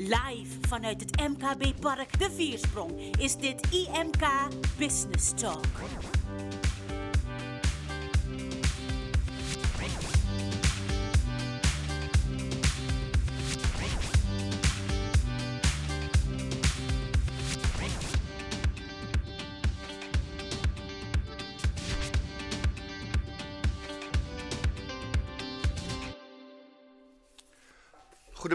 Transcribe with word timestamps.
Live 0.00 0.56
vanuit 0.68 1.00
het 1.00 1.28
MKB 1.28 1.80
Park 1.80 2.18
De 2.18 2.30
Viersprong 2.36 3.16
is 3.20 3.36
dit 3.36 3.66
IMK 3.70 4.28
Business 4.76 5.32
Talk. 5.34 5.64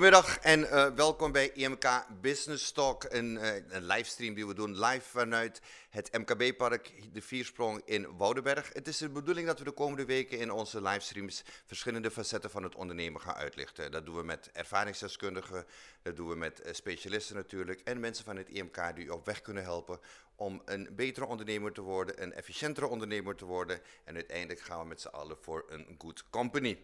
Goedemiddag 0.04 0.40
en 0.40 0.70
eh, 0.70 0.94
welkom 0.96 1.32
bij 1.32 1.52
IMK 1.54 2.06
Business 2.22 2.72
Talk, 2.72 3.06
een, 3.10 3.36
uh, 3.36 3.56
een 3.70 3.86
livestream 3.86 4.34
die 4.34 4.48
we 4.48 4.54
doen 4.54 4.80
live 4.80 5.10
vanuit 5.10 5.62
het 5.90 6.18
MKB-park 6.18 6.94
De 7.14 7.22
Viersprong 7.22 7.82
in 7.86 8.18
Woudenberg. 8.18 8.70
Het 8.74 8.88
is 8.88 8.98
de 8.98 9.10
bedoeling 9.10 9.48
dat 9.48 9.60
we 9.60 9.66
de 9.66 9.72
komende 9.72 10.06
weken 10.06 10.40
in 10.40 10.52
onze 10.52 10.82
livestreams 10.82 11.44
verschillende 11.66 12.12
facetten 12.12 12.50
van 12.50 12.64
het 12.64 12.76
ondernemen 12.76 13.22
gaan 13.22 13.36
uitlichten. 13.36 13.92
Dat 13.92 14.06
doen 14.06 14.16
we 14.16 14.24
met 14.24 14.50
ervaringsdeskundigen, 14.54 15.66
dat 16.02 16.16
doen 16.16 16.30
we 16.30 16.36
met 16.36 16.62
uh, 16.66 16.74
specialisten 16.74 17.36
natuurlijk 17.36 17.82
en 17.84 18.00
mensen 18.00 18.26
van 18.26 18.38
het 18.38 18.50
IMK 18.50 18.96
die 18.96 19.06
u 19.06 19.10
op 19.10 19.26
weg 19.26 19.42
kunnen 19.42 19.64
helpen 19.64 20.00
om 20.36 20.62
een 20.66 20.90
betere 20.92 21.26
ondernemer 21.26 21.72
te 21.72 21.82
worden, 21.82 22.24
een 22.24 22.34
efficiëntere 22.34 22.88
ondernemer 22.88 23.36
te 23.36 23.46
worden 23.46 23.82
en 24.04 24.16
uiteindelijk 24.16 24.60
gaan 24.60 24.80
we 24.80 24.86
met 24.86 25.02
z'n 25.02 25.08
allen 25.08 25.38
voor 25.42 25.66
een 25.68 25.96
good 25.98 26.24
company. 26.30 26.80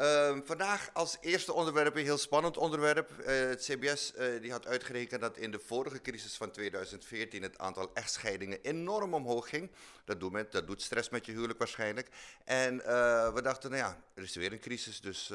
Uh, 0.00 0.36
vandaag 0.44 0.90
als 0.92 1.16
eerste 1.20 1.52
onderwerp 1.52 1.96
een 1.96 2.04
heel 2.04 2.18
spannend 2.18 2.56
onderwerp. 2.56 3.10
Uh, 3.20 3.26
het 3.26 3.60
CBS 3.60 4.12
uh, 4.18 4.40
die 4.40 4.50
had 4.50 4.66
uitgerekend 4.66 5.20
dat 5.20 5.36
in 5.36 5.50
de 5.50 5.58
vorige 5.58 6.00
crisis 6.00 6.36
van 6.36 6.50
2014 6.50 7.42
het 7.42 7.58
aantal 7.58 7.90
echtscheidingen 7.94 8.58
enorm 8.62 9.14
omhoog 9.14 9.48
ging. 9.48 9.70
Dat 10.04 10.20
doet, 10.20 10.32
met, 10.32 10.52
dat 10.52 10.66
doet 10.66 10.82
stress 10.82 11.08
met 11.08 11.26
je 11.26 11.32
huwelijk 11.32 11.58
waarschijnlijk. 11.58 12.08
En 12.44 12.74
uh, 12.74 12.82
we 13.34 13.42
dachten, 13.42 13.70
nou 13.70 13.82
ja, 13.82 14.00
er 14.14 14.22
is 14.22 14.34
weer 14.34 14.52
een 14.52 14.60
crisis, 14.60 15.00
dus 15.00 15.32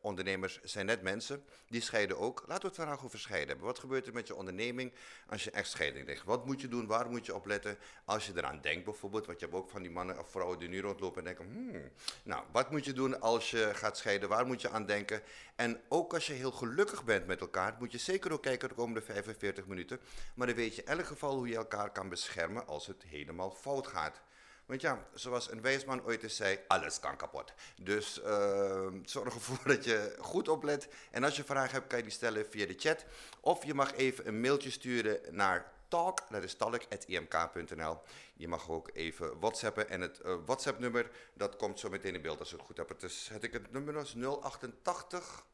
ondernemers 0.00 0.60
zijn 0.62 0.86
net 0.86 1.02
mensen. 1.02 1.44
Die 1.68 1.80
scheiden 1.80 2.18
ook. 2.18 2.44
Laten 2.46 2.62
we 2.62 2.68
het 2.68 2.76
vandaag 2.76 3.04
over 3.04 3.18
scheiden 3.18 3.48
hebben. 3.48 3.66
Wat 3.66 3.78
gebeurt 3.78 4.06
er 4.06 4.12
met 4.12 4.26
je 4.26 4.34
onderneming 4.34 4.92
als 5.28 5.44
je 5.44 5.50
echtscheiding 5.50 6.06
ligt? 6.06 6.24
Wat 6.24 6.46
moet 6.46 6.60
je 6.60 6.68
doen? 6.68 6.86
Waar 6.86 7.10
moet 7.10 7.26
je 7.26 7.34
op 7.34 7.46
letten? 7.46 7.78
Als 8.04 8.26
je 8.26 8.32
eraan 8.36 8.60
denkt 8.60 8.84
bijvoorbeeld, 8.84 9.26
want 9.26 9.40
je 9.40 9.46
hebt 9.46 9.58
ook 9.58 9.70
van 9.70 9.82
die 9.82 9.90
mannen 9.90 10.18
of 10.18 10.30
vrouwen 10.30 10.58
die 10.58 10.68
nu 10.68 10.80
rondlopen 10.80 11.18
en 11.18 11.24
denken, 11.24 11.54
hmm, 11.54 11.90
nou, 12.24 12.44
wat 12.52 12.70
moet 12.70 12.84
je 12.84 12.92
doen 12.92 13.20
als 13.20 13.50
je 13.50 13.70
scheiden, 13.92 14.28
waar 14.28 14.46
moet 14.46 14.60
je 14.60 14.70
aan 14.70 14.86
denken? 14.86 15.22
En 15.56 15.80
ook 15.88 16.14
als 16.14 16.26
je 16.26 16.32
heel 16.32 16.50
gelukkig 16.50 17.04
bent 17.04 17.26
met 17.26 17.40
elkaar, 17.40 17.76
moet 17.78 17.92
je 17.92 17.98
zeker 17.98 18.32
ook 18.32 18.42
kijken 18.42 18.68
de 18.68 18.74
komende 18.74 19.00
45 19.00 19.66
minuten. 19.66 20.00
Maar 20.34 20.46
dan 20.46 20.56
weet 20.56 20.76
je 20.76 20.82
in 20.82 20.88
elk 20.88 21.06
geval 21.06 21.36
hoe 21.36 21.48
je 21.48 21.56
elkaar 21.56 21.90
kan 21.90 22.08
beschermen 22.08 22.66
als 22.66 22.86
het 22.86 23.02
helemaal 23.02 23.50
fout 23.50 23.86
gaat. 23.86 24.22
Want 24.66 24.80
ja, 24.80 25.06
zoals 25.14 25.50
een 25.50 25.60
wijsman 25.60 26.04
ooit 26.04 26.22
eens 26.22 26.36
zei, 26.36 26.58
alles 26.68 27.00
kan 27.00 27.16
kapot. 27.16 27.52
Dus 27.82 28.20
uh, 28.26 28.86
zorg 29.04 29.34
ervoor 29.34 29.68
dat 29.74 29.84
je 29.84 30.16
goed 30.18 30.48
oplet. 30.48 30.88
En 31.10 31.24
als 31.24 31.36
je 31.36 31.44
vragen 31.44 31.72
hebt, 31.72 31.86
kan 31.86 31.98
je 31.98 32.04
die 32.04 32.12
stellen 32.12 32.46
via 32.50 32.66
de 32.66 32.74
chat. 32.76 33.04
Of 33.40 33.64
je 33.64 33.74
mag 33.74 33.94
even 33.94 34.26
een 34.26 34.40
mailtje 34.40 34.70
sturen 34.70 35.20
naar 35.30 35.72
talk, 35.94 36.20
dat 36.30 36.42
is 36.42 36.54
talk.imk.nl. 36.54 37.98
Je 38.34 38.48
mag 38.48 38.70
ook 38.70 38.90
even 38.92 39.38
whatsappen 39.40 39.88
en 39.88 40.00
het 40.00 40.20
uh, 40.24 40.36
WhatsApp 40.46 40.78
nummer, 40.78 41.10
dat 41.34 41.56
komt 41.56 41.78
zo 41.80 41.88
meteen 41.88 42.14
in 42.14 42.22
beeld 42.22 42.38
als 42.38 42.52
ik 42.52 42.56
het 42.56 42.66
goed 42.66 42.76
heb. 42.76 42.88
Het 42.88 43.02
is, 43.02 43.28
het, 43.32 43.52
het 43.52 43.72
nummer 43.72 43.96
is 43.96 44.14
088 44.14 45.44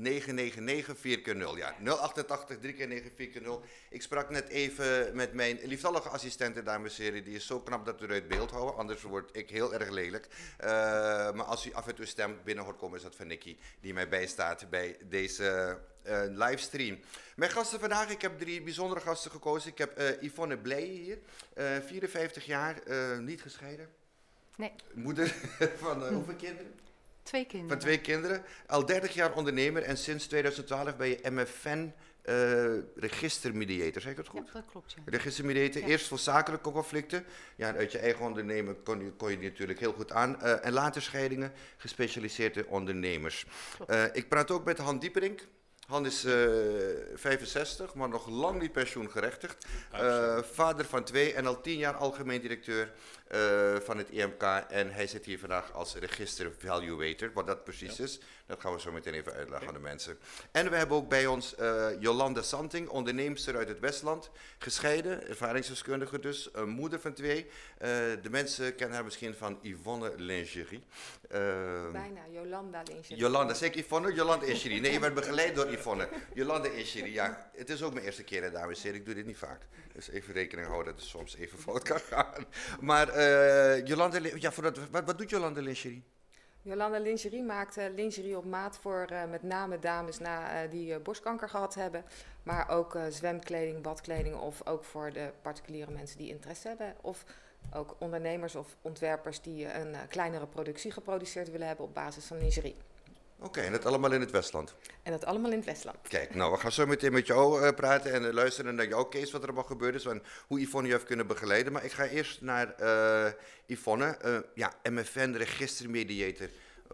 999 0.00 0.98
4 0.98 1.22
keer 1.22 1.36
0. 1.36 1.56
Ja, 1.56 1.74
088 1.84 2.58
3 2.58 2.72
keer 2.72 2.86
9 2.88 3.10
4 3.16 3.28
keer 3.28 3.42
0. 3.42 3.62
Ik 3.90 4.02
sprak 4.02 4.30
net 4.30 4.48
even 4.48 5.16
met 5.16 5.32
mijn 5.32 5.58
lieftallige 5.62 6.08
assistente, 6.08 6.62
dames 6.62 6.98
en 6.98 7.04
heren. 7.04 7.24
Die 7.24 7.34
is 7.34 7.46
zo 7.46 7.60
knap 7.60 7.86
dat 7.86 8.02
u 8.02 8.10
uit 8.10 8.28
beeld 8.28 8.50
houden, 8.50 8.76
anders 8.76 9.02
word 9.02 9.36
ik 9.36 9.50
heel 9.50 9.74
erg 9.74 9.88
lelijk. 9.90 10.28
Uh, 10.60 10.66
maar 11.32 11.42
als 11.44 11.66
u 11.66 11.72
af 11.72 11.86
en 11.86 11.94
toe 11.94 12.06
stemt 12.06 12.44
binnen 12.44 12.64
hoort 12.64 12.76
komen, 12.76 12.96
is 12.96 13.02
dat 13.02 13.14
van 13.14 13.26
Nicky, 13.26 13.56
die 13.80 13.94
mij 13.94 14.08
bijstaat 14.08 14.70
bij 14.70 14.96
deze 15.04 15.78
uh, 16.06 16.20
livestream. 16.28 16.98
Mijn 17.36 17.50
gasten 17.50 17.80
vandaag, 17.80 18.10
ik 18.10 18.22
heb 18.22 18.38
drie 18.38 18.62
bijzondere 18.62 19.00
gasten 19.00 19.30
gekozen. 19.30 19.70
Ik 19.70 19.78
heb 19.78 20.00
uh, 20.00 20.22
Yvonne 20.22 20.58
Blij 20.58 20.82
hier, 20.82 21.18
54 21.86 22.46
jaar, 22.46 22.76
niet 23.20 23.42
gescheiden. 23.42 23.88
Nee. 24.56 24.72
Moeder 24.94 25.34
van 25.82 26.08
hoeveel 26.08 26.34
kinderen? 26.34 26.86
Twee 27.28 27.46
kinderen. 27.46 27.68
Van 27.68 27.78
twee 27.78 28.00
kinderen. 28.00 28.42
Al 28.66 28.86
30 28.86 29.14
jaar 29.14 29.32
ondernemer 29.32 29.82
en 29.82 29.96
sinds 29.96 30.26
2012 30.26 30.96
ben 30.96 31.08
je 31.08 31.20
MFN 31.30 31.92
uh, 32.24 32.82
registermediator, 32.96 34.02
zeg 34.02 34.10
ik 34.10 34.16
het 34.16 34.28
goed? 34.28 34.46
Ja, 34.46 34.52
dat 34.52 34.64
klopt. 34.70 34.92
Ja. 34.96 35.02
Registermediator, 35.04 35.80
ja. 35.80 35.86
eerst 35.86 36.06
voor 36.06 36.18
zakelijke 36.18 36.70
conflicten. 36.70 37.24
Ja, 37.56 37.74
uit 37.74 37.92
je 37.92 37.98
eigen 37.98 38.24
ondernemen 38.24 38.82
kon 38.82 39.04
je, 39.04 39.10
kon 39.10 39.30
je 39.30 39.38
die 39.38 39.50
natuurlijk 39.50 39.80
heel 39.80 39.92
goed 39.92 40.12
aan. 40.12 40.36
Uh, 40.42 40.66
en 40.66 40.72
later 40.72 41.02
scheidingen, 41.02 41.52
gespecialiseerde 41.76 42.66
ondernemers. 42.66 43.46
Uh, 43.90 44.04
ik 44.12 44.28
praat 44.28 44.50
ook 44.50 44.64
met 44.64 44.78
Han 44.78 44.98
Dieperink. 44.98 45.46
Han 45.88 46.06
is 46.06 46.24
uh, 46.24 46.32
65, 47.14 47.94
maar 47.94 48.08
nog 48.08 48.28
lang 48.28 48.60
niet 48.60 48.72
pensioengerechtigd. 48.72 49.66
Uh, 49.94 50.38
vader 50.42 50.84
van 50.84 51.04
twee 51.04 51.34
en 51.34 51.46
al 51.46 51.60
tien 51.60 51.78
jaar 51.78 51.94
algemeen 51.94 52.40
directeur 52.40 52.92
uh, 53.34 53.76
van 53.80 53.98
het 53.98 54.10
IMK. 54.10 54.42
En 54.68 54.92
hij 54.92 55.06
zit 55.06 55.24
hier 55.24 55.38
vandaag 55.38 55.72
als 55.72 55.94
register 55.94 56.52
valuator. 56.58 57.30
Wat 57.34 57.46
dat 57.46 57.64
precies 57.64 57.96
ja. 57.96 58.04
is, 58.04 58.20
dat 58.46 58.60
gaan 58.60 58.72
we 58.72 58.80
zo 58.80 58.92
meteen 58.92 59.14
even 59.14 59.32
uitleggen 59.32 59.56
okay. 59.56 59.68
aan 59.68 59.82
de 59.82 59.88
mensen. 59.88 60.18
En 60.50 60.70
we 60.70 60.76
hebben 60.76 60.96
ook 60.96 61.08
bij 61.08 61.26
ons 61.26 61.54
uh, 61.60 61.86
Jolanda 62.00 62.42
Santing, 62.42 62.88
onderneemster 62.88 63.56
uit 63.56 63.68
het 63.68 63.78
Westland. 63.78 64.30
Gescheiden, 64.58 65.28
ervaringsdeskundige 65.28 66.18
dus, 66.18 66.48
een 66.52 66.68
moeder 66.68 67.00
van 67.00 67.12
twee. 67.12 67.46
de 68.22 68.28
mensen 68.30 68.74
kennen 68.74 68.96
haar 68.96 69.04
misschien 69.04 69.34
van 69.34 69.58
Yvonne 69.62 70.12
Lingerie. 70.16 70.84
Bijna, 71.28 72.20
Jolanda 72.30 72.82
Lingerie. 72.84 73.16
Jolanda, 73.16 73.54
zeker 73.54 73.80
Yvonne? 73.80 74.12
Jolanda 74.12 74.46
Lingerie. 74.46 74.80
Nee, 74.80 74.92
je 74.92 75.00
werd 75.00 75.14
begeleid 75.14 75.54
door 75.54 75.72
Yvonne. 75.72 76.08
Jolanda 76.34 76.68
Lingerie, 76.68 77.12
ja. 77.12 77.50
Het 77.54 77.70
is 77.70 77.82
ook 77.82 77.92
mijn 77.92 78.04
eerste 78.04 78.24
keer, 78.24 78.50
dames 78.50 78.76
en 78.76 78.82
heren. 78.82 78.98
Ik 78.98 79.06
doe 79.06 79.14
dit 79.14 79.26
niet 79.26 79.36
vaak. 79.36 79.60
Dus 79.92 80.08
even 80.08 80.34
rekening 80.34 80.66
houden 80.66 80.92
dat 80.92 81.02
het 81.02 81.10
soms 81.10 81.36
even 81.36 81.58
fout 81.58 81.82
kan 81.82 82.00
gaan. 82.00 82.46
Maar 82.80 83.08
uh, 83.18 83.86
Jolanda, 83.86 84.18
ja, 84.34 84.52
voor 84.52 84.72
wat, 84.90 85.18
doet 85.18 85.30
Jolanda 85.30 85.60
Lingerie? 85.60 86.02
Jolanda 86.62 86.98
Lingerie 86.98 87.42
maakt 87.42 87.78
uh, 87.78 87.84
lingerie 87.94 88.36
op 88.36 88.44
maat 88.44 88.78
voor 88.78 89.08
uh, 89.12 89.24
met 89.30 89.42
name 89.42 89.78
dames 89.78 90.18
na, 90.18 90.66
die 90.66 90.98
borstkanker 90.98 91.48
gehad 91.48 91.74
hebben. 91.74 92.04
Maar 92.42 92.70
ook 92.70 92.98
zwemkleding, 93.10 93.82
badkleding 93.82 94.36
of 94.36 94.66
ook 94.66 94.84
voor 94.84 95.12
de 95.12 95.30
particuliere 95.42 95.90
mensen 95.90 96.18
die 96.18 96.28
interesse 96.28 96.68
hebben. 96.68 96.94
Of 97.00 97.24
ook 97.74 97.96
ondernemers 97.98 98.54
of 98.54 98.76
ontwerpers 98.82 99.40
die 99.40 99.74
een 99.74 99.94
kleinere 100.08 100.46
productie 100.46 100.90
geproduceerd 100.90 101.50
willen 101.50 101.66
hebben 101.66 101.84
op 101.84 101.94
basis 101.94 102.24
van 102.24 102.38
lingerie. 102.38 102.76
Oké, 103.38 103.46
okay, 103.46 103.64
en 103.64 103.72
dat 103.72 103.86
allemaal 103.86 104.12
in 104.12 104.20
het 104.20 104.30
Westland? 104.30 104.74
En 105.02 105.12
dat 105.12 105.24
allemaal 105.24 105.50
in 105.50 105.56
het 105.56 105.66
Westland. 105.66 106.08
Kijk, 106.08 106.34
nou, 106.34 106.52
we 106.52 106.58
gaan 106.58 106.72
zo 106.72 106.86
meteen 106.86 107.12
met 107.12 107.26
jou 107.26 107.62
uh, 107.62 107.70
praten 107.70 108.12
en 108.12 108.22
uh, 108.22 108.32
luisteren 108.32 108.74
naar 108.74 108.88
jouw 108.88 109.08
case, 109.08 109.32
wat 109.32 109.40
er 109.42 109.46
allemaal 109.46 109.64
gebeurd 109.64 109.94
is, 109.94 110.04
en 110.04 110.22
hoe 110.46 110.60
Yvonne 110.60 110.88
je 110.88 110.94
heeft 110.94 111.06
kunnen 111.06 111.26
begeleiden. 111.26 111.72
Maar 111.72 111.84
ik 111.84 111.92
ga 111.92 112.04
eerst 112.04 112.40
naar 112.40 112.74
uh, 112.80 113.32
Yvonne, 113.66 114.44
ja, 114.54 114.72
MFN, 114.82 115.32
registermediator. 115.32 116.48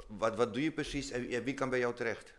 Wat, 0.06 0.36
wat 0.36 0.54
doe 0.54 0.62
je 0.62 0.72
precies 0.72 1.10
en 1.10 1.44
wie 1.44 1.54
kan 1.54 1.70
bij 1.70 1.78
jou 1.78 1.94
terecht? 1.94 2.32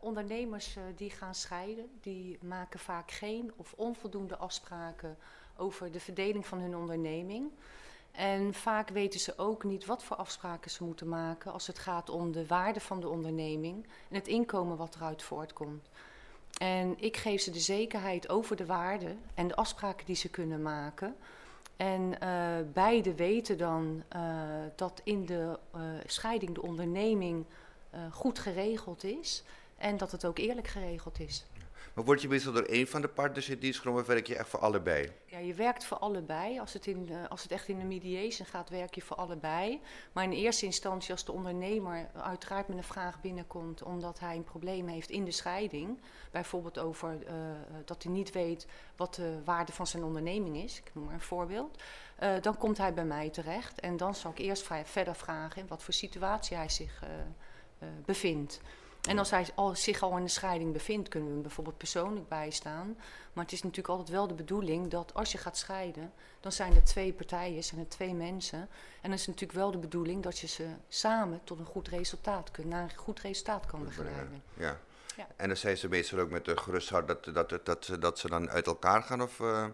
ondernemers 0.00 0.76
die 0.96 1.10
gaan 1.10 1.34
scheiden, 1.34 1.90
die 2.00 2.38
maken 2.42 2.78
vaak 2.78 3.10
geen 3.10 3.52
of 3.56 3.72
onvoldoende 3.72 4.36
afspraken 4.36 5.16
over 5.56 5.92
de 5.92 6.00
verdeling 6.00 6.46
van 6.46 6.58
hun 6.58 6.76
onderneming. 6.76 7.50
En 8.12 8.54
vaak 8.54 8.88
weten 8.88 9.20
ze 9.20 9.38
ook 9.38 9.64
niet 9.64 9.86
wat 9.86 10.04
voor 10.04 10.16
afspraken 10.16 10.70
ze 10.70 10.84
moeten 10.84 11.08
maken 11.08 11.52
als 11.52 11.66
het 11.66 11.78
gaat 11.78 12.10
om 12.10 12.32
de 12.32 12.46
waarde 12.46 12.80
van 12.80 13.00
de 13.00 13.08
onderneming 13.08 13.86
en 14.08 14.14
het 14.14 14.28
inkomen 14.28 14.76
wat 14.76 14.94
eruit 14.94 15.22
voortkomt. 15.22 15.88
En 16.58 16.94
ik 16.98 17.16
geef 17.16 17.40
ze 17.40 17.50
de 17.50 17.60
zekerheid 17.60 18.28
over 18.28 18.56
de 18.56 18.66
waarde 18.66 19.16
en 19.34 19.48
de 19.48 19.56
afspraken 19.56 20.06
die 20.06 20.16
ze 20.16 20.28
kunnen 20.28 20.62
maken. 20.62 21.16
En 21.76 22.14
uh, 22.22 22.56
beide 22.72 23.14
weten 23.14 23.58
dan 23.58 24.02
uh, 24.16 24.22
dat 24.76 25.00
in 25.04 25.26
de 25.26 25.58
uh, 25.76 25.82
scheiding 26.06 26.54
de 26.54 26.62
onderneming 26.62 27.44
goed 28.10 28.38
geregeld 28.38 29.04
is 29.04 29.42
en 29.78 29.96
dat 29.96 30.12
het 30.12 30.24
ook 30.24 30.38
eerlijk 30.38 30.68
geregeld 30.68 31.20
is. 31.20 31.44
Maar 31.94 32.04
word 32.04 32.22
je 32.22 32.28
meestal 32.28 32.52
door 32.52 32.62
één 32.62 32.86
van 32.86 33.00
de 33.00 33.08
partners 33.08 33.48
in 33.48 33.58
dienst 33.58 33.80
genomen 33.80 34.00
of 34.00 34.06
werk 34.06 34.26
je 34.26 34.36
echt 34.36 34.48
voor 34.48 34.60
allebei? 34.60 35.12
Ja, 35.24 35.38
je 35.38 35.54
werkt 35.54 35.84
voor 35.84 35.98
allebei. 35.98 36.60
Als 36.60 36.72
het, 36.72 36.86
in, 36.86 37.08
uh, 37.10 37.16
als 37.28 37.42
het 37.42 37.52
echt 37.52 37.68
in 37.68 37.78
de 37.78 37.84
mediation 37.84 38.46
gaat, 38.46 38.68
werk 38.68 38.94
je 38.94 39.02
voor 39.02 39.16
allebei. 39.16 39.80
Maar 40.12 40.24
in 40.24 40.32
eerste 40.32 40.64
instantie, 40.64 41.12
als 41.12 41.24
de 41.24 41.32
ondernemer 41.32 42.10
uiteraard 42.14 42.68
met 42.68 42.76
een 42.76 42.84
vraag 42.84 43.20
binnenkomt 43.20 43.82
omdat 43.82 44.18
hij 44.18 44.36
een 44.36 44.44
probleem 44.44 44.88
heeft 44.88 45.10
in 45.10 45.24
de 45.24 45.30
scheiding, 45.30 46.00
bijvoorbeeld 46.30 46.78
over 46.78 47.18
uh, 47.26 47.32
dat 47.84 48.02
hij 48.02 48.12
niet 48.12 48.32
weet 48.32 48.66
wat 48.96 49.14
de 49.14 49.40
waarde 49.44 49.72
van 49.72 49.86
zijn 49.86 50.02
onderneming 50.02 50.56
is, 50.56 50.78
ik 50.78 50.90
noem 50.94 51.04
maar 51.04 51.14
een 51.14 51.20
voorbeeld, 51.20 51.82
dan 52.40 52.56
komt 52.56 52.78
hij 52.78 52.94
bij 52.94 53.04
mij 53.04 53.30
terecht. 53.30 53.80
En 53.80 53.96
dan 53.96 54.14
zal 54.14 54.30
ik 54.30 54.38
eerst 54.38 54.68
verder 54.84 55.14
vragen 55.14 55.60
in 55.60 55.68
wat 55.68 55.82
voor 55.82 55.94
situatie 55.94 56.56
hij 56.56 56.68
zich 56.68 57.02
eh, 57.80 57.88
bevindt. 58.04 58.60
En 59.08 59.18
als 59.18 59.30
hij 59.30 59.46
al, 59.54 59.76
zich 59.76 60.02
al 60.02 60.16
in 60.16 60.22
een 60.22 60.30
scheiding 60.30 60.72
bevindt, 60.72 61.08
kunnen 61.08 61.28
we 61.28 61.34
hem 61.34 61.42
bijvoorbeeld 61.44 61.76
persoonlijk 61.76 62.28
bijstaan. 62.28 62.96
Maar 63.32 63.44
het 63.44 63.52
is 63.52 63.62
natuurlijk 63.62 63.88
altijd 63.88 64.08
wel 64.08 64.26
de 64.26 64.34
bedoeling 64.34 64.90
dat 64.90 65.14
als 65.14 65.32
je 65.32 65.38
gaat 65.38 65.56
scheiden, 65.58 66.12
dan 66.40 66.52
zijn 66.52 66.74
er 66.74 66.84
twee 66.84 67.12
partijen, 67.12 67.64
zijn 67.64 67.80
er 67.80 67.88
twee 67.88 68.14
mensen. 68.14 68.58
En 68.58 68.68
dan 69.02 69.12
is 69.12 69.18
het 69.20 69.28
natuurlijk 69.28 69.58
wel 69.58 69.70
de 69.70 69.78
bedoeling 69.78 70.22
dat 70.22 70.38
je 70.38 70.46
ze 70.46 70.66
samen 70.88 71.40
tot 71.44 71.58
een 71.58 71.64
goed 71.66 71.88
resultaat 71.88 72.50
kunt, 72.50 72.66
naar 72.68 72.82
een 72.82 72.96
goed 72.96 73.20
resultaat 73.20 73.66
kan 73.66 73.84
begeleiden. 73.84 74.42
Ja. 74.54 74.78
Ja. 75.16 75.26
En 75.36 75.48
dan 75.48 75.56
zijn 75.56 75.76
ze 75.76 75.88
meestal 75.88 76.18
ook 76.18 76.30
met 76.30 76.44
de 76.44 76.56
gerusthoud 76.56 77.06
dat, 77.08 77.24
dat, 77.24 77.48
dat, 77.48 77.66
dat, 77.66 77.84
ze- 77.84 77.98
dat 77.98 78.18
ze 78.18 78.28
dan 78.28 78.50
uit 78.50 78.66
elkaar 78.66 79.02
gaan? 79.02 79.22
Of 79.22 79.40
eh, 79.40 79.64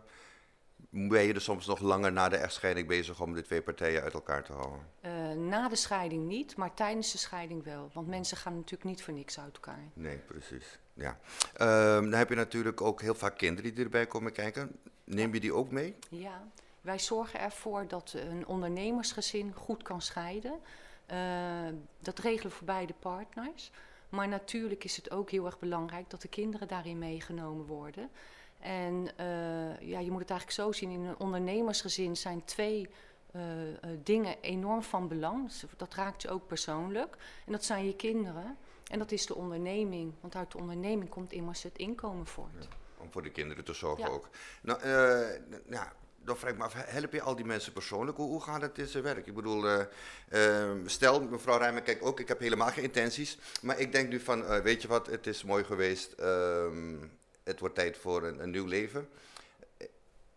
ben 0.90 1.22
je 1.22 1.34
er 1.34 1.40
soms 1.40 1.66
nog 1.66 1.80
langer 1.80 2.12
na 2.12 2.28
de 2.28 2.36
echtscheiding 2.36 2.88
bezig 2.88 3.20
om 3.20 3.34
de 3.34 3.42
twee 3.42 3.62
partijen 3.62 4.02
uit 4.02 4.14
elkaar 4.14 4.44
te 4.44 4.52
houden? 4.52 4.80
Eh, 5.00 5.32
na 5.32 5.68
de 5.68 5.76
scheiding 5.76 6.26
niet, 6.26 6.56
maar 6.56 6.74
tijdens 6.74 7.12
de 7.12 7.18
scheiding 7.18 7.64
wel. 7.64 7.90
Want 7.92 8.06
mensen 8.06 8.36
gaan 8.36 8.54
natuurlijk 8.54 8.84
niet 8.84 9.02
voor 9.02 9.14
niks 9.14 9.38
uit 9.38 9.54
elkaar. 9.54 9.82
Nee, 9.92 10.16
precies. 10.16 10.78
Ja. 10.94 11.18
Ehm, 11.54 12.02
dan 12.02 12.18
heb 12.18 12.28
je 12.28 12.34
natuurlijk 12.34 12.80
ook 12.80 13.00
heel 13.00 13.14
vaak 13.14 13.38
kinderen 13.38 13.74
die 13.74 13.84
erbij 13.84 14.06
komen 14.06 14.32
kijken. 14.32 14.78
Neem 15.04 15.34
je 15.34 15.40
die 15.40 15.54
ook 15.54 15.70
mee? 15.70 15.96
Ja, 16.10 16.48
wij 16.80 16.98
zorgen 16.98 17.40
ervoor 17.40 17.88
dat 17.88 18.14
een 18.16 18.46
ondernemersgezin 18.46 19.52
goed 19.54 19.82
kan 19.82 20.02
scheiden. 20.02 20.60
Eh, 21.06 21.18
dat 21.98 22.18
regelen 22.18 22.52
voor 22.52 22.66
beide 22.66 22.94
partners. 22.98 23.70
Maar 24.08 24.28
natuurlijk 24.28 24.84
is 24.84 24.96
het 24.96 25.10
ook 25.10 25.30
heel 25.30 25.46
erg 25.46 25.58
belangrijk 25.58 26.10
dat 26.10 26.22
de 26.22 26.28
kinderen 26.28 26.68
daarin 26.68 26.98
meegenomen 26.98 27.66
worden. 27.66 28.10
En 28.60 29.08
eh, 29.16 29.88
ja, 29.88 29.98
je 29.98 30.10
moet 30.10 30.20
het 30.20 30.30
eigenlijk 30.30 30.50
zo 30.50 30.72
zien: 30.72 30.90
in 30.90 31.04
een 31.04 31.18
ondernemersgezin 31.18 32.16
zijn 32.16 32.44
twee 32.44 32.88
eh, 33.32 33.68
eh, 33.68 33.76
dingen 34.02 34.36
enorm 34.40 34.82
van 34.82 35.08
belang. 35.08 35.46
Dus 35.46 35.64
Dat 35.76 35.94
raakt 35.94 36.22
je 36.22 36.28
ook 36.28 36.46
persoonlijk. 36.46 37.16
En 37.46 37.52
dat 37.52 37.64
zijn 37.64 37.86
je 37.86 37.96
kinderen. 37.96 38.56
En 38.90 38.98
dat 38.98 39.12
is 39.12 39.26
de 39.26 39.34
onderneming. 39.34 40.12
Want 40.20 40.36
uit 40.36 40.52
de 40.52 40.58
onderneming 40.58 41.10
komt 41.10 41.32
immers 41.32 41.62
het 41.62 41.78
inkomen 41.78 42.26
voort. 42.26 42.68
Om 42.98 43.12
voor 43.12 43.22
de 43.22 43.30
kinderen 43.30 43.64
te 43.64 43.72
zorgen 43.72 44.04
Ja. 44.04 44.10
ook. 44.10 44.28
Nou, 44.62 44.88
ja, 45.68 45.92
dan 46.26 46.36
vraag 46.36 46.50
ik 46.52 46.58
me 46.58 46.64
af, 46.64 46.74
help 46.76 47.12
je 47.12 47.22
al 47.22 47.36
die 47.36 47.44
mensen 47.44 47.72
persoonlijk? 47.72 48.16
Hoe, 48.16 48.28
hoe 48.28 48.42
gaat 48.42 48.62
het 48.62 48.78
in 48.78 48.86
zijn 48.86 49.02
werk? 49.02 49.26
Ik 49.26 49.34
bedoel, 49.34 49.68
eh, 49.68 50.66
eh, 50.68 50.76
stel, 50.86 51.22
mevrouw 51.22 51.58
Rijmer, 51.58 51.82
kijk 51.82 52.04
ook, 52.04 52.20
ik 52.20 52.28
heb 52.28 52.40
helemaal 52.40 52.68
geen 52.68 52.84
intenties. 52.84 53.38
Maar 53.62 53.78
ik 53.78 53.92
denk 53.92 54.08
nu 54.08 54.20
van, 54.20 54.62
weet 54.62 54.82
je 54.82 54.88
wat, 54.88 55.06
het 55.06 55.26
is 55.26 55.44
mooi 55.44 55.64
geweest. 55.64 56.14
Het 57.46 57.60
wordt 57.60 57.74
tijd 57.74 57.96
voor 57.96 58.22
een, 58.22 58.42
een 58.42 58.50
nieuw 58.50 58.66
leven. 58.66 59.08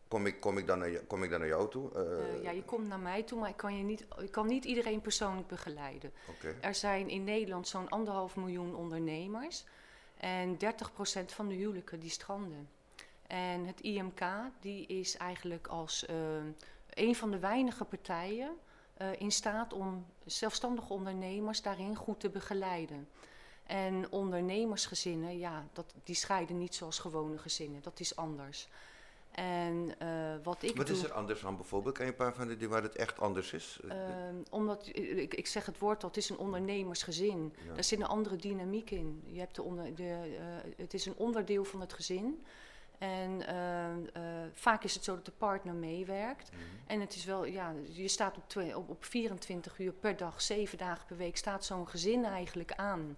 Kom 0.07 0.25
ik, 0.25 0.39
kom, 0.39 0.57
ik 0.57 0.67
dan 0.67 0.79
naar, 0.79 0.91
jou- 0.91 1.03
kom 1.05 1.23
ik 1.23 1.29
dan 1.29 1.39
naar 1.39 1.47
jou 1.47 1.69
toe? 1.69 1.91
Eh, 1.95 2.35
Eh, 2.35 2.43
ja, 2.43 2.51
je 2.51 2.63
komt 2.63 2.87
naar 2.87 2.99
mij 2.99 3.23
toe, 3.23 3.39
maar 3.39 3.49
ik 3.49 3.57
kan, 3.57 3.77
je 3.77 3.83
niet, 3.83 4.05
ik 4.21 4.31
kan 4.31 4.47
niet 4.47 4.65
iedereen 4.65 5.01
persoonlijk 5.01 5.47
begeleiden. 5.47 6.11
Er 6.61 6.75
zijn 6.75 7.09
in 7.09 7.23
Nederland 7.23 7.67
zo'n 7.67 7.89
anderhalf 7.89 8.35
miljoen 8.35 8.75
ondernemers. 8.75 9.63
En 10.17 10.57
30% 10.57 11.31
van 11.33 11.47
de 11.47 11.53
huwelijken 11.55 11.99
die 11.99 12.09
stranden. 12.09 12.69
En 13.27 13.65
het 13.65 13.81
IMK 13.81 14.21
die 14.59 14.85
is 14.87 15.17
eigenlijk 15.17 15.67
als 15.67 16.05
eh, 16.05 16.15
een 16.93 17.15
van 17.15 17.31
de 17.31 17.39
weinige 17.39 17.85
partijen 17.85 18.57
in 19.17 19.31
staat 19.31 19.73
om 19.73 20.05
zelfstandige 20.25 20.93
ondernemers 20.93 21.61
daarin 21.61 21.95
goed 21.95 22.19
te 22.19 22.29
begeleiden. 22.29 23.07
En 23.69 24.11
ondernemersgezinnen, 24.11 25.37
ja, 25.37 25.67
dat, 25.73 25.93
die 26.03 26.15
scheiden 26.15 26.57
niet 26.57 26.75
zoals 26.75 26.99
gewone 26.99 27.37
gezinnen. 27.37 27.81
Dat 27.81 27.99
is 27.99 28.15
anders. 28.15 28.67
En 29.31 29.95
eh, 29.99 30.09
wat 30.43 30.63
ik 30.63 30.75
Wat 30.75 30.87
doe... 30.87 30.95
is 30.95 31.03
er 31.03 31.13
anders 31.13 31.45
aan 31.45 31.55
bijvoorbeeld? 31.55 31.95
Kan 31.95 32.05
je 32.05 32.11
een 32.11 32.17
paar 32.17 32.33
van 32.33 32.47
de 32.47 32.53
dingen 32.53 32.69
waar 32.69 32.83
het 32.83 32.95
echt 32.95 33.19
anders 33.19 33.53
is? 33.53 33.79
Ehm, 33.87 34.35
omdat, 34.49 34.87
ik, 34.93 35.33
ik 35.33 35.47
zeg 35.47 35.65
het 35.65 35.77
woord 35.77 36.03
al, 36.03 36.09
het 36.09 36.17
is 36.17 36.29
een 36.29 36.37
ondernemersgezin. 36.37 37.53
Ja. 37.65 37.73
Daar 37.73 37.83
zit 37.83 37.99
een 37.99 38.07
andere 38.07 38.35
dynamiek 38.35 38.91
in. 38.91 39.23
Je 39.25 39.39
hebt 39.39 39.55
de 39.55 39.63
onder, 39.63 39.95
de, 39.95 40.37
eh, 40.37 40.71
het 40.77 40.93
is 40.93 41.05
een 41.05 41.15
onderdeel 41.17 41.63
van 41.63 41.81
het 41.81 41.93
gezin. 41.93 42.45
En 42.97 43.45
eh, 44.13 44.23
vaak 44.53 44.83
is 44.83 44.93
het 44.93 45.03
zo 45.03 45.15
dat 45.15 45.25
de 45.25 45.31
partner 45.31 45.73
meewerkt. 45.73 46.51
Mhm. 46.51 46.61
En 46.87 46.99
het 46.99 47.15
is 47.15 47.25
wel, 47.25 47.45
ja, 47.45 47.73
je 47.89 48.07
staat 48.07 48.37
op, 48.37 48.75
op, 48.75 48.89
op 48.89 49.05
24 49.05 49.79
uur 49.79 49.91
per 49.91 50.17
dag, 50.17 50.41
7 50.41 50.77
dagen 50.77 51.05
per 51.05 51.17
week, 51.17 51.37
staat 51.37 51.65
zo'n 51.65 51.87
gezin 51.87 52.25
eigenlijk 52.25 52.71
aan. 52.71 53.17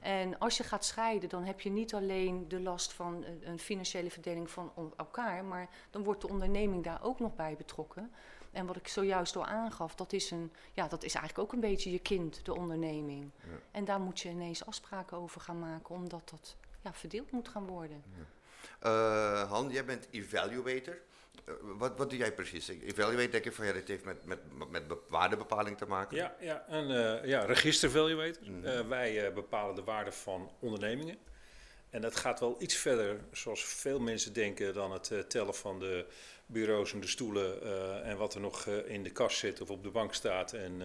En 0.00 0.38
als 0.38 0.56
je 0.56 0.62
gaat 0.62 0.84
scheiden, 0.84 1.28
dan 1.28 1.44
heb 1.44 1.60
je 1.60 1.70
niet 1.70 1.94
alleen 1.94 2.48
de 2.48 2.60
last 2.60 2.92
van 2.92 3.24
een- 3.42 3.58
financiële 3.58 4.10
verdeling 4.10 4.50
van 4.50 4.72
elkaar, 4.96 5.44
maar 5.44 5.68
dan 5.90 6.02
wordt 6.04 6.20
de 6.20 6.28
onderneming 6.28 6.84
daar 6.84 7.02
ook 7.02 7.20
nog 7.20 7.34
bij 7.34 7.54
betrokken. 7.56 8.10
En 8.52 8.66
wat 8.66 8.76
ik 8.76 8.88
zojuist 8.88 9.36
al 9.36 9.46
aangaf, 9.46 9.94
dat 9.94 10.12
is, 10.12 10.30
een, 10.30 10.52
ja, 10.72 10.88
dat 10.88 11.02
is 11.04 11.14
eigenlijk 11.14 11.44
ook 11.48 11.52
een 11.54 11.60
beetje 11.70 11.90
je 11.92 11.98
kind, 11.98 12.44
de 12.44 12.54
onderneming. 12.54 13.30
Ja. 13.42 13.48
En 13.70 13.84
daar 13.84 14.00
moet 14.00 14.20
je 14.20 14.28
ineens 14.28 14.66
afspraken 14.66 15.16
over 15.16 15.40
gaan 15.40 15.58
maken, 15.58 15.94
omdat 15.94 16.28
dat 16.30 16.56
ja, 16.82 16.92
verdeeld 16.92 17.30
moet 17.30 17.48
gaan 17.48 17.66
worden. 17.66 18.02
Eh, 18.80 19.50
Han, 19.50 19.68
jij 19.70 19.84
bent 19.84 20.08
evaluator. 20.10 20.98
Eh, 21.44 21.54
wat, 21.60 21.96
wat 21.96 22.10
doe 22.10 22.18
jij 22.18 22.32
precies? 22.32 22.68
Evaluate 22.68 23.28
denk 23.28 23.44
ik 23.44 23.52
van 23.52 23.66
ja, 23.66 23.72
dit 23.72 23.88
heeft 23.88 24.04
met, 24.04 24.24
met, 24.24 24.38
met 24.70 24.88
be- 24.88 24.98
waardebepaling 25.08 25.76
te 25.78 25.86
maken. 25.86 26.16
Ja, 26.16 26.36
ja 26.40 26.64
een 26.68 26.90
eh, 26.90 27.28
ja, 27.28 27.44
register 27.44 27.90
valuator. 27.90 28.50
Mhm. 28.50 28.64
Eh, 28.64 28.88
wij 28.88 29.26
eh, 29.26 29.34
bepalen 29.34 29.74
de 29.74 29.84
waarde 29.84 30.12
van 30.12 30.50
ondernemingen. 30.60 31.18
En 31.90 32.00
dat 32.00 32.16
gaat 32.16 32.40
wel 32.40 32.56
iets 32.58 32.74
verder, 32.74 33.20
zoals 33.32 33.64
veel 33.64 34.00
mensen 34.00 34.32
denken, 34.32 34.74
dan 34.74 34.92
het 34.92 35.24
tellen 35.28 35.54
van 35.54 35.78
de 35.78 36.06
bureaus 36.46 36.92
en 36.92 37.00
de 37.00 37.06
stoelen 37.06 37.62
en 38.04 38.16
wat 38.16 38.34
er 38.34 38.40
nog 38.40 38.66
in 38.66 39.02
de 39.02 39.10
kast 39.10 39.38
zit 39.38 39.60
of 39.60 39.70
op 39.70 39.82
de 39.82 39.90
bank 39.90 40.14
staat. 40.14 40.52
En, 40.52 40.82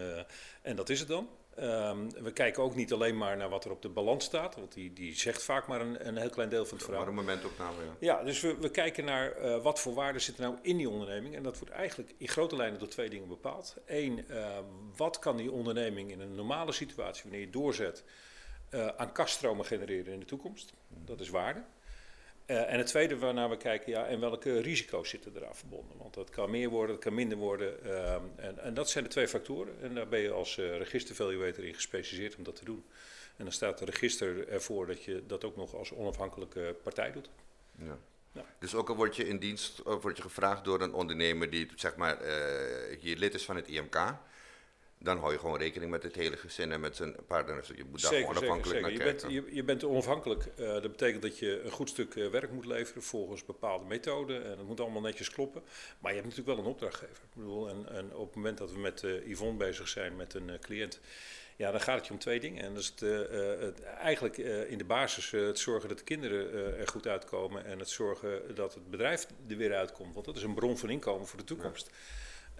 en 0.61 0.75
dat 0.75 0.89
is 0.89 0.99
het 0.99 1.07
dan. 1.07 1.29
Ehm, 1.55 2.09
we 2.09 2.31
kijken 2.33 2.63
ook 2.63 2.75
niet 2.75 2.93
alleen 2.93 3.17
maar 3.17 3.37
naar 3.37 3.49
wat 3.49 3.65
er 3.65 3.71
op 3.71 3.81
de 3.81 3.89
balans 3.89 4.25
staat, 4.25 4.55
want 4.55 4.73
die, 4.73 4.93
die 4.93 5.15
zegt 5.15 5.43
vaak 5.43 5.67
maar 5.67 5.81
een, 5.81 6.07
een 6.07 6.17
heel 6.17 6.29
klein 6.29 6.49
deel 6.49 6.65
van 6.65 6.77
het 6.77 6.85
verhaal. 6.85 7.03
Maar 7.03 7.13
een 7.13 7.19
momentopname, 7.19 7.83
ja. 7.83 7.95
Ja, 7.99 8.23
dus 8.23 8.41
we, 8.41 8.57
we 8.59 8.69
kijken 8.69 9.05
naar 9.05 9.31
eh, 9.31 9.61
wat 9.61 9.79
voor 9.79 9.93
waarde 9.93 10.19
zit 10.19 10.35
er 10.37 10.41
nou 10.41 10.57
in 10.61 10.77
die 10.77 10.89
onderneming. 10.89 11.35
En 11.35 11.43
dat 11.43 11.59
wordt 11.59 11.73
eigenlijk 11.73 12.13
in 12.17 12.27
grote 12.27 12.55
lijnen 12.55 12.79
door 12.79 12.87
twee 12.87 13.09
dingen 13.09 13.27
bepaald. 13.27 13.75
Eén, 13.85 14.27
eh, 14.29 14.57
wat 14.95 15.19
kan 15.19 15.37
die 15.37 15.51
onderneming 15.51 16.11
in 16.11 16.19
een 16.19 16.35
normale 16.35 16.71
situatie, 16.71 17.23
wanneer 17.23 17.41
je 17.41 17.49
doorzet, 17.49 18.03
eh, 18.69 18.87
aan 18.87 19.11
kaststromen 19.11 19.65
genereren 19.65 20.13
in 20.13 20.19
de 20.19 20.25
toekomst? 20.25 20.73
Dat 20.87 21.19
is 21.19 21.29
waarde. 21.29 21.63
Eh, 22.45 22.71
en 22.71 22.77
het 22.77 22.87
tweede 22.87 23.17
waarnaar 23.17 23.49
we 23.49 23.57
kijken, 23.57 23.91
ja, 23.91 24.05
en 24.05 24.19
welke 24.19 24.59
risico's 24.59 25.09
zitten 25.09 25.31
eraan 25.35 25.55
verbonden? 25.55 25.97
Want 25.97 26.13
dat 26.13 26.29
kan 26.29 26.49
meer 26.49 26.69
worden, 26.69 26.95
dat 26.95 27.03
kan 27.03 27.13
minder 27.13 27.37
worden. 27.37 27.83
ehm, 27.83 28.23
en, 28.35 28.59
en 28.59 28.73
dat 28.73 28.89
zijn 28.89 29.03
de 29.03 29.09
twee 29.09 29.27
factoren. 29.27 29.73
En 29.81 29.95
daar 29.95 30.07
ben 30.07 30.19
je 30.19 30.31
als 30.31 30.57
eh 30.57 30.77
registervaluator 30.77 31.65
in 31.65 31.73
gespecialiseerd 31.73 32.35
om 32.35 32.43
dat 32.43 32.55
te 32.55 32.65
doen. 32.65 32.85
En 33.37 33.43
dan 33.43 33.53
staat 33.53 33.77
de 33.77 33.85
register 33.85 34.47
ervoor 34.47 34.87
dat 34.87 35.03
je 35.03 35.23
dat 35.27 35.43
ook 35.43 35.55
nog 35.55 35.75
als 35.75 35.91
onafhankelijke 35.93 36.75
partij 36.83 37.11
doet. 37.11 37.29
Ja. 37.77 37.97
Ja. 38.31 38.45
Dus 38.59 38.75
ook 38.75 38.89
al 38.89 38.95
word 38.95 39.15
je 39.15 39.27
in 39.27 39.39
dienst, 39.39 39.81
of 39.81 40.01
word 40.01 40.17
je 40.17 40.23
gevraagd 40.23 40.63
door 40.63 40.81
een 40.81 40.93
ondernemer 40.93 41.49
die 41.49 41.67
zeg 41.75 41.95
maar 41.95 42.21
eh, 42.21 42.97
hier 42.99 43.17
lid 43.17 43.33
is 43.33 43.45
van 43.45 43.55
het 43.55 43.67
IMK, 43.67 44.15
dan 45.03 45.17
hou 45.17 45.31
je 45.31 45.39
gewoon 45.39 45.57
rekening 45.57 45.91
met 45.91 46.03
het 46.03 46.15
hele 46.15 46.37
gezin 46.37 46.71
en 46.71 46.79
met 46.79 46.95
zijn 46.95 47.15
partners. 47.27 47.67
Je 47.67 47.85
moet 47.89 48.01
daar 48.01 48.13
gewoon 48.13 48.37
afhankelijk 48.37 48.81
naar 48.81 48.91
Je 48.91 48.97
kijken. 48.97 49.27
bent, 49.29 49.33
je, 49.33 49.55
je 49.55 49.63
bent 49.63 49.83
onafhankelijk. 49.83 50.45
Eh, 50.45 50.67
dat 50.67 50.81
betekent 50.81 51.21
dat 51.21 51.39
je 51.39 51.61
een 51.61 51.71
goed 51.71 51.89
stuk 51.89 52.15
eh, 52.15 52.27
werk 52.27 52.51
moet 52.51 52.65
leveren 52.65 53.03
volgens 53.03 53.45
bepaalde 53.45 53.85
methoden. 53.85 54.45
En 54.45 54.57
dat 54.57 54.65
moet 54.65 54.79
allemaal 54.79 55.01
netjes 55.01 55.29
kloppen. 55.29 55.63
Maar 55.99 56.11
je 56.13 56.21
hebt 56.21 56.29
natuurlijk 56.29 56.57
wel 56.57 56.65
een 56.65 56.71
opdrachtgever. 56.71 57.23
Ik 57.23 57.33
bedoel, 57.33 57.69
en, 57.69 57.85
en 57.89 58.15
op 58.15 58.25
het 58.25 58.35
moment 58.35 58.57
dat 58.57 58.71
we 58.71 58.79
met 58.79 59.03
eh, 59.03 59.27
Yvonne 59.27 59.57
bezig 59.57 59.87
zijn 59.87 60.15
met 60.15 60.33
een 60.33 60.59
cliënt. 60.61 60.99
Ja, 61.55 61.71
dan 61.71 61.81
gaat 61.81 61.97
het 61.97 62.07
je 62.07 62.13
om 62.13 62.19
twee 62.19 62.39
dingen. 62.39 62.63
En 62.63 62.73
dat 62.73 62.81
is 62.83 62.87
het, 62.87 62.99
het, 63.59 63.83
eigenlijk 63.83 64.37
in 64.67 64.77
de 64.77 64.83
basis 64.83 65.31
het 65.31 65.59
zorgen 65.59 65.89
dat 65.89 65.97
de 65.97 66.03
kinderen 66.03 66.77
er 66.77 66.87
goed 66.87 67.07
uitkomen. 67.07 67.65
En 67.65 67.79
het 67.79 67.89
zorgen 67.89 68.55
dat 68.55 68.73
het 68.73 68.89
bedrijf 68.89 69.27
er 69.49 69.57
weer 69.57 69.75
uitkomt. 69.75 70.13
Want 70.13 70.25
dat 70.25 70.35
is 70.35 70.43
een 70.43 70.53
bron 70.53 70.77
van 70.77 70.89
inkomen 70.89 71.27
voor 71.27 71.39
de 71.39 71.45
toekomst. 71.45 71.89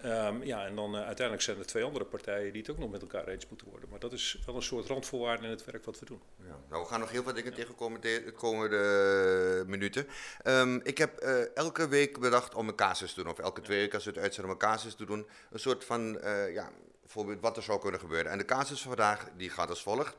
Ehm, 0.02 0.42
ja, 0.42 0.66
en 0.66 0.74
dan 0.74 0.94
eh, 0.94 1.04
uiteindelijk 1.04 1.42
zijn 1.42 1.58
er 1.58 1.66
twee 1.66 1.84
andere 1.84 2.04
partijen 2.04 2.52
die 2.52 2.62
het 2.62 2.70
ook 2.70 2.78
nog 2.78 2.90
met 2.90 3.00
elkaar 3.00 3.28
eens 3.28 3.48
moeten 3.48 3.68
worden. 3.68 3.88
Maar 3.88 3.98
dat 3.98 4.12
is 4.12 4.42
wel 4.46 4.54
een 4.54 4.62
soort 4.62 4.86
randvoorwaarde 4.86 5.44
in 5.44 5.50
het 5.50 5.64
werk 5.64 5.84
wat 5.84 5.98
we 5.98 6.06
doen. 6.06 6.20
Ja. 6.36 6.58
Nou, 6.68 6.82
we 6.82 6.88
gaan 6.88 7.00
nog 7.00 7.10
heel 7.10 7.22
veel 7.22 7.32
dingen 7.32 7.54
tegenkomen 7.54 8.00
de, 8.00 8.22
de 8.24 8.32
komende 8.32 9.64
minuten. 9.66 10.06
Ehm, 10.42 10.80
ik 10.82 10.98
heb 10.98 11.18
eh, 11.18 11.56
elke 11.56 11.88
week 11.88 12.20
bedacht 12.20 12.54
om 12.54 12.68
een 12.68 12.74
casus 12.74 13.12
te 13.12 13.22
doen, 13.22 13.32
of 13.32 13.38
elke 13.38 13.60
twee 13.60 13.78
weken 13.78 13.94
als 13.94 14.04
we 14.04 14.10
het 14.10 14.20
uitzenden 14.20 14.52
om 14.52 14.58
een 14.60 14.68
casus 14.68 14.94
te 14.94 15.04
doen. 15.04 15.26
Een 15.50 15.58
soort 15.58 15.84
van, 15.84 16.20
eh, 16.20 16.52
ja, 16.52 16.70
bijvoorbeeld 17.00 17.40
wat 17.40 17.56
er 17.56 17.62
zou 17.62 17.80
kunnen 17.80 18.00
gebeuren. 18.00 18.32
En 18.32 18.38
de 18.38 18.44
casus 18.44 18.80
van 18.80 18.96
vandaag, 18.96 19.28
die 19.36 19.50
gaat 19.50 19.68
als 19.68 19.82
volgt. 19.82 20.16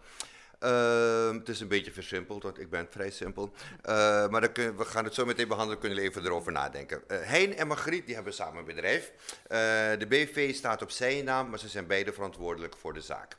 Ehm, 0.64 1.38
het 1.38 1.50
is 1.50 1.60
een 1.60 1.68
beetje 1.68 1.92
versimpeld, 1.92 2.44
want 2.44 2.60
ik 2.60 2.70
ben 2.70 2.88
vrij 2.90 3.10
simpel. 3.10 3.54
Eh, 3.82 4.28
maar 4.28 4.42
dan 4.54 4.76
we 4.78 4.86
gaan 4.86 5.04
het 5.04 5.14
zo 5.14 5.26
meteen 5.26 5.48
behandelen, 5.48 5.80
kunnen 5.80 5.98
jullie 5.98 6.12
even 6.12 6.26
erover 6.26 6.52
nadenken. 6.52 7.04
Eh 7.08 7.18
hein 7.22 7.58
en 7.58 7.68
Margriet 7.68 8.06
die 8.06 8.16
hebben 8.16 8.34
samen 8.34 8.60
een 8.60 8.66
bedrijf. 8.66 9.12
Eh, 9.48 9.58
de 10.00 10.06
BV 10.08 10.56
staat 10.56 10.82
op 10.82 10.92
zijn 10.92 11.26
naam, 11.26 11.50
maar 11.50 11.60
ze 11.60 11.68
zijn 11.68 11.88
beide 11.88 12.14
verantwoordelijk 12.14 12.76
voor 12.78 12.94
de 12.94 13.02
zaak. 13.02 13.38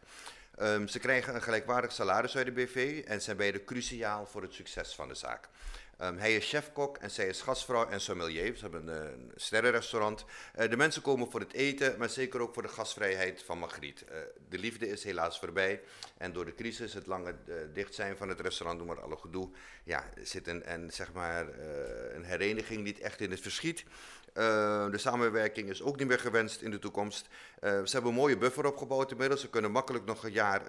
Ehm, 0.57 0.87
ze 0.87 0.99
krijgen 0.99 1.35
een 1.35 1.43
gelijkwaardig 1.43 1.93
salaris 1.93 2.37
uit 2.37 2.47
de 2.47 2.53
BV 2.53 3.03
en 3.07 3.23
zijn 3.23 3.37
beide 3.37 3.65
cruciaal 3.65 4.27
voor 4.27 4.43
het 4.43 4.53
succes 4.53 4.95
van 4.95 5.09
de 5.09 5.15
zaak. 5.15 5.49
Ehm, 5.99 6.17
hij 6.17 6.35
is 6.37 6.49
chefkok 6.49 6.97
en 6.97 7.11
zij 7.11 7.27
is 7.27 7.43
gastvrouw 7.43 7.89
en 7.89 8.01
sommelier. 8.01 8.57
Ze 8.57 8.63
hebben 8.63 8.89
een, 8.89 9.33
sterrenrestaurant. 9.35 10.25
Eh, 10.55 10.71
de 10.71 10.77
mensen 10.77 11.03
komen 11.03 11.31
voor 11.31 11.41
het 11.41 11.53
eten, 11.53 11.99
maar 11.99 12.09
zeker 12.09 12.41
ook 12.41 12.55
voor 12.55 12.63
de 12.63 12.69
gastvrijheid 12.69 13.43
van 13.43 13.59
Margriet. 13.59 14.05
Eh, 14.05 14.19
de 14.49 14.59
liefde 14.59 14.89
is 14.89 15.05
helaas 15.05 15.39
voorbij. 15.39 15.83
En 16.19 16.33
door 16.33 16.45
de 16.45 16.55
crisis, 16.55 16.95
het 16.95 17.07
lange 17.07 17.35
uh, 17.47 17.55
dicht 17.73 17.95
zijn 17.95 18.17
van 18.17 18.29
het 18.29 18.41
restaurant, 18.41 18.79
doen 18.79 18.89
maar 18.89 19.01
alle 19.01 19.17
gedoe, 19.17 19.51
ja, 19.85 20.05
zit 20.23 20.49
een, 20.49 20.63
en, 20.63 20.91
zeg 20.93 21.13
maar, 21.13 21.49
een 22.15 22.25
hereniging 22.25 22.83
niet 22.83 23.01
echt 23.01 23.21
in 23.21 23.31
het 23.31 23.41
verschiet. 23.41 23.85
Uh, 24.35 24.91
de 24.91 24.99
samenwerking 24.99 25.69
is 25.69 25.83
ook 25.83 25.99
niet 25.99 26.09
meer 26.09 26.19
gewenst 26.19 26.63
in 26.63 26.71
de 26.71 26.79
toekomst. 26.79 27.29
Ze 27.61 27.91
hebben 27.91 28.11
een 28.11 28.17
mooie 28.17 28.39
buffer 28.39 28.67
opgebouwd 28.67 29.11
inmiddels. 29.11 29.41
Ze 29.41 29.51
kunnen 29.51 29.71
makkelijk 29.71 30.05
nog 30.05 30.25
een 30.25 30.33
jaar 30.33 30.63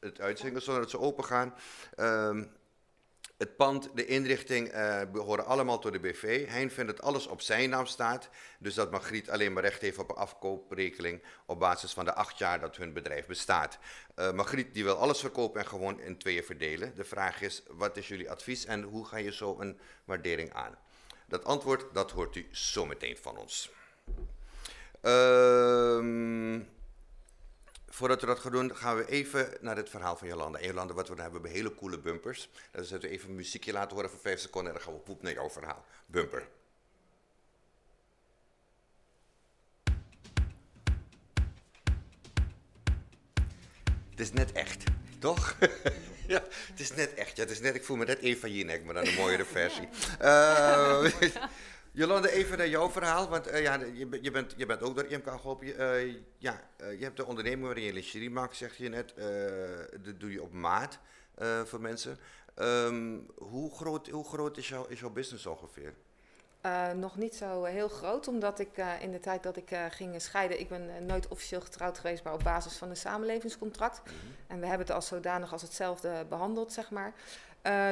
het 0.00 0.20
uitzingen 0.20 0.62
zonder 0.62 0.82
dat 0.82 0.90
ze 0.90 0.98
open 0.98 1.24
gaan. 1.24 1.54
Ehm, 3.38 3.48
het 3.48 3.56
pand, 3.56 3.90
de 3.94 4.06
inrichting 4.06 4.72
behoren 5.12 5.46
allemaal 5.46 5.78
tot 5.78 5.92
de 5.92 6.00
BV. 6.00 6.48
Hein 6.48 6.70
vindt 6.70 6.90
dat 6.90 7.02
alles 7.02 7.26
op 7.26 7.40
zijn 7.40 7.70
naam 7.70 7.86
staat. 7.86 8.28
Dus 8.58 8.74
dat 8.74 8.90
Margriet 8.90 9.30
alleen 9.30 9.52
maar 9.52 9.62
recht 9.62 9.80
heeft 9.80 9.98
op 9.98 10.10
een 10.10 10.16
afkooprekening 10.16 11.22
op 11.46 11.58
basis 11.58 11.92
van 11.92 12.04
de 12.04 12.14
acht 12.14 12.38
jaar 12.38 12.60
dat 12.60 12.76
hun 12.76 12.92
bedrijf 12.92 13.26
bestaat. 13.26 13.78
Margriet 14.14 14.74
die 14.74 14.84
wil 14.84 14.96
alles 14.96 15.20
verkopen 15.20 15.60
en 15.60 15.66
gewoon 15.66 16.00
in 16.00 16.18
tweeën 16.18 16.44
verdelen. 16.44 16.94
De 16.94 17.04
vraag 17.04 17.40
is, 17.40 17.62
wat 17.68 17.96
is 17.96 18.08
jullie 18.08 18.30
advies 18.30 18.64
en 18.64 18.82
hoe 18.82 19.06
ga 19.06 19.16
je 19.16 19.32
zo 19.32 19.56
een 19.60 19.78
waardering 20.04 20.52
aan? 20.52 20.78
Dat 21.28 21.44
antwoord, 21.44 21.94
dat 21.94 22.10
hoort 22.10 22.36
u 22.36 22.48
zometeen 22.50 23.16
van 23.16 23.36
ons. 23.36 23.70
Uh, 25.02 26.60
voordat 27.98 28.20
we 28.20 28.26
dat 28.26 28.38
gaan 28.38 28.52
doen, 28.52 28.76
gaan 28.76 28.96
we 28.96 29.08
even 29.08 29.48
naar 29.60 29.76
het 29.76 29.90
verhaal 29.90 30.16
van 30.16 30.28
Jolanda. 30.28 30.58
En 30.58 30.66
Jolanda, 30.66 30.94
wat 30.94 31.08
we 31.08 31.14
dan 31.14 31.22
hebben, 31.22 31.42
we 31.42 31.48
hele 31.48 31.74
coole 31.74 31.98
bumpers. 31.98 32.50
Dan 32.70 32.84
zetten 32.84 33.08
we 33.08 33.14
even 33.14 33.28
een 33.28 33.34
muziekje 33.34 33.72
laten 33.72 33.96
horen 33.96 34.10
voor 34.10 34.20
vijf 34.20 34.40
seconden 34.40 34.72
en 34.72 34.76
dan 34.78 34.86
gaan 34.86 34.96
we 34.96 35.00
poep 35.00 35.22
naar 35.22 35.32
jouw 35.32 35.50
verhaal. 35.50 35.84
Bumper. 36.06 36.48
Het 44.10 44.20
is 44.20 44.32
net 44.32 44.52
echt, 44.52 44.84
toch? 45.18 45.56
ja, 46.34 46.42
het 46.50 46.80
is 46.80 46.94
net 46.94 47.14
echt. 47.14 47.36
Ja, 47.36 47.42
het 47.42 47.52
is 47.52 47.60
net, 47.60 47.74
ik 47.74 47.84
voel 47.84 47.96
me 47.96 48.04
net 48.04 48.18
Eva 48.18 48.46
Jinek, 48.46 48.84
maar 48.84 48.94
dan 48.94 49.06
een 49.06 49.14
mooiere 49.14 49.44
versie. 49.58 49.88
Uh, 50.22 51.04
Jolande, 51.98 52.30
even 52.30 52.58
naar 52.58 52.68
jouw 52.68 52.90
verhaal. 52.90 53.28
Want 53.28 53.48
uh, 53.48 53.62
ja, 53.62 53.74
je, 53.74 54.18
je, 54.22 54.30
bent, 54.30 54.54
je 54.56 54.66
bent 54.66 54.82
ook 54.82 54.94
door 54.94 55.04
IMK 55.04 55.30
geholpen. 55.30 55.66
Uh, 55.66 56.14
ja, 56.38 56.60
je 56.76 57.04
hebt 57.04 57.16
de 57.16 57.26
onderneming 57.26 57.64
waarin 57.64 57.84
je 57.84 57.92
lingerie 57.92 58.30
maakt, 58.30 58.56
zeg 58.56 58.76
je 58.76 58.88
net. 58.88 59.14
dat 60.04 60.20
doe 60.20 60.32
je 60.32 60.42
op 60.42 60.52
maat 60.52 60.98
voor 61.64 61.80
mensen. 61.80 62.18
Um, 62.56 63.26
hoe, 63.36 63.74
groot, 63.74 64.08
hoe 64.08 64.24
groot 64.24 64.56
is, 64.56 64.68
jouw 64.68 64.86
is 64.86 65.00
jouw 65.00 65.10
business 65.10 65.46
ongeveer? 65.46 65.94
Nog 66.94 67.16
niet 67.16 67.34
zo 67.34 67.64
heel 67.64 67.88
groot, 67.88 68.28
omdat 68.28 68.58
ik 68.58 68.76
in 69.00 69.10
de 69.10 69.20
tijd 69.20 69.42
dat 69.42 69.56
ik 69.56 69.68
ging 69.90 70.22
scheiden, 70.22 70.60
ik 70.60 70.68
ben 70.68 71.06
nooit 71.06 71.28
officieel 71.28 71.60
getrouwd 71.60 71.98
geweest, 71.98 72.24
maar 72.24 72.32
op 72.32 72.42
basis 72.42 72.76
van 72.76 72.90
een 72.90 72.96
samenlevingscontract. 72.96 74.00
Mm 74.04 74.10
-hmm. 74.10 74.34
En 74.46 74.60
we 74.60 74.66
hebben 74.66 74.86
het 74.86 74.96
als 74.96 75.06
zodanig 75.06 75.52
als 75.52 75.62
hetzelfde 75.62 76.26
behandeld, 76.28 76.72
zeg 76.72 76.90
maar. 76.90 77.12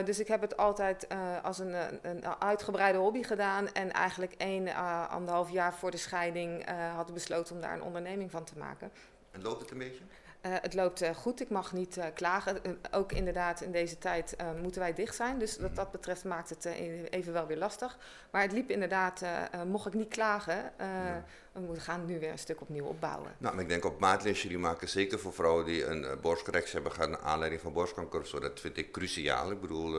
Dus 0.04 0.18
ik 0.18 0.28
heb 0.28 0.40
het 0.40 0.56
altijd 0.56 1.06
als 1.42 1.58
een, 1.58 1.74
een, 2.02 2.40
uitgebreide 2.40 2.98
hobby 2.98 3.22
gedaan. 3.22 3.72
En 3.72 3.92
eigenlijk 3.92 4.32
één, 4.32 4.74
anderhalf 5.08 5.50
jaar 5.50 5.74
voor 5.74 5.90
de 5.90 5.96
scheiding 5.96 6.64
had 6.94 7.08
ik 7.08 7.14
besloten 7.14 7.54
om 7.54 7.60
daar 7.60 7.72
een 7.72 7.82
onderneming 7.82 8.30
van 8.30 8.44
te 8.44 8.58
maken. 8.58 8.90
En 9.30 9.42
loopt 9.42 9.60
het 9.60 9.70
een 9.70 9.78
beetje? 9.78 10.02
Uh, 10.46 10.52
het 10.60 10.74
loopt 10.74 11.02
uh, 11.02 11.10
goed, 11.10 11.40
ik 11.40 11.48
mag 11.48 11.72
niet 11.72 11.96
uh, 11.96 12.04
klagen. 12.14 12.60
ook 12.90 13.12
inderdaad, 13.12 13.60
in 13.60 13.72
deze 13.72 13.98
tijd 13.98 14.36
moeten 14.62 14.80
wij 14.80 14.94
dicht 14.94 15.14
zijn. 15.14 15.38
Dus 15.38 15.58
wat 15.58 15.76
dat 15.76 15.90
betreft 15.90 16.24
maakt 16.24 16.48
het 16.48 16.64
even 17.10 17.32
wel 17.32 17.46
weer 17.46 17.56
lastig. 17.56 17.98
Maar 18.30 18.42
het 18.42 18.52
liep 18.52 18.70
inderdaad, 18.70 19.22
mocht 19.66 19.86
ik 19.86 19.94
niet 19.94 20.08
klagen. 20.08 20.72
Ja. 20.78 21.24
We 21.52 21.80
gaan 21.80 22.04
nu 22.04 22.18
weer 22.18 22.30
een 22.30 22.38
stuk 22.38 22.60
opnieuw 22.60 22.84
opbouwen. 22.84 23.34
Nou, 23.38 23.54
maar 23.54 23.62
ik 23.62 23.68
denk 23.68 23.84
op 23.84 24.00
maatlijstje 24.00 24.58
maken, 24.58 24.88
zeker 24.88 25.18
voor 25.18 25.32
vrouwen 25.32 25.64
die 25.64 25.84
een 25.84 26.20
borstcorrectie 26.20 26.74
hebben 26.74 26.92
gehad 26.92 27.10
naar 27.10 27.20
aanleiding 27.20 27.62
van 27.62 27.72
borstkanker. 27.72 28.26
Zo, 28.26 28.40
dat 28.40 28.60
vind 28.60 28.76
ik 28.76 28.92
cruciaal. 28.92 29.50
Ik 29.50 29.60
bedoel. 29.60 29.94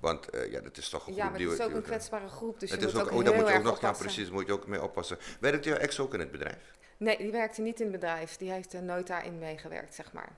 Want 0.00 0.34
uh, 0.34 0.52
ja, 0.52 0.60
dat 0.60 0.76
is 0.76 0.88
toch 0.88 1.06
een 1.06 1.12
groep. 1.12 1.24
Ja, 1.24 1.30
maar 1.30 1.40
het 1.40 1.50
is 1.50 1.60
ook 1.60 1.74
een 1.74 1.82
kwetsbare 1.82 2.28
groep, 2.28 2.60
dus 2.60 2.70
het 2.70 2.80
je 2.80 2.86
moet 2.86 2.94
ook, 2.94 3.00
ook 3.00 3.08
oh, 3.08 3.36
moet 3.36 3.48
je 3.48 3.54
ook 3.54 3.62
nog, 3.62 3.80
ja, 3.80 3.92
precies, 3.92 4.30
moet 4.30 4.46
je 4.46 4.52
ook 4.52 4.66
mee 4.66 4.82
oppassen. 4.82 5.18
Werkt 5.40 5.64
jouw 5.64 5.76
ex 5.76 6.00
ook 6.00 6.14
in 6.14 6.20
het 6.20 6.30
bedrijf? 6.30 6.76
Nee, 6.98 7.16
die 7.16 7.30
werkte 7.30 7.60
niet 7.60 7.80
in 7.80 7.92
het 7.92 8.00
bedrijf. 8.00 8.36
Die 8.36 8.50
heeft 8.50 8.72
er 8.72 8.82
nooit 8.82 9.06
daarin 9.06 9.38
meegewerkt, 9.38 9.94
zeg 9.94 10.12
maar. 10.12 10.28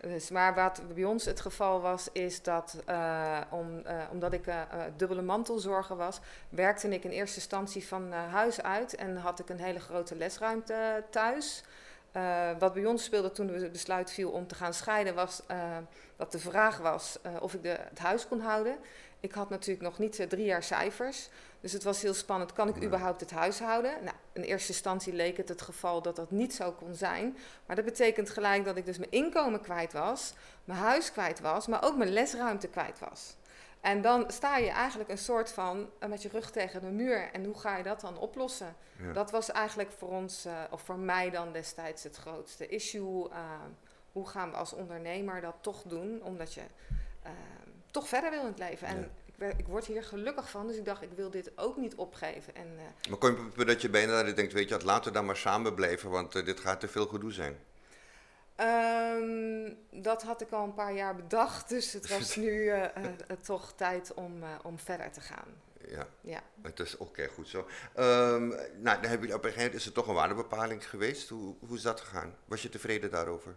Nee. 0.00 0.12
Dus, 0.12 0.30
maar 0.30 0.54
wat 0.54 0.82
bij 0.94 1.04
ons 1.04 1.24
het 1.24 1.40
geval 1.40 1.80
was, 1.80 2.08
is 2.12 2.42
dat 2.42 2.82
uh, 2.88 3.40
om, 3.50 3.82
uh, 3.86 4.02
omdat 4.10 4.32
ik 4.32 4.46
uh, 4.46 4.62
dubbele 4.96 5.22
mantelzorger 5.22 5.96
was, 5.96 6.20
werkte 6.48 6.88
ik 6.88 7.04
in 7.04 7.10
eerste 7.10 7.36
instantie 7.36 7.86
van 7.86 8.12
huis 8.12 8.62
uit 8.62 8.94
en 8.94 9.16
had 9.16 9.38
ik 9.38 9.48
een 9.48 9.60
hele 9.60 9.80
grote 9.80 10.16
lesruimte 10.16 11.04
thuis. 11.10 11.64
wat 12.58 12.74
bij 12.74 12.86
ons 12.86 13.04
speelde 13.04 13.30
toen 13.30 13.48
het 13.48 13.72
besluit 13.72 14.12
viel 14.12 14.30
om 14.30 14.46
te 14.46 14.54
gaan 14.54 14.74
scheiden, 14.74 15.14
was 15.14 15.42
dat 16.16 16.32
de 16.32 16.38
vraag 16.38 16.78
was 16.78 17.18
of 17.40 17.54
ik 17.54 17.62
de, 17.62 17.68
het 17.68 17.98
huis 17.98 18.28
kon 18.28 18.40
houden. 18.40 18.76
Ik 19.24 19.32
had 19.32 19.50
natuurlijk 19.50 19.84
nog 19.84 19.98
niet 19.98 20.26
drie 20.28 20.44
jaar 20.44 20.62
cijfers. 20.62 21.28
Dus 21.60 21.72
het 21.72 21.82
was 21.82 22.02
heel 22.02 22.14
spannend. 22.14 22.52
Kan 22.52 22.68
ik 22.68 22.82
überhaupt 22.82 23.20
het 23.20 23.30
huis 23.30 23.58
houden? 23.58 23.92
Nou, 24.02 24.16
in 24.32 24.42
eerste 24.42 24.72
instantie 24.72 25.12
leek 25.12 25.36
het 25.36 25.48
het 25.48 25.62
geval 25.62 26.02
dat 26.02 26.16
dat 26.16 26.30
niet 26.30 26.54
zo 26.54 26.72
kon 26.72 26.94
zijn. 26.94 27.36
Maar 27.66 27.76
dat 27.76 27.84
betekent 27.84 28.30
gelijk 28.30 28.64
dat 28.64 28.76
ik 28.76 28.86
dus 28.86 28.98
mijn 28.98 29.10
inkomen 29.10 29.60
kwijt 29.60 29.92
was, 29.92 30.32
mijn 30.64 30.78
huis 30.78 31.12
kwijt 31.12 31.40
was, 31.40 31.66
maar 31.66 31.84
ook 31.84 31.96
mijn 31.96 32.12
lesruimte 32.12 32.68
kwijt 32.68 32.98
was. 32.98 33.36
En 33.80 34.02
dan 34.02 34.30
sta 34.30 34.56
je 34.56 34.70
eigenlijk 34.70 35.10
een 35.10 35.18
soort 35.18 35.50
van 35.52 35.90
eh, 35.98 36.08
met 36.08 36.22
je 36.22 36.28
rug 36.28 36.50
tegen 36.50 36.80
de 36.80 36.90
muur. 36.90 37.30
En 37.32 37.44
hoe 37.44 37.58
ga 37.58 37.76
je 37.76 37.82
dat 37.82 38.00
dan 38.00 38.18
oplossen? 38.18 38.76
Ja. 39.02 39.12
Dat 39.12 39.30
was 39.30 39.50
eigenlijk 39.50 39.90
voor 39.90 40.08
ons, 40.08 40.44
eh, 40.44 40.52
of 40.70 40.82
voor 40.82 40.98
mij 40.98 41.30
dan 41.30 41.52
destijds, 41.52 42.02
het 42.02 42.16
grootste 42.16 42.66
issue. 42.68 43.28
Uh, 43.28 43.36
hoe 44.12 44.26
gaan 44.28 44.50
we 44.50 44.56
als 44.56 44.72
ondernemer 44.72 45.40
dat 45.40 45.56
toch 45.60 45.82
doen? 45.82 46.22
Omdat 46.22 46.54
je 46.54 46.62
uh, 47.26 47.30
toch 47.94 48.08
verder 48.08 48.30
wil 48.30 48.40
in 48.40 48.46
het 48.46 48.58
leven. 48.58 48.86
En 48.86 49.10
Ja. 49.38 49.46
ik, 49.46 49.58
ik 49.58 49.66
word 49.66 49.84
hier 49.86 50.04
gelukkig 50.04 50.50
van, 50.50 50.66
dus 50.66 50.76
ik 50.76 50.84
dacht, 50.84 51.02
ik 51.02 51.12
wil 51.16 51.30
dit 51.30 51.50
ook 51.56 51.76
niet 51.76 51.94
opgeven. 51.94 52.54
En 52.54 52.66
uh, 52.76 53.08
Maar 53.10 53.18
kom 53.18 53.30
je 53.36 53.50
het 53.56 53.66
dat 53.66 53.82
je 53.82 53.88
bijna 53.88 54.16
dat 54.18 54.26
je 54.26 54.32
denkt, 54.32 54.52
weet 54.52 54.68
je 54.68 54.74
wat, 54.74 54.82
laten 54.84 55.04
we 55.04 55.10
dan 55.10 55.26
maar 55.26 55.36
samen 55.36 55.74
blijven, 55.74 56.10
want 56.10 56.34
uh, 56.34 56.44
dit 56.44 56.60
gaat 56.60 56.80
te 56.80 56.88
veel 56.88 57.06
gedoe 57.06 57.32
zijn. 57.32 57.56
um, 58.60 59.76
dat 59.90 60.22
had 60.22 60.40
ik 60.40 60.50
al 60.50 60.64
een 60.64 60.74
paar 60.74 60.92
jaar 60.94 61.16
bedacht, 61.16 61.68
dus 61.68 61.92
het 61.92 62.08
was 62.08 62.36
nu 62.44 62.50
uh, 62.64 62.84
toch 63.42 63.72
tijd 63.76 64.14
om, 64.14 64.32
om 64.62 64.78
verder 64.78 65.10
te 65.12 65.20
gaan. 65.20 65.46
Ja, 65.88 66.06
Ja. 66.20 66.42
het 66.62 66.80
is 66.80 66.96
oké, 66.96 67.26
goed 67.28 67.48
zo. 67.48 67.58
Um, 67.98 68.48
nou, 68.48 68.82
dan 68.82 69.00
hebben 69.00 69.20
jullie 69.20 69.34
op 69.34 69.44
een 69.44 69.50
gegeven 69.50 69.56
moment, 69.62 69.74
is 69.74 69.86
er 69.86 69.92
toch 69.92 70.08
een 70.08 70.14
waardebepaling 70.14 70.88
geweest? 70.88 71.28
Hoe, 71.28 71.54
hoe 71.66 71.76
is 71.76 71.82
dat 71.82 72.00
gegaan? 72.00 72.34
Was 72.44 72.62
je 72.62 72.68
tevreden 72.68 73.10
daarover? 73.10 73.54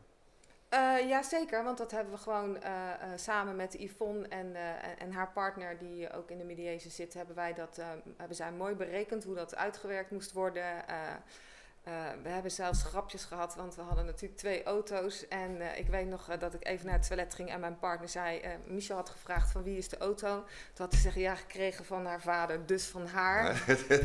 Uh, 0.74 1.10
ja, 1.10 1.24
zeker, 1.24 1.64
want 1.64 1.78
dat 1.78 1.92
hebben 1.92 2.14
we 2.14 2.20
gewoon 2.20 2.56
uh, 2.56 2.62
uh, 2.64 3.10
samen 3.16 3.56
met 3.56 3.74
Yvonne 3.74 4.28
en, 4.28 4.56
en 4.98 5.12
haar 5.12 5.32
partner, 5.32 5.78
die 5.78 6.12
ook 6.14 6.30
in 6.30 6.38
de 6.38 6.44
mediation 6.44 6.92
zit, 6.92 7.14
hebben 7.14 7.36
wij 7.36 7.54
dat 7.54 7.82
hebben 8.18 8.36
zij 8.36 8.52
mooi 8.52 8.76
berekend 8.76 9.24
hoe 9.24 9.36
dat 9.36 9.56
uitgewerkt 9.56 10.12
moest 10.12 10.32
worden. 10.32 10.64
Uh, 11.88 11.94
we 12.24 12.30
hebben 12.30 12.52
zelfs 12.52 12.84
grapjes 12.84 13.24
gehad, 13.24 13.56
want 13.56 13.76
we 13.76 13.82
hadden 13.82 14.06
natuurlijk 14.06 14.40
twee 14.40 14.64
auto's. 14.64 15.28
En 15.28 15.56
uh, 15.56 15.78
ik 15.78 15.88
weet 15.88 16.08
nog 16.08 16.30
uh, 16.30 16.40
dat 16.40 16.54
ik 16.54 16.66
even 16.66 16.86
naar 16.86 16.96
het 16.96 17.08
toilet 17.08 17.34
ging 17.34 17.50
en 17.50 17.60
mijn 17.60 17.80
partner 17.80 18.10
zei... 18.10 18.42
Michel 18.66 18.96
had 18.96 19.10
gevraagd 19.10 19.52
van 19.52 19.64
wie 19.64 19.78
is 19.78 19.90
de 19.90 19.98
auto? 19.98 20.44
Toen 20.74 20.86
had 20.86 20.94
ze 20.94 21.00
zeggen, 21.00 21.22
ja, 21.22 21.36
gekregen 21.36 21.86
van 21.86 22.06
haar 22.06 22.22
vader, 22.22 22.66
dus 22.66 22.86
van 22.86 23.06
haar. 23.06 23.64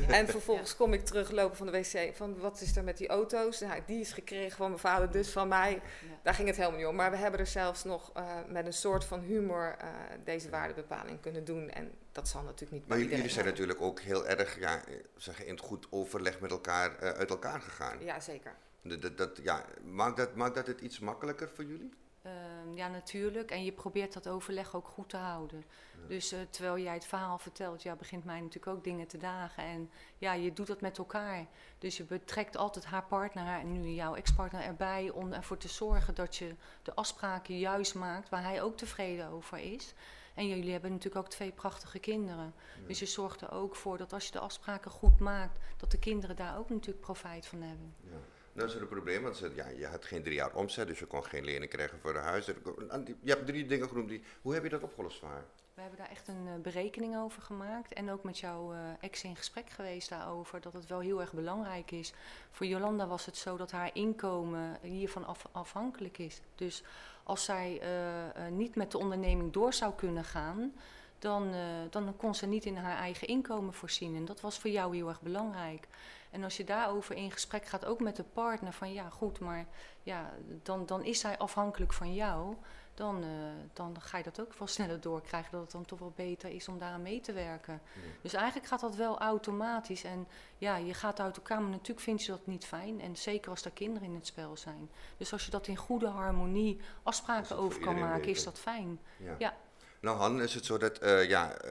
en 0.09 0.29
vervolgens 0.29 0.77
kom 0.77 0.93
ik 0.93 1.05
teruglopen 1.05 1.57
van 1.57 1.67
de 1.67 1.73
wc 1.73 2.17
van 2.17 2.39
wat 2.39 2.61
is 2.61 2.77
er 2.77 2.85
met 2.85 2.97
die 2.97 3.09
auto's? 3.09 3.61
Nou, 3.61 3.81
die 3.87 4.01
is 4.01 4.13
gekregen 4.13 4.57
van 4.57 4.69
mijn 4.69 4.81
vader, 4.81 5.11
dus 5.11 5.31
van 5.31 5.49
mij. 5.49 5.81
Daar 6.23 6.35
ging 6.35 6.49
het 6.49 6.57
helemaal 6.57 6.79
niet 6.79 6.89
om. 6.89 6.95
Maar 6.95 7.11
we 7.11 7.17
hebben 7.17 7.41
er 7.41 7.47
zelfs 7.47 7.85
nog 7.85 8.13
met 8.49 8.67
een 8.67 8.73
soort 8.73 9.05
van 9.05 9.21
humor 9.21 9.77
deze 10.25 10.51
waardebepaling 10.51 11.21
kunnen 11.21 11.45
doen. 11.45 11.71
En 11.71 11.93
dat 12.13 12.29
zal 12.29 12.43
natuurlijk 12.43 12.73
niet 12.73 12.89
Maar 12.89 12.99
jullie 12.99 13.29
zijn 13.29 13.45
natuurlijk 13.45 13.81
ook 13.81 14.01
heel 14.01 14.27
erg 14.27 14.59
ja, 14.59 14.81
zeggen, 15.17 15.47
in 15.47 15.55
het 15.55 15.65
goed 15.65 15.87
overleg 15.91 16.41
met 16.41 16.51
elkaar 16.51 16.99
uit 16.99 17.31
elkaar 17.31 17.61
gegaan. 17.61 18.05
Ja, 18.05 18.21
zeker. 18.21 18.55
Dat, 18.83 19.03
dat, 19.03 19.19
dat, 19.19 19.41
ja, 19.43 19.65
maakt, 19.85 20.17
dat, 20.17 20.35
maakt 20.35 20.55
dat 20.55 20.67
het 20.67 20.81
iets 20.81 20.99
makkelijker 20.99 21.49
voor 21.49 21.65
jullie? 21.65 21.91
Uh, 22.27 22.77
ja, 22.77 22.89
natuurlijk. 22.89 23.51
En 23.51 23.65
je 23.65 23.73
probeert 23.73 24.13
dat 24.13 24.29
overleg 24.29 24.77
ook 24.77 24.89
goed 24.89 25.09
te 25.09 25.17
houden. 25.17 25.65
Ja. 26.01 26.09
Dus 26.09 26.33
uh, 26.33 26.39
terwijl 26.51 26.79
jij 26.79 26.95
het 26.95 27.05
verhaal 27.05 27.39
vertelt, 27.39 27.83
ja, 27.83 27.95
begint 27.95 28.25
mij 28.25 28.41
natuurlijk 28.41 28.77
ook 28.77 28.85
dingen 28.85 29.07
te 29.07 29.19
dagen. 29.19 29.65
En 29.65 29.91
ja, 30.19 30.33
je 30.33 30.53
doet 30.53 30.67
dat 30.67 30.81
met 30.81 30.99
elkaar. 30.99 31.47
Dus 31.79 31.97
je 31.97 32.05
betrekt 32.05 32.57
altijd 32.57 32.85
haar 32.85 33.05
partner 33.05 33.61
en 33.61 33.73
nu 33.73 33.89
jouw 33.89 34.15
ex-partner 34.15 34.63
erbij 34.63 35.11
om 35.11 35.33
ervoor 35.33 35.57
te 35.57 35.69
zorgen 35.69 36.15
dat 36.15 36.37
je 36.37 36.55
de 36.83 36.95
afspraken 36.95 37.59
juist 37.59 37.95
maakt 37.95 38.29
waar 38.29 38.43
hij 38.43 38.63
ook 38.63 38.77
tevreden 38.77 39.29
over 39.29 39.59
is. 39.59 39.95
En 40.35 40.49
jullie 40.49 40.73
hebben 40.73 40.91
natuurlijk 40.91 41.25
ook 41.25 41.31
twee 41.31 41.53
prachtige 41.53 41.99
kinderen. 41.99 42.55
Ja. 42.81 42.87
Dus 42.87 42.99
je 42.99 43.07
zorgt 43.07 43.41
er 43.41 43.53
ook 43.53 43.77
voor 43.77 43.99
dat 43.99 44.13
als 44.13 44.25
je 44.27 44.33
de 44.33 44.39
afspraken 44.39 44.91
goed 44.91 45.19
maakt, 45.19 45.59
dat 45.77 45.91
de 45.91 45.99
kinderen 45.99 46.37
daar 46.37 46.59
ook 46.59 46.71
natuurlijk 46.71 47.01
profijt 47.01 47.47
van 47.47 47.63
hebben. 47.63 47.95
Ja. 48.01 48.17
Dat 48.55 48.69
is 48.69 48.75
het 48.75 48.89
probleem, 48.89 49.23
want 49.23 49.37
ze, 49.37 49.53
ja, 49.55 49.69
je 49.69 49.87
had 49.87 50.05
geen 50.05 50.23
drie 50.23 50.35
jaar 50.35 50.55
omzet, 50.55 50.87
dus 50.87 50.99
je 50.99 51.07
kon 51.07 51.25
geen 51.25 51.45
lening 51.45 51.71
krijgen 51.71 51.99
voor 52.01 52.15
een 52.17 52.23
huis. 52.23 52.45
Die- 52.47 53.17
Je 53.23 53.31
hebt 53.31 53.47
drie 53.47 53.67
dingen 53.67 53.89
genoemd. 53.89 54.09
Die, 54.09 54.23
hoe 54.43 54.55
heb 54.55 54.63
je 54.63 54.69
dat 54.69 54.83
opgelost 54.83 55.19
voor 55.19 55.29
haar? 55.29 55.45
We 55.75 55.81
hebben 55.81 55.99
daar 55.99 56.11
echt 56.11 56.29
een 56.29 56.47
eh, 56.47 56.55
berekening 56.63 57.17
over 57.17 57.43
gemaakt. 57.43 57.93
En 57.93 58.11
ook 58.11 58.23
met 58.23 58.39
jouw 58.39 58.73
eh, 58.73 58.79
ex 59.01 59.25
in 59.25 59.37
gesprek 59.37 59.71
geweest 59.71 60.09
daarover. 60.09 60.61
Dat 60.61 60.73
het 60.73 60.87
wel 60.87 61.01
heel 61.01 61.21
erg 61.21 61.33
belangrijk 61.33 61.91
is. 61.91 62.13
Voor 62.51 62.67
Jolanda 62.67 63.07
was 63.07 63.27
het 63.27 63.37
zo 63.37 63.57
dat 63.57 63.71
haar 63.71 63.91
inkomen 63.93 64.79
hiervan 64.83 65.25
af- 65.27 65.47
afhankelijk 65.53 66.19
is. 66.19 66.41
Dus 66.55 66.83
als 67.23 67.45
zij 67.45 67.79
eh, 67.81 68.47
eh, 68.47 68.53
niet 68.53 68.75
met 68.75 68.91
de 68.91 68.99
onderneming 68.99 69.53
door 69.53 69.73
zou 69.73 69.93
kunnen 69.95 70.25
gaan. 70.25 70.73
Dan, 71.19 71.53
eh, 71.53 71.61
dan 71.91 72.17
kon 72.17 72.35
ze 72.35 72.47
niet 72.47 72.65
in 72.65 72.77
haar 72.77 72.97
eigen 72.97 73.29
inkomen 73.29 73.75
voorzien. 73.75 74.17
En 74.17 74.25
dat 74.25 74.41
was 74.41 74.59
voor 74.59 74.71
jou 74.71 74.97
heel 74.97 75.09
erg 75.09 75.21
belangrijk. 75.21 75.89
En 76.33 76.45
als 76.45 76.57
je 76.57 76.65
daarover 76.65 77.15
in 77.15 77.31
gesprek 77.31 77.67
gaat, 77.67 77.85
ook 77.85 78.01
met 78.01 78.17
de 78.17 78.25
partner, 78.25 78.73
van 78.73 78.93
ja, 78.93 79.09
goed, 79.09 79.41
maar 79.41 79.67
ja, 80.03 80.31
dan, 80.63 80.87
dan 80.87 81.05
is 81.05 81.21
zij 81.21 81.39
afhankelijk 81.39 81.93
van 81.93 82.15
jou 82.15 82.57
dan, 82.95 83.23
eh, 83.23 83.29
dan 83.73 84.01
ga 84.01 84.19
je 84.19 84.25
dat 84.25 84.41
ook 84.41 84.55
wel 84.55 84.69
sneller 84.69 85.01
doorkrijgen. 85.01 85.53
Dat 85.53 85.61
het 85.61 85.71
dan 85.71 85.85
toch 85.85 85.99
wel 85.99 86.13
beter 86.17 86.51
is 86.51 86.69
om 86.69 86.79
daaraan 86.79 87.03
mee 87.03 87.21
te 87.21 87.33
werken. 87.33 87.81
Dus 88.23 88.33
eigenlijk 88.33 88.67
gaat 88.67 88.81
dat 88.81 88.97
wel 88.97 89.19
automatisch. 89.19 90.05
En 90.05 90.29
ja, 90.59 90.77
je 90.77 90.95
gaat 90.95 91.21
uit 91.21 91.37
elkaar, 91.37 91.61
maar 91.61 91.71
natuurlijk 91.71 92.01
vind 92.01 92.25
je 92.25 92.31
dat 92.31 92.47
niet 92.47 92.65
fijn. 92.65 93.01
En 93.01 93.17
zeker 93.17 93.51
als 93.51 93.65
er 93.65 93.71
kinderen 93.71 94.09
in 94.09 94.15
het 94.15 94.27
spel 94.27 94.57
zijn. 94.57 94.91
Dus 95.17 95.33
als 95.33 95.45
je 95.45 95.51
dat 95.51 95.67
in 95.67 95.77
goede 95.77 96.07
harmonie 96.07 96.81
afspraken 97.03 97.57
over 97.57 97.81
kan 97.81 97.99
maken, 97.99 98.29
is 98.29 98.45
dat 98.45 98.59
fijn. 98.59 99.01
Ja. 99.17 99.35
Ja. 99.39 99.57
Nou, 100.01 100.19
Han, 100.19 100.43
is 100.43 100.55
het 100.55 100.65
zo 100.65 100.79
dat, 100.79 100.99
eh, 100.99 101.29
ja, 101.29 101.53
eh, 101.53 101.71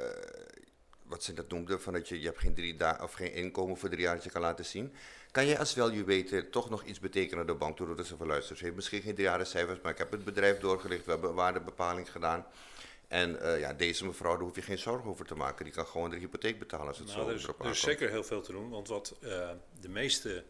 wat 1.12 1.24
ze 1.24 1.34
dat 1.34 1.50
noemden, 1.50 1.82
van 1.82 1.94
dat 1.94 2.10
je, 2.10 2.20
je 2.20 2.26
hebt 2.26 2.40
geen, 2.40 2.54
drie 2.54 2.76
da- 2.76 3.00
of 3.02 3.14
geen 3.14 3.34
inkomen 3.34 3.78
voor 3.78 3.90
drie 3.90 4.02
jaar 4.02 4.16
dat 4.16 4.24
je 4.24 4.30
kan 4.30 4.42
laten 4.42 4.66
zien. 4.66 4.94
Kan 5.32 5.46
jij 5.46 5.60
als 5.60 5.74
weten 5.74 6.50
toch 6.50 6.70
nog 6.70 6.84
iets 6.84 7.00
betekenen 7.00 7.40
aan 7.40 7.46
de 7.46 7.54
bank, 7.54 7.78
doordat 7.78 8.06
ze 8.06 8.18
van 8.18 8.28
luisteren? 8.28 8.58
Ze 8.58 8.64
heeft 8.64 8.76
misschien 8.76 9.02
geen 9.02 9.14
drie 9.14 9.26
jaren 9.26 9.48
cijfers, 9.48 9.80
maar 9.82 9.92
ik 9.92 9.98
heb 9.98 10.12
het 10.12 10.24
bedrijf 10.24 10.60
doorgelicht, 10.60 11.06
we 11.06 11.12
hebben 11.12 11.30
een 11.30 11.36
waardebepaling 11.36 12.12
gedaan. 12.12 12.46
En 13.08 13.42
eh, 13.42 13.60
ja, 13.60 13.74
deze 13.74 14.06
mevrouw, 14.06 14.32
daar 14.32 14.44
hoef 14.44 14.56
je 14.56 14.62
geen 14.62 14.78
zorgen 14.78 15.10
over 15.10 15.26
te 15.26 15.36
maken. 15.36 15.66
Die 15.66 15.74
kan 15.74 15.86
gewoon 15.86 16.10
de 16.10 16.18
hypotheek 16.18 16.60
betalen 16.60 16.88
als 16.88 16.98
het 16.98 17.08
Nou, 17.08 17.20
zo 17.20 17.28
er 17.28 17.36
is, 17.36 17.48
er 17.48 17.70
is 17.70 17.80
zeker 17.80 18.10
heel 18.10 18.24
veel 18.24 18.42
te 18.42 18.52
doen, 18.52 18.70
want 18.70 18.88
wat 18.88 19.18
eh, 19.22 19.50
de 19.80 19.90
meeste 19.90 20.44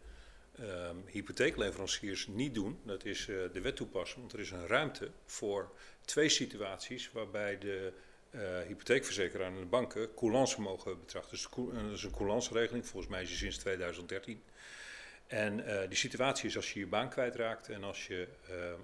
ehm, 0.58 0.96
hypotheekleveranciers 1.06 2.26
niet 2.26 2.54
doen, 2.54 2.80
dat 2.84 3.04
is 3.04 3.28
eh, 3.28 3.36
de 3.52 3.60
wet 3.60 3.76
toepassen. 3.76 4.20
Want 4.20 4.32
er 4.32 4.40
is 4.40 4.50
een 4.50 4.66
ruimte 4.66 5.10
voor 5.26 5.70
twee 6.04 6.28
situaties 6.28 7.10
waarbij 7.12 7.58
de 7.58 7.92
eh, 8.32 8.40
hypotheekverzekeraar 8.66 9.46
en 9.46 9.58
de 9.58 9.64
banken 9.64 10.14
coulance 10.14 10.60
mogen 10.60 10.98
betrachten. 11.00 11.30
Dus 11.30 11.46
eh, 11.46 11.82
dat 11.84 11.92
is 11.92 12.02
een 12.02 12.10
coulance-regeling, 12.16 12.86
volgens 12.86 13.12
mij 13.12 13.22
is 13.22 13.28
die 13.28 13.36
sinds 13.36 13.56
2013. 13.58 14.42
En 15.26 15.66
eh, 15.66 15.88
die 15.88 15.98
situatie 15.98 16.48
is 16.48 16.56
als 16.56 16.72
je 16.72 16.78
je 16.80 16.86
baan 16.86 17.08
kwijtraakt 17.10 17.68
en 17.68 17.84
als 17.84 18.06
je 18.06 18.28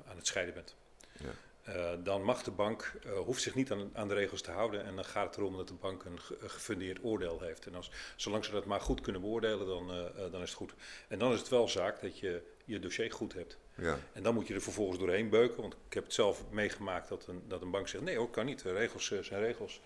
aan 0.08 0.16
het 0.16 0.26
scheiden 0.26 0.54
bent. 0.54 0.76
Ja. 1.20 1.96
Dan 1.96 2.22
mag 2.22 2.42
de 2.42 2.50
bank, 2.50 2.92
hoeft 3.24 3.42
zich 3.42 3.54
niet 3.54 3.70
aan, 3.72 3.90
aan 3.92 4.08
de 4.08 4.14
regels 4.14 4.42
te 4.42 4.50
houden 4.50 4.84
en 4.84 4.94
dan 4.94 5.04
gaat 5.04 5.26
het 5.26 5.36
erom 5.36 5.56
dat 5.56 5.68
de 5.68 5.74
bank 5.74 6.04
een, 6.04 6.20
ge- 6.20 6.36
een 6.40 6.50
gefundeerd 6.50 6.98
oordeel 7.02 7.40
heeft. 7.40 7.66
En 7.66 7.74
als, 7.74 7.90
zolang 8.16 8.44
ze 8.44 8.50
dat 8.50 8.64
maar 8.64 8.80
goed 8.80 9.00
kunnen 9.00 9.20
beoordelen, 9.20 9.66
dan, 9.66 9.86
dan 10.30 10.42
is 10.42 10.48
het 10.48 10.58
goed. 10.58 10.74
En 11.08 11.18
dan 11.18 11.32
is 11.32 11.38
het 11.38 11.48
wel 11.48 11.68
zaak 11.68 12.00
dat 12.00 12.18
je 12.18 12.42
je 12.64 12.78
dossier 12.78 13.12
goed 13.12 13.32
hebt. 13.32 13.58
Ja. 13.78 13.98
En 14.12 14.22
dan 14.22 14.34
moet 14.34 14.46
je 14.46 14.54
er 14.54 14.62
vervolgens 14.62 14.98
doorheen 14.98 15.28
beuken, 15.28 15.60
want 15.60 15.76
ik 15.88 15.94
heb 15.94 16.04
het 16.04 16.12
zelf 16.12 16.44
meegemaakt 16.50 17.08
dat 17.08 17.26
een, 17.26 17.42
dat 17.48 17.62
een 17.62 17.70
bank 17.70 17.88
zegt, 17.88 18.04
nee 18.04 18.16
hoor, 18.16 18.30
kan 18.30 18.46
niet, 18.46 18.62
de 18.62 18.72
regels 18.72 19.10
eh, 19.10 19.18
zijn 19.22 19.40
regels. 19.40 19.80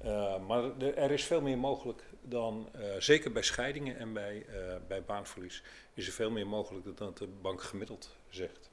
Eh, 0.00 0.38
maar 0.46 0.78
er 0.78 1.10
is 1.10 1.24
veel 1.24 1.40
meer 1.40 1.58
mogelijk 1.58 2.02
dan, 2.22 2.68
eh, 2.72 2.82
zeker 2.98 3.32
bij 3.32 3.42
scheidingen 3.42 3.98
en 3.98 4.12
bij, 4.12 4.46
eh, 4.46 4.76
bij 4.88 5.04
baanverlies, 5.04 5.62
is 5.94 6.06
er 6.06 6.12
veel 6.12 6.30
meer 6.30 6.46
mogelijk 6.46 6.84
dan 6.84 6.94
dat 6.94 7.18
de 7.18 7.26
bank 7.26 7.62
gemiddeld 7.62 8.16
zegt. 8.28 8.68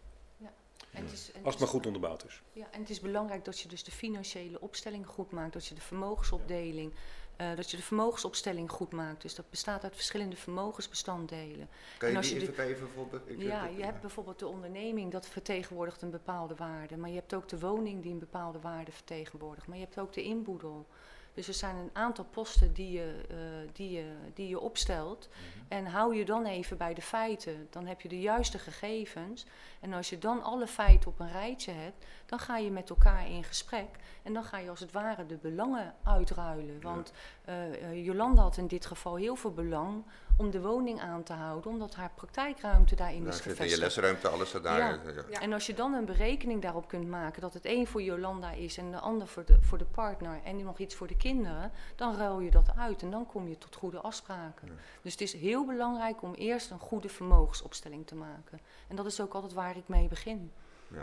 En 0.92 1.04
het 1.04 1.12
is, 1.12 1.32
en 1.32 1.44
Als 1.44 1.54
het 1.54 1.64
maar 1.64 1.72
goed 1.72 1.86
onderbouwd 1.86 2.26
is. 2.26 2.42
Ja, 2.54 2.68
en 2.72 2.80
het 2.80 2.90
is 2.90 3.00
belangrijk 3.00 3.46
dat 3.46 3.60
je 3.60 3.68
dus 3.68 3.84
de 3.84 3.92
financiële 3.92 4.62
opstelling 4.62 5.08
goed 5.08 5.32
maakt, 5.32 5.54
dat 5.54 5.66
je 5.66 5.76
de 5.76 5.82
vermogensopdeling, 5.82 6.94
eh, 7.38 7.56
dat 7.56 7.72
je 7.72 7.78
de 7.78 7.84
vermogensopstelling 7.84 8.72
goed 8.72 8.92
maakt. 8.92 9.22
Dus 9.22 9.36
dat 9.36 9.50
bestaat 9.50 9.84
uit 9.84 9.96
verschillende 9.96 10.36
vermogensbestanddelen. 10.36 11.70
Kan 11.98 12.08
En 12.08 12.12
je 12.14 12.18
als 12.18 12.30
je 12.30 12.36
even, 12.36 12.48
de- 12.48 12.54
kan 12.54 12.68
je 12.68 12.76
even 12.76 12.88
voorbeeld? 12.96 13.30
ik- 13.30 13.42
Ja, 13.42 13.66
je 13.66 13.84
hebt 13.84 14.02
bijvoorbeeld 14.02 14.40
de 14.40 14.48
onderneming, 14.48 15.12
dat 15.12 15.28
vertegenwoordigt 15.28 16.02
een 16.02 16.10
bepaalde 16.12 16.56
waarde. 16.56 16.98
Maar 16.98 17.10
je 17.10 17.16
hebt 17.16 17.34
ook 17.34 17.48
de 17.48 17.60
woning 17.60 18.02
die 18.04 18.12
een 18.12 18.20
bepaalde 18.20 18.60
waarde 18.60 18.92
vertegenwoordigt. 18.92 19.68
Maar 19.68 19.78
je 19.78 19.84
hebt 19.84 20.00
ook 20.00 20.14
de 20.14 20.24
inboedel. 20.24 20.88
Dus 21.34 21.48
er 21.48 21.54
zijn 21.54 21.76
een 21.76 21.90
aantal 21.94 22.26
posten 22.26 22.74
die 22.74 22.92
je, 22.92 23.22
eh, 23.30 23.36
die 23.74 23.92
je, 23.92 24.12
die 24.34 24.48
je 24.48 24.60
opstelt. 24.60 25.30
En 25.68 25.86
hou 25.86 26.16
je 26.16 26.26
dan 26.26 26.46
even 26.46 26.78
bij 26.78 26.94
de 26.94 27.02
feiten. 27.02 27.68
Dan 27.70 27.86
heb 27.86 28.02
je 28.02 28.08
de 28.08 28.20
juiste 28.20 28.60
gegevens. 28.60 29.46
En 29.82 29.94
als 29.94 30.10
je 30.10 30.18
dan 30.18 30.44
alle 30.44 30.68
feiten 30.68 31.10
op 31.10 31.20
een 31.20 31.32
rijtje 31.32 31.72
hebt, 31.72 32.06
dan 32.28 32.40
ga 32.40 32.58
je 32.58 32.72
met 32.72 32.90
elkaar 32.90 33.30
in 33.30 33.44
gesprek. 33.44 33.88
En 34.24 34.34
dan 34.34 34.44
ga 34.44 34.58
je 34.58 34.70
als 34.70 34.80
het 34.80 34.92
ware 34.92 35.26
de 35.26 35.36
belangen 35.36 35.94
uitruilen. 36.04 36.82
Want 36.82 37.12
eh, 37.46 37.84
eh, 37.84 38.06
Jolanda 38.06 38.42
had 38.42 38.58
in 38.58 38.68
dit 38.68 38.86
geval 38.86 39.16
heel 39.16 39.36
veel 39.36 39.54
belang 39.54 40.04
om 40.38 40.52
de 40.52 40.62
woning 40.62 41.02
aan 41.02 41.24
te 41.24 41.34
houden, 41.34 41.72
omdat 41.72 41.96
haar 41.96 42.12
praktijkruimte 42.16 42.96
daarin 42.96 43.24
Nou, 43.24 43.30
is 43.30 43.40
in 43.40 43.44
je 43.44 43.50
gevestigd. 43.50 43.82
lesruimte, 43.82 44.28
alles 44.28 44.54
er 44.54 44.62
daar. 44.62 44.78
Ja. 44.80 44.88
ja. 44.88 45.24
Ja. 45.30 45.42
En 45.42 45.54
als 45.54 45.66
je 45.66 45.74
dan 45.74 45.94
een 45.94 46.06
berekening 46.06 46.62
daarop 46.62 46.88
kunt 46.88 47.08
maken 47.08 47.42
dat 47.42 47.54
het 47.54 47.66
een 47.66 47.88
voor 47.88 48.02
Jolanda 48.02 48.52
is 48.52 48.78
en 48.78 48.92
de 48.92 49.00
ander 49.00 49.28
voor 49.28 49.46
de, 49.46 49.62
voor 49.62 49.78
de 49.78 49.86
partner 49.86 50.40
en 50.44 50.64
nog 50.64 50.80
iets 50.80 50.96
voor 50.96 51.08
de 51.08 51.18
kinderen, 51.18 51.72
dan 51.96 52.16
ruil 52.16 52.40
je 52.40 52.52
dat 52.52 52.72
uit 52.78 53.02
en 53.02 53.12
dan 53.12 53.26
kom 53.26 53.48
je 53.48 53.58
tot 53.58 53.76
goede 53.76 54.00
afspraken. 54.00 54.68
Dus 55.02 55.12
het 55.12 55.22
is 55.22 55.34
heel 55.34 55.66
belangrijk 55.66 56.22
om 56.22 56.34
eerst 56.34 56.72
een 56.72 56.80
goede 56.80 57.10
vermogensopstelling 57.10 58.08
te 58.08 58.16
maken. 58.16 58.60
En 58.88 58.96
dat 58.96 59.06
is 59.06 59.22
ook 59.22 59.34
altijd 59.34 59.54
waar 59.54 59.78
ik 59.78 59.88
mee 59.88 60.08
begin. 60.08 60.52
Ja. 60.88 61.02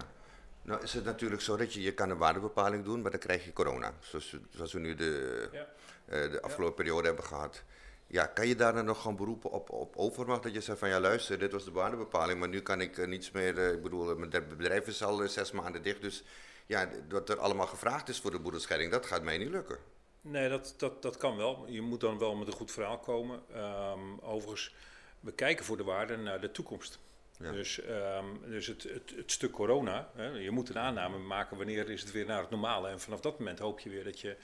Nou 0.64 0.82
is 0.82 0.92
het 0.94 1.04
natuurlijk 1.04 1.42
zo 1.42 1.56
dat 1.56 1.72
je, 1.74 1.82
je 1.82 1.94
kan 1.94 2.10
een 2.10 2.18
waardebepaling 2.18 2.84
doen, 2.84 3.02
maar 3.02 3.10
dan 3.10 3.20
krijg 3.20 3.44
je 3.44 3.52
corona. 3.52 3.94
Zoals, 4.00 4.36
zoals 4.50 4.72
we 4.72 4.78
nu 4.78 4.94
de, 4.94 5.48
Ja. 5.52 5.66
eh, 6.06 6.30
de 6.30 6.42
afgelopen 6.42 6.74
periode 6.76 7.06
hebben 7.06 7.24
gehad. 7.24 7.62
Ja, 8.06 8.26
kan 8.26 8.46
je 8.46 8.54
daar 8.56 8.72
dan 8.74 8.84
nog 8.84 9.02
gaan 9.02 9.16
beroepen 9.16 9.50
op, 9.50 9.70
op 9.70 9.96
overmacht? 9.96 10.42
Dat 10.42 10.54
je 10.54 10.60
zegt 10.60 10.78
van 10.78 10.88
ja 10.88 11.00
luister, 11.00 11.38
dit 11.38 11.52
was 11.52 11.64
de 11.64 11.70
waardebepaling, 11.72 12.38
maar 12.38 12.48
nu 12.48 12.60
kan 12.60 12.80
ik 12.80 12.98
eh, 12.98 13.06
niets 13.06 13.30
meer... 13.30 13.58
eh, 13.58 13.72
ik 13.72 13.82
bedoel, 13.82 14.16
mijn 14.16 14.30
bedrijf 14.48 14.86
is 14.86 15.02
al 15.02 15.28
zes 15.28 15.52
maanden 15.52 15.82
dicht, 15.82 16.00
dus 16.00 16.24
ja, 16.66 16.88
wat 17.08 17.28
er 17.28 17.38
allemaal 17.38 17.66
gevraagd 17.66 18.08
is 18.08 18.20
voor 18.20 18.30
de 18.30 18.38
boedelscheiding, 18.40 18.90
dat 18.92 19.06
gaat 19.06 19.22
mij 19.22 19.38
niet 19.38 19.50
lukken. 19.50 19.78
Nee, 20.20 20.48
dat, 20.48 20.74
dat, 20.76 21.02
dat 21.02 21.16
kan 21.16 21.36
wel. 21.36 21.64
Je 21.68 21.80
moet 21.80 22.00
dan 22.00 22.18
wel 22.18 22.34
met 22.36 22.46
een 22.46 22.52
goed 22.52 22.70
verhaal 22.72 22.98
komen. 22.98 23.42
Ehm, 23.52 24.18
overigens, 24.20 24.74
we 25.20 25.32
kijken 25.32 25.64
voor 25.64 25.76
de 25.76 25.84
waarde 25.84 26.16
naar 26.16 26.40
de 26.40 26.50
toekomst. 26.50 26.98
Ja. 27.44 27.52
Dus, 27.52 27.80
ehm, 27.80 28.26
dus 28.46 28.66
het, 28.66 28.82
het, 28.82 29.12
het 29.16 29.32
stuk 29.32 29.52
corona, 29.52 30.10
hè, 30.14 30.28
je 30.28 30.50
moet 30.50 30.68
een 30.68 30.78
aanname 30.78 31.18
maken 31.18 31.56
wanneer 31.56 31.90
is 31.90 32.00
het 32.00 32.12
weer 32.12 32.26
naar 32.26 32.40
het 32.40 32.50
normale. 32.50 32.88
En 32.88 33.00
vanaf 33.00 33.20
dat 33.20 33.38
moment 33.38 33.58
hoop 33.58 33.80
je 33.80 33.90
weer 33.90 34.04
dat 34.04 34.20
je 34.20 34.36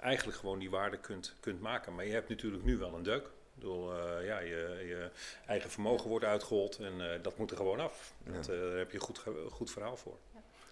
eigenlijk 0.00 0.38
gewoon 0.38 0.58
die 0.58 0.70
waarde 0.70 0.98
kunt, 0.98 1.34
kunt 1.40 1.60
maken. 1.60 1.94
Maar 1.94 2.06
je 2.06 2.12
hebt 2.12 2.28
natuurlijk 2.28 2.64
nu 2.64 2.76
wel 2.76 2.94
een 2.94 3.02
deuk. 3.02 3.24
Ik 3.24 3.64
bedoel, 3.64 3.94
eh, 3.94 4.26
ja, 4.26 4.38
je, 4.38 4.84
je 4.86 5.10
eigen 5.46 5.70
vermogen 5.70 6.08
wordt 6.08 6.24
uitgehold 6.24 6.78
en 6.78 7.12
eh, 7.12 7.22
dat 7.22 7.38
moet 7.38 7.50
er 7.50 7.56
gewoon 7.56 7.80
af. 7.80 8.14
Ja. 8.24 8.32
Dat, 8.32 8.48
eh, 8.48 8.60
daar 8.60 8.76
heb 8.76 8.90
je 8.90 8.96
een 8.96 9.02
goed, 9.02 9.22
goed 9.50 9.70
verhaal 9.70 9.96
voor. 9.96 10.18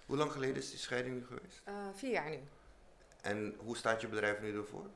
Hoe 0.06 0.16
lang 0.16 0.32
geleden 0.32 0.56
is 0.56 0.70
die 0.70 0.78
scheiding 0.78 1.14
nu 1.14 1.26
geweest? 1.26 1.62
Eh, 1.64 1.74
vier 1.94 2.10
jaar 2.10 2.30
nu. 2.30 2.40
En 3.22 3.54
hoe 3.58 3.76
staat 3.76 4.00
je 4.00 4.08
bedrijf 4.08 4.40
nu 4.40 4.56
ervoor? 4.56 4.86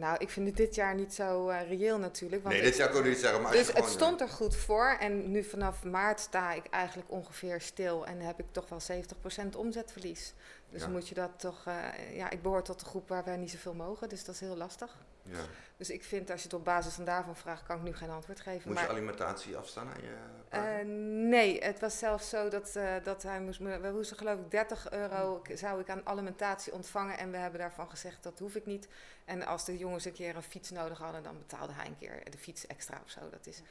Nou, 0.00 0.16
ik 0.18 0.30
vind 0.30 0.46
het 0.46 0.56
dit 0.56 0.74
jaar 0.74 0.94
niet 0.94 1.14
zo 1.14 1.48
eh, 1.48 1.68
reëel 1.68 1.98
natuurlijk. 1.98 2.42
Want 2.42 2.54
nee, 2.54 2.64
dit 2.64 2.74
zou 2.74 2.90
ik 2.90 2.96
ook 2.96 3.04
niet 3.04 3.18
zeggen. 3.18 3.42
Maar 3.42 3.50
Dus 3.52 3.60
je 3.60 3.66
het 3.66 3.74
gewoon, 3.76 3.90
stond 3.90 4.20
er 4.20 4.28
goed 4.28 4.56
voor. 4.56 4.96
En 5.00 5.30
nu 5.30 5.44
vanaf 5.44 5.84
maart 5.84 6.20
sta 6.20 6.52
ik 6.52 6.66
eigenlijk 6.70 7.10
ongeveer 7.10 7.60
stil. 7.60 8.06
En 8.06 8.20
heb 8.20 8.38
ik 8.38 8.46
toch 8.50 8.68
wel 8.68 8.80
70% 8.80 9.56
omzetverlies. 9.56 10.34
Dus 10.70 10.82
Ja. 10.82 10.88
moet 10.88 11.08
je 11.08 11.14
dat 11.14 11.30
toch... 11.36 11.66
eh, 11.66 12.16
ja, 12.16 12.30
ik 12.30 12.42
behoor 12.42 12.62
tot 12.62 12.80
de 12.80 12.86
groep 12.86 13.08
waar 13.08 13.24
wij 13.24 13.36
niet 13.36 13.50
zoveel 13.50 13.74
mogen. 13.74 14.08
Dus 14.08 14.24
dat 14.24 14.34
is 14.34 14.40
heel 14.40 14.56
lastig. 14.56 14.96
Ja. 15.22 15.38
Dus 15.76 15.90
ik 15.90 16.04
vind, 16.04 16.30
als 16.30 16.40
je 16.40 16.44
het 16.48 16.56
op 16.56 16.64
basis 16.64 16.94
van 16.94 17.04
daarvan 17.04 17.36
vraagt, 17.36 17.62
kan 17.62 17.76
ik 17.76 17.82
nu 17.82 17.92
geen 17.94 18.10
antwoord 18.10 18.40
geven. 18.40 18.68
Moest 18.68 18.80
je 18.80 18.88
alimentatie 18.88 19.56
afstaan 19.56 19.88
aan 19.88 20.02
je 20.02 20.14
eh, 20.48 20.86
nee, 21.28 21.58
het 21.64 21.80
was 21.80 21.98
zelfs 21.98 22.28
zo 22.28 22.48
dat, 22.48 22.76
eh, 22.76 22.94
dat 23.02 23.22
hij 23.22 23.40
moest... 23.40 23.58
We 23.58 23.90
moesten 23.94 24.16
geloof 24.16 24.38
ik 24.40 24.50
30 24.50 24.90
euro 24.90 25.40
k- 25.42 25.50
zou 25.58 25.80
ik 25.80 25.88
aan 25.90 26.06
alimentatie 26.06 26.72
ontvangen. 26.72 27.18
En 27.18 27.30
we 27.30 27.36
hebben 27.36 27.60
daarvan 27.60 27.90
gezegd, 27.90 28.22
dat 28.22 28.38
hoef 28.38 28.54
ik 28.54 28.66
niet. 28.66 28.88
En 29.24 29.46
als 29.46 29.64
de 29.64 29.78
jongens 29.78 30.04
een 30.04 30.12
keer 30.12 30.36
een 30.36 30.42
fiets 30.42 30.70
nodig 30.70 30.98
hadden, 30.98 31.22
dan 31.22 31.38
betaalde 31.38 31.72
hij 31.72 31.86
een 31.86 31.98
keer 31.98 32.30
de 32.30 32.38
fiets 32.38 32.66
extra 32.66 33.00
of 33.04 33.10
zo. 33.10 33.20
Dat 33.30 33.46
is... 33.46 33.62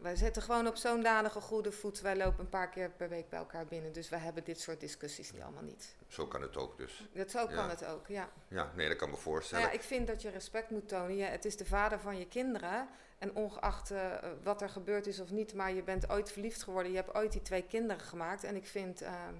Wij 0.00 0.16
zitten 0.16 0.42
gewoon 0.42 0.66
op 0.66 0.76
zo'n 0.76 1.02
danige 1.02 1.40
goede 1.40 1.72
voet. 1.72 2.00
Wij 2.00 2.16
lopen 2.16 2.40
een 2.40 2.48
paar 2.48 2.68
keer 2.68 2.90
per 2.90 3.08
week 3.08 3.28
bij 3.28 3.38
elkaar 3.38 3.66
binnen. 3.66 3.92
Dus 3.92 4.08
wij 4.08 4.18
hebben 4.18 4.44
dit 4.44 4.60
soort 4.60 4.80
discussies 4.80 5.32
niet 5.32 5.42
allemaal 5.42 5.62
niet. 5.62 5.94
Zo 6.08 6.26
kan 6.26 6.42
het 6.42 6.56
ook 6.56 6.76
dus. 6.76 7.08
Dat 7.12 7.30
zo 7.30 7.46
kan 7.46 7.54
Ja. 7.54 7.68
het 7.68 7.84
ook, 7.86 8.06
ja. 8.06 8.28
Ja, 8.48 8.70
nee, 8.74 8.88
dat 8.88 8.96
kan 8.96 9.06
me 9.08 9.12
Nou 9.12 9.24
voorstellen. 9.24 9.64
ja, 9.64 9.70
ik 9.70 9.82
vind 9.82 10.06
dat 10.06 10.22
je 10.22 10.30
respect 10.30 10.70
moet 10.70 10.88
tonen. 10.88 11.16
Je, 11.16 11.24
het 11.24 11.44
is 11.44 11.56
de 11.56 11.64
vader 11.64 12.00
van 12.00 12.18
je 12.18 12.26
kinderen. 12.28 12.88
En 13.18 13.34
ongeacht 13.36 13.90
eh, 13.90 14.12
wat 14.42 14.62
er 14.62 14.68
gebeurd 14.68 15.06
is 15.06 15.20
of 15.20 15.30
niet, 15.30 15.54
maar 15.54 15.72
je 15.72 15.82
bent 15.82 16.10
ooit 16.10 16.32
verliefd 16.32 16.62
geworden. 16.62 16.90
Je 16.92 16.96
hebt 16.98 17.14
ooit 17.14 17.32
die 17.32 17.42
twee 17.42 17.62
kinderen 17.62 18.02
gemaakt. 18.04 18.44
En 18.44 18.56
ik 18.56 18.66
vind 18.66 19.02
ehm, 19.02 19.34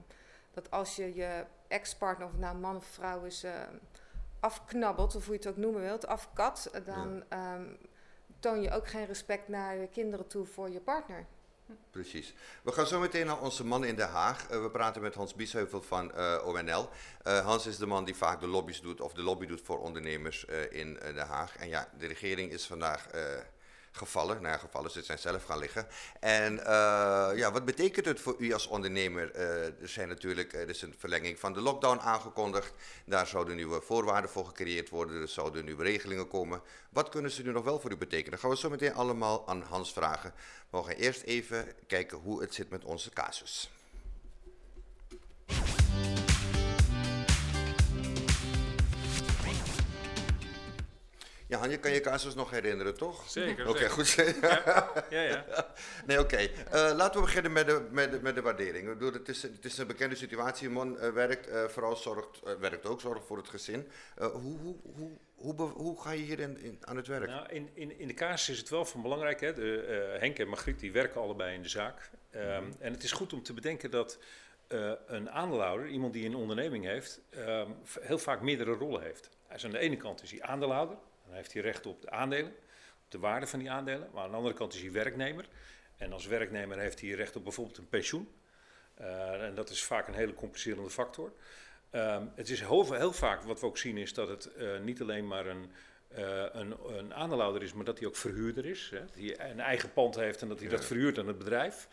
dat 0.50 0.70
als 0.70 0.96
je 0.96 1.14
je 1.14 1.44
ex-partner, 1.68 2.26
of 2.26 2.36
nou 2.36 2.56
man 2.56 2.76
of 2.76 2.84
vrouw 2.86 3.24
is, 3.24 3.44
ehm, 3.44 3.74
afknabbelt, 4.40 5.14
of 5.14 5.24
hoe 5.24 5.32
je 5.32 5.38
het 5.40 5.48
ook 5.48 5.56
noemen 5.56 5.80
wilt, 5.80 6.06
afkat, 6.06 6.70
dan 6.84 7.24
ehm, 7.28 7.66
toon 8.38 8.62
je 8.62 8.70
ook 8.70 8.88
geen 8.88 9.06
respect 9.06 9.48
naar 9.48 9.76
je 9.76 9.88
kinderen 9.88 10.26
toe 10.26 10.46
voor 10.46 10.70
je 10.70 10.80
partner. 10.80 11.26
Precies. 11.90 12.34
We 12.62 12.72
gaan 12.72 12.86
zo 12.86 13.00
meteen 13.00 13.26
naar 13.26 13.40
onze 13.40 13.64
man 13.64 13.84
in 13.84 13.96
Den 13.96 14.08
Haag. 14.08 14.48
Eh, 14.48 14.62
we 14.62 14.70
praten 14.70 15.02
met 15.02 15.14
Hans 15.14 15.34
Biesheuvel 15.34 15.82
van 15.82 16.14
eh, 16.14 16.46
ONL. 16.46 16.88
Eh, 17.22 17.44
Hans 17.44 17.66
is 17.66 17.76
de 17.76 17.86
man 17.86 18.04
die 18.04 18.16
vaak 18.16 18.40
de 18.40 18.46
lobby's 18.46 18.80
doet 18.80 19.00
of 19.00 19.12
de 19.12 19.22
lobby 19.22 19.46
doet 19.46 19.60
voor 19.60 19.78
ondernemers 19.78 20.44
in 20.70 20.94
Den 20.94 21.26
Haag. 21.26 21.56
En 21.56 21.68
ja, 21.68 21.88
de 21.98 22.06
regering 22.06 22.52
is 22.52 22.66
vandaag 22.66 23.06
gevallen. 23.98 24.42
Nou 24.42 24.58
gevallen, 24.58 24.90
ze 24.90 25.02
zijn 25.02 25.18
zelf 25.18 25.44
gaan 25.44 25.58
liggen. 25.58 25.86
En 26.20 26.66
eh, 26.66 27.30
ja, 27.34 27.52
wat 27.52 27.64
betekent 27.64 28.06
het 28.06 28.20
voor 28.20 28.34
u 28.38 28.52
als 28.52 28.66
ondernemer? 28.66 29.30
Eh, 29.30 29.64
er 29.64 29.88
zijn 29.88 30.08
natuurlijk, 30.08 30.52
er 30.52 30.68
is 30.68 30.82
een 30.82 30.94
verlenging 30.98 31.38
van 31.38 31.52
de 31.52 31.60
lockdown 31.60 31.98
aangekondigd. 31.98 32.72
Daar 33.04 33.26
zouden 33.26 33.56
nieuwe 33.56 33.80
voorwaarden 33.80 34.30
voor 34.30 34.46
gecreëerd 34.46 34.88
worden. 34.88 35.20
Er 35.20 35.28
zouden 35.28 35.64
nieuwe 35.64 35.84
regelingen 35.84 36.28
komen. 36.28 36.62
Wat 36.90 37.08
kunnen 37.08 37.30
ze 37.30 37.42
nu 37.42 37.52
nog 37.52 37.64
wel 37.64 37.80
voor 37.80 37.92
u 37.92 37.96
betekenen? 37.96 38.30
Dat 38.30 38.40
gaan 38.40 38.50
we 38.50 38.56
zo 38.56 38.70
meteen 38.70 38.94
allemaal 38.94 39.48
aan 39.48 39.62
Hans 39.62 39.92
vragen. 39.92 40.34
We 40.70 40.82
gaan 40.82 40.94
eerst 40.94 41.22
even 41.22 41.66
kijken 41.86 42.18
hoe 42.18 42.40
het 42.40 42.54
zit 42.54 42.70
met 42.70 42.84
onze 42.84 43.10
casus. 43.10 43.70
Ja, 51.48 51.58
Han, 51.58 51.70
je 51.70 51.78
kan 51.78 51.92
je 51.92 52.00
casus 52.00 52.34
nog 52.34 52.50
herinneren, 52.50 52.96
toch? 52.96 53.30
Zeker. 53.30 53.68
Oké, 53.68 53.88
goed. 53.88 54.10
Ja, 55.10 55.22
ja. 55.22 55.44
Nee, 56.06 56.18
oké. 56.20 56.36
Eh, 56.36 56.50
laten 56.70 57.20
we 57.20 57.26
beginnen 57.26 57.52
met 57.52 57.66
de, 57.66 57.86
met 57.90 58.10
de, 58.12 58.18
met 58.22 58.34
de 58.34 58.42
waardering. 58.42 58.88
Ik 58.88 58.98
bedoel, 58.98 59.12
het, 59.12 59.28
is, 59.28 59.42
het 59.42 59.64
is 59.64 59.78
een 59.78 59.86
bekende 59.86 60.14
situatie. 60.14 60.70
Man 60.70 60.98
eh, 60.98 61.10
werkt, 61.12 61.46
eh, 61.46 61.64
vooral 61.64 61.96
zorgt, 61.96 62.40
werkt 62.60 62.86
ook, 62.86 63.00
zorgt 63.00 63.26
voor 63.26 63.36
het 63.36 63.48
gezin. 63.48 63.88
Hoe, 64.16 64.30
hoe, 64.58 64.76
hoe, 64.94 65.10
hoe, 65.34 65.68
hoe 65.70 66.00
ga 66.02 66.10
je 66.10 66.22
hier 66.22 66.38
in, 66.40 66.58
in- 66.62 66.78
aan 66.80 66.96
het 66.96 67.06
werk? 67.06 67.26
Nou, 67.26 67.48
in, 67.48 67.70
in, 67.74 67.98
in 67.98 68.06
de 68.08 68.14
casus 68.14 68.48
is 68.48 68.58
het 68.58 68.68
wel 68.68 68.84
van 68.84 69.02
belangrijk. 69.02 69.40
Hè? 69.40 69.52
De, 69.54 70.16
Henk 70.18 70.38
en 70.38 70.48
Margriet 70.48 70.78
die 70.80 70.92
werken 70.92 71.20
allebei 71.20 71.54
in 71.54 71.62
de 71.62 71.68
zaak. 71.68 72.10
Ehm, 72.30 72.64
En 72.78 72.92
het 72.92 73.02
is 73.02 73.12
goed 73.12 73.32
om 73.32 73.42
te 73.42 73.52
bedenken 73.52 73.90
dat 73.90 74.18
een 75.06 75.30
aandeelhouder, 75.30 75.86
iemand 75.88 76.12
die 76.12 76.26
een 76.26 76.34
onderneming 76.36 76.84
heeft, 76.84 77.20
ehm, 77.30 77.70
heel 78.00 78.18
vaak 78.18 78.40
meerdere 78.40 78.72
rollen 78.72 79.02
heeft. 79.02 79.28
Aan 79.64 79.70
de 79.70 79.78
ene 79.78 79.96
kant 79.96 80.22
is 80.22 80.30
hij 80.30 80.42
aandeelhouder. 80.42 80.96
Dan 81.28 81.36
heeft 81.36 81.52
hij 81.52 81.62
recht 81.62 81.86
op 81.86 82.02
de 82.02 82.10
aandelen, 82.10 82.50
op 83.04 83.10
de 83.10 83.18
waarde 83.18 83.46
van 83.46 83.58
die 83.58 83.70
aandelen. 83.70 84.08
Maar 84.12 84.24
aan 84.24 84.30
de 84.30 84.36
andere 84.36 84.54
kant 84.54 84.74
is 84.74 84.80
hij 84.80 84.92
werknemer. 84.92 85.48
En 85.96 86.12
als 86.12 86.26
werknemer 86.26 86.78
heeft 86.78 87.00
hij 87.00 87.10
recht 87.10 87.36
op 87.36 87.42
bijvoorbeeld 87.42 87.78
een 87.78 87.88
pensioen. 87.88 88.28
Eh, 88.94 89.44
en 89.44 89.54
dat 89.54 89.70
is 89.70 89.84
vaak 89.84 90.08
een 90.08 90.14
hele 90.14 90.34
complicerende 90.34 90.90
factor. 90.90 91.32
Ehm, 91.90 92.26
het 92.34 92.48
is 92.48 92.60
heel, 92.60 92.92
heel 92.92 93.12
vaak 93.12 93.42
wat 93.42 93.60
we 93.60 93.66
ook 93.66 93.78
zien 93.78 93.96
is 93.96 94.14
dat 94.14 94.28
het 94.28 94.54
eh, 94.54 94.78
niet 94.80 95.00
alleen 95.00 95.26
maar 95.26 95.46
een, 95.46 95.72
eh, 96.08 96.44
een, 96.52 96.74
een 96.86 97.14
aandeelhouder 97.14 97.62
is, 97.62 97.72
maar 97.72 97.84
dat 97.84 97.98
hij 97.98 98.08
ook 98.08 98.16
verhuurder 98.16 98.66
is. 98.66 98.90
Hè? 98.90 99.00
Dat 99.00 99.14
hij 99.14 99.50
een 99.50 99.60
eigen 99.60 99.92
pand 99.92 100.14
heeft 100.14 100.42
en 100.42 100.48
dat 100.48 100.58
hij 100.58 100.68
Ja. 100.68 100.74
dat 100.74 100.84
verhuurt 100.84 101.18
aan 101.18 101.26
het 101.26 101.38
bedrijf. 101.38 101.88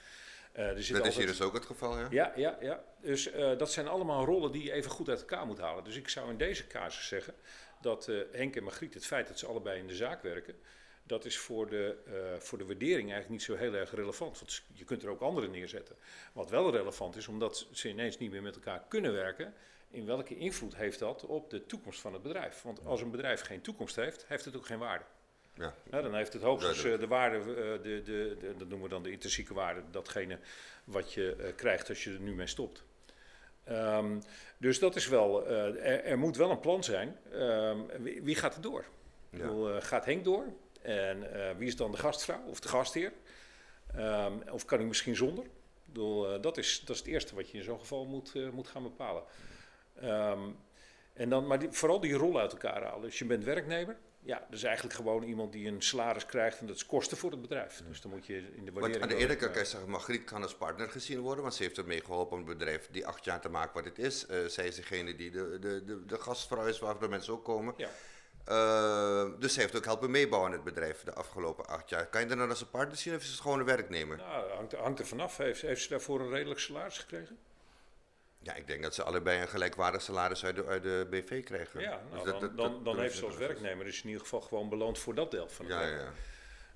Dat 0.54 0.78
is 0.78 0.90
hier 0.90 1.26
dus 1.26 1.42
ook 1.42 1.54
het 1.54 1.66
geval, 1.66 2.00
ja? 2.00 2.08
ja, 2.10 2.32
ja, 2.36 2.58
ja. 2.62 2.84
Dus 3.02 3.30
dat 3.58 3.72
zijn 3.72 3.88
allemaal 3.88 4.26
rollen 4.26 4.52
die 4.52 4.64
je 4.64 4.72
even 4.72 4.92
goed 4.92 5.10
uit 5.10 5.20
elkaar 5.20 5.46
moet 5.46 5.60
halen. 5.60 5.84
Dus 5.84 5.96
ik 5.96 6.10
zou 6.10 6.30
in 6.30 6.38
deze 6.38 6.68
casus 6.68 7.08
zeggen 7.08 7.34
dat 7.82 8.08
eh, 8.08 8.18
Henk 8.32 8.56
en 8.56 8.64
Margriet, 8.64 8.94
het 8.94 9.06
feit 9.06 9.28
dat 9.28 9.40
ze 9.40 9.46
allebei 9.46 9.80
in 9.80 9.88
de 9.88 9.96
zaak 9.96 10.22
werken, 10.22 10.56
dat 11.04 11.26
is 11.26 11.38
voor 11.38 11.70
de, 11.70 11.98
eh, 12.06 12.40
voor 12.40 12.58
de 12.58 12.66
waardering 12.66 13.12
eigenlijk 13.12 13.30
niet 13.30 13.44
zo 13.44 13.56
heel 13.56 13.74
erg 13.74 13.92
relevant. 13.92 14.40
Want 14.40 14.62
je 14.74 14.84
kunt 14.84 15.04
er 15.04 15.10
ook 15.10 15.22
anderen 15.22 15.52
neerzetten. 15.52 15.96
Wat 16.34 16.50
wel 16.50 16.72
relevant 16.72 17.16
is, 17.16 17.28
omdat 17.28 17.68
ze 17.72 17.90
ineens 17.90 18.18
niet 18.18 18.32
meer 18.32 18.42
met 18.42 18.56
elkaar 18.56 18.84
kunnen 18.88 19.14
werken, 19.14 19.54
in 19.90 20.06
welke 20.06 20.38
invloed 20.38 20.76
heeft 20.76 21.00
dat 21.00 21.26
op 21.26 21.50
de 21.50 21.66
toekomst 21.66 22.00
van 22.00 22.14
het 22.14 22.22
bedrijf? 22.22 22.62
Want 22.62 22.86
als 22.86 23.02
een 23.02 23.12
bedrijf 23.12 23.42
geen 23.42 23.62
toekomst 23.62 23.96
heeft, 23.96 24.26
heeft 24.28 24.46
het 24.46 24.56
ook 24.56 24.66
geen 24.66 24.80
waarde. 24.80 25.06
Ja. 25.54 25.74
Nou, 25.90 26.04
dan 26.04 26.16
heeft 26.16 26.34
het 26.34 26.42
hoogstens 26.42 26.84
eh, 26.84 27.00
de 27.00 27.08
waarde, 27.08 27.44
de, 27.82 28.02
de, 28.04 28.38
de, 28.40 28.54
dat 28.58 28.68
noemen 28.68 28.82
we 28.82 28.90
dan 28.90 29.04
de 29.04 29.12
intrinsieke 29.12 29.54
waarde, 29.54 29.82
datgene 29.92 30.40
wat 30.84 31.14
je 31.14 31.54
krijgt 31.56 31.90
als 31.90 32.04
je 32.04 32.14
er 32.14 32.20
nu 32.20 32.34
mee 32.34 32.48
stopt. 32.48 32.84
Ehm, 33.66 34.20
dus 34.58 34.80
dat 34.80 34.96
is 34.96 35.08
wel, 35.08 35.46
eh, 35.46 35.66
er, 35.68 36.04
er 36.04 36.18
moet 36.18 36.38
wel 36.38 36.50
een 36.52 36.60
plan 36.60 36.84
zijn. 36.84 37.18
Ehm, 37.32 37.78
wie, 38.00 38.24
wie 38.24 38.36
gaat 38.36 38.56
er 38.56 38.62
door? 38.62 38.86
Ik 39.30 39.40
Ja. 39.40 39.46
bedoel, 39.46 39.70
eh, 39.76 39.82
gaat 39.82 40.06
Henk 40.06 40.24
door? 40.24 40.46
En 40.82 41.34
eh, 41.34 41.56
wie 41.58 41.68
is 41.68 41.76
dan 41.76 41.92
de 41.92 41.98
gastvrouw 41.98 42.44
of 42.48 42.60
de 42.60 42.68
gastheer? 42.68 43.12
Ehm, 43.96 44.34
of 44.52 44.66
kan 44.66 44.78
hij 44.78 44.88
misschien 44.88 45.16
zonder? 45.16 45.44
Ik 45.44 45.52
bedoel, 45.94 46.42
dat, 46.42 46.58
is, 46.58 46.80
dat 46.80 46.90
is 46.96 47.02
het 47.02 47.08
eerste 47.12 47.36
wat 47.36 47.50
je 47.50 47.58
in 47.58 47.64
zo'n 47.64 47.80
geval 47.80 48.06
moet, 48.06 48.52
moet 48.52 48.68
gaan 48.68 48.84
bepalen. 48.84 49.24
En 51.14 51.30
dan, 51.30 51.48
maar 51.48 51.60
die, 51.60 51.72
vooral 51.72 52.00
die 52.00 52.14
rollen 52.14 52.42
uit 52.42 52.52
elkaar 52.52 52.84
halen. 52.84 53.02
Dus 53.02 53.20
je 53.20 53.26
bent 53.26 53.44
werknemer. 53.44 53.98
Ja, 54.26 54.40
dat 54.40 54.58
is 54.58 54.64
eigenlijk 54.64 54.96
gewoon 54.96 55.24
iemand 55.24 55.52
die 55.52 55.68
een 55.68 55.82
salaris 55.82 56.26
krijgt 56.26 56.60
en 56.60 56.68
dat 56.68 56.76
is 56.76 56.86
kosten 56.86 57.18
voor 57.18 57.32
het 57.32 57.42
bedrijf. 57.42 57.82
Dus 57.88 58.02
dan 58.02 58.12
moet 58.12 58.26
je 58.26 58.36
in 58.56 58.66
de 58.66 58.72
waardering... 58.72 59.02
aan 59.02 59.10
de 59.10 59.16
ene 59.16 59.36
kant 59.36 59.40
kan 59.40 59.52
eh, 59.52 59.64
je 59.64 59.66
zeggen, 59.66 59.90
Margriet 59.90 60.24
kan 60.24 60.42
als 60.42 60.56
partner 60.56 60.90
gezien 60.90 61.20
worden, 61.20 61.42
want 61.44 61.56
ze 61.56 61.64
heeft 61.64 61.78
ermee 61.78 62.02
geholpen 62.02 62.38
om 62.38 62.48
het 62.48 62.58
bedrijf 62.58 62.88
die 62.92 63.08
acht 63.08 63.26
jaar 63.26 63.42
te 63.42 63.50
maken 63.50 63.74
wat 63.74 63.86
het 63.86 64.00
is. 64.00 64.26
Eh, 64.26 64.46
zij 64.46 64.68
is 64.68 64.76
degene 64.76 65.16
die 65.16 65.32
de, 65.32 65.60
de, 65.60 65.84
de, 65.84 66.06
de 66.06 66.20
gastvrouw 66.20 66.66
is 66.66 66.80
waar 66.80 67.00
de 67.00 67.08
mensen 67.08 67.34
ook 67.34 67.44
komen. 67.44 67.74
Ja. 67.78 67.90
Eh, 68.46 69.40
dus 69.40 69.54
ze 69.54 69.60
heeft 69.60 69.76
ook 69.76 69.86
helpen 69.86 70.12
meebouwen 70.12 70.52
in 70.52 70.56
het 70.56 70.66
bedrijf 70.66 71.04
de 71.04 71.14
afgelopen 71.14 71.66
acht 71.66 71.90
jaar. 71.90 72.08
Kan 72.08 72.22
je 72.22 72.28
dat 72.28 72.38
dan 72.38 72.50
als 72.50 72.62
een 72.62 72.70
partner 72.70 72.98
zien 72.98 73.16
of 73.16 73.22
is 73.22 73.30
het 73.30 73.40
gewoon 73.40 73.60
een 73.60 73.66
werknemer? 73.66 74.18
Nou, 74.18 74.52
hangt, 74.52 74.74
hangt 74.74 75.00
er 75.00 75.08
vanaf. 75.08 75.38
Heeft, 75.38 75.62
heeft 75.62 75.82
ze 75.82 75.90
daarvoor 75.90 76.20
een 76.20 76.30
redelijk 76.30 76.60
salaris 76.60 76.98
gekregen? 76.98 77.38
Ja, 78.46 78.54
ik 78.54 78.68
denk 78.68 78.84
dat 78.84 78.96
ze 78.96 79.04
allebei 79.04 79.42
een 79.42 79.48
gelijkwaardig 79.48 80.02
salaris 80.02 80.46
uit 80.46 80.56
de, 80.56 80.66
uit 80.66 80.84
de 80.84 81.08
BV 81.10 81.44
krijgen. 81.44 81.80
Ja, 81.82 82.00
Dus 82.12 82.24
nou, 82.24 82.26
dat- 82.26 82.40
dan, 82.42 82.56
dat- 82.56 82.86
dan, 82.86 83.00
heeft 83.00 83.16
ze 83.18 83.26
als 83.26 83.36
werknemer 83.38 83.86
dus 83.86 84.02
in 84.02 84.06
ieder 84.08 84.22
geval 84.22 84.42
gewoon 84.42 84.70
beloond 84.70 85.00
voor 85.00 85.16
dat 85.16 85.32
deel 85.32 85.50
van 85.50 85.66
het 85.66 85.74
Ja, 85.74 85.80
werk. 85.80 86.02
ja. 86.02 86.12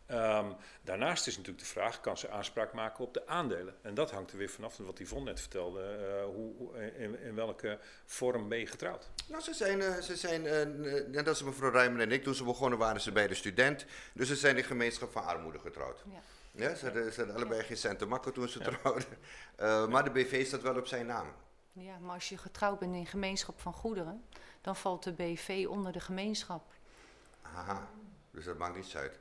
Ehm, 0.05 0.51
daarnaast 0.81 1.27
is 1.27 1.37
natuurlijk 1.37 1.65
de 1.65 1.69
vraag, 1.71 2.01
kan 2.01 2.17
ze 2.17 2.29
aanspraak 2.29 2.73
maken 2.73 3.03
op 3.03 3.13
de 3.13 3.27
aandelen? 3.27 3.75
En 3.81 3.93
dat 3.93 4.11
hangt 4.11 4.31
er 4.31 4.37
weer 4.37 4.49
vanaf, 4.49 4.77
wat 4.77 4.99
Yvonne 4.99 5.25
net 5.29 5.39
vertelde, 5.39 5.81
eh, 5.81 6.23
hoe, 6.25 6.55
hoe- 6.57 6.77
in, 6.97 7.19
in 7.19 7.35
welke 7.35 7.79
vorm 8.05 8.49
ben 8.49 8.57
je 8.59 8.65
getrouwd? 8.67 9.09
Nou, 9.27 9.41
ze 9.43 9.53
zijn, 9.53 9.81
eh, 9.81 9.95
ze 10.01 10.15
zijn 10.15 10.45
eh, 10.45 10.65
net 11.07 11.27
als 11.27 11.43
mevrouw 11.43 11.69
Rijmen 11.71 12.01
en 12.01 12.11
ik, 12.11 12.23
toen 12.23 12.35
ze 12.35 12.43
begonnen 12.43 12.79
waren 12.79 13.01
ze 13.01 13.11
beide 13.11 13.33
student. 13.35 13.85
Dus 14.13 14.27
ze 14.27 14.35
zijn 14.35 14.57
in 14.57 14.63
gemeenschap 14.63 15.11
van 15.11 15.23
armoede 15.25 15.59
getrouwd. 15.59 16.03
Ja. 16.11 16.21
Ja, 16.51 16.75
ze 16.75 16.85
hadden, 16.85 17.11
ze 17.13 17.17
hadden 17.19 17.35
allebei 17.35 17.63
geen 17.63 17.77
cent 17.77 17.99
te 17.99 18.05
makken 18.05 18.33
toen 18.33 18.47
ze 18.49 18.59
trouwden. 18.59 19.03
Eh, 19.55 19.87
maar 19.87 20.03
de 20.03 20.09
BV 20.11 20.45
staat 20.45 20.61
wel 20.61 20.77
op 20.77 20.87
zijn 20.87 21.05
naam. 21.05 21.33
Ja, 21.79 21.97
maar 21.99 22.13
als 22.13 22.29
je 22.29 22.37
getrouwd 22.37 22.79
bent 22.79 22.95
in 22.95 23.05
gemeenschap 23.05 23.59
van 23.59 23.73
goederen, 23.73 24.23
dan 24.61 24.75
valt 24.75 25.03
de 25.03 25.11
BV 25.13 25.65
onder 25.69 25.91
de 25.91 25.99
gemeenschap. 25.99 26.63
Haha, 27.41 27.87
dus 28.31 28.45
dat 28.45 28.57
maakt 28.57 28.75
niets 28.75 28.97
uit. 28.97 29.19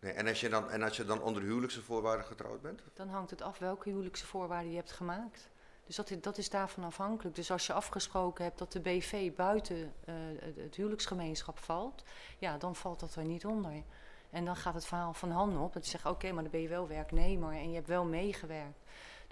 Nee, 0.00 0.12
en, 0.12 0.26
als 0.28 0.40
je 0.40 0.48
dan, 0.48 0.70
en 0.70 0.82
als 0.82 0.96
je 0.96 1.04
dan 1.04 1.22
onder 1.22 1.42
huwelijkse 1.42 1.82
voorwaarden 1.82 2.26
getrouwd 2.26 2.60
bent? 2.62 2.82
Dan 2.94 3.08
hangt 3.08 3.30
het 3.30 3.42
af 3.42 3.58
welke 3.58 3.88
huwelijkse 3.88 4.26
voorwaarden 4.26 4.70
je 4.70 4.76
hebt 4.76 4.92
gemaakt. 4.92 5.50
Dus 5.86 5.96
dat, 5.96 6.10
is- 6.10 6.20
dat 6.20 6.38
is 6.38 6.50
daarvan 6.50 6.84
afhankelijk. 6.84 7.34
Dus 7.36 7.50
als 7.50 7.66
je 7.66 7.72
afgesproken 7.72 8.44
hebt 8.44 8.58
dat 8.58 8.72
de 8.72 8.80
BV 8.80 9.32
buiten 9.32 9.94
eh, 10.04 10.14
het- 10.56 10.74
huwelijksgemeenschap 10.76 11.58
valt, 11.58 12.02
ja, 12.38 12.58
dan 12.58 12.76
valt 12.76 13.00
dat 13.00 13.14
er 13.14 13.24
niet 13.24 13.46
onder. 13.46 13.82
En 14.30 14.44
dan 14.44 14.56
gaat 14.56 14.74
het 14.74 14.84
verhaal 14.86 15.12
van 15.14 15.30
handen 15.30 15.58
op. 15.60 15.72
Dat 15.72 15.84
je 15.84 15.90
zegt, 15.90 16.06
oké, 16.06 16.32
maar 16.32 16.42
dan 16.42 16.52
ben 16.52 16.60
je 16.62 16.68
wel 16.68 16.88
werknemer 16.88 17.52
en 17.52 17.68
je 17.68 17.74
hebt 17.74 17.88
wel 17.88 18.04
meegewerkt. 18.04 18.78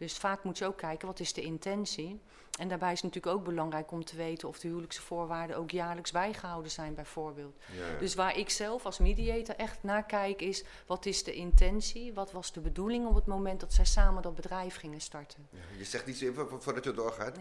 Dus 0.00 0.16
vaak 0.16 0.44
moet 0.44 0.58
je 0.58 0.66
ook 0.66 0.76
kijken, 0.76 1.06
wat 1.06 1.20
is 1.20 1.32
de 1.32 1.40
intentie? 1.40 2.20
En 2.58 2.68
daarbij 2.68 2.92
is 2.92 3.02
het 3.02 3.14
natuurlijk 3.14 3.36
ook 3.36 3.44
belangrijk 3.44 3.90
om 3.90 4.04
te 4.04 4.16
weten 4.16 4.48
of 4.48 4.58
de 4.58 4.68
huwelijkse 4.68 5.02
voorwaarden 5.02 5.56
ook 5.56 5.70
jaarlijks 5.70 6.10
bijgehouden 6.10 6.70
zijn, 6.70 6.94
bijvoorbeeld. 6.94 7.56
Ja. 7.76 7.98
Dus 7.98 8.14
waar 8.14 8.36
ik 8.36 8.50
zelf 8.50 8.84
als 8.84 8.98
mediator 8.98 9.54
echt 9.56 9.82
naar 9.82 10.06
kijk 10.06 10.42
is, 10.42 10.64
wat 10.86 11.06
is 11.06 11.24
de 11.24 11.32
intentie? 11.32 12.12
Wat 12.12 12.32
was 12.32 12.52
de 12.52 12.60
bedoeling 12.60 13.06
op 13.06 13.14
het 13.14 13.26
moment 13.26 13.60
dat 13.60 13.72
zij 13.72 13.84
samen 13.84 14.22
dat 14.22 14.34
bedrijf 14.34 14.76
gingen 14.76 15.00
starten? 15.00 15.48
Ja, 15.50 15.58
Je 15.78 15.84
zegt 15.84 16.06
iets 16.06 16.24
voordat 16.58 16.84
je 16.84 16.92
doorgaat. 16.92 17.36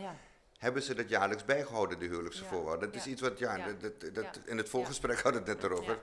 Hebben 0.59 0.81
ze 0.83 0.93
dat 0.93 1.09
jaarlijks 1.09 1.45
bijgehouden, 1.45 1.99
de 1.99 2.05
huwelijkse 2.05 2.43
Ja, 2.43 2.49
voorwaarden? 2.49 2.91
Dat 2.91 2.99
is 2.99 3.07
iets 3.07 3.21
wat, 3.21 3.39
ja, 3.39 3.55
ja, 3.55 3.65
dat, 3.65 3.81
dat, 3.81 4.15
dat- 4.15 4.23
ja, 4.35 4.41
in 4.45 4.57
het 4.57 4.69
voorgesprek 4.69 5.19
hadden 5.21 5.43
we 5.43 5.49
het 5.49 5.61
net 5.61 5.71
erover. 5.71 5.93
Ja. 5.93 5.99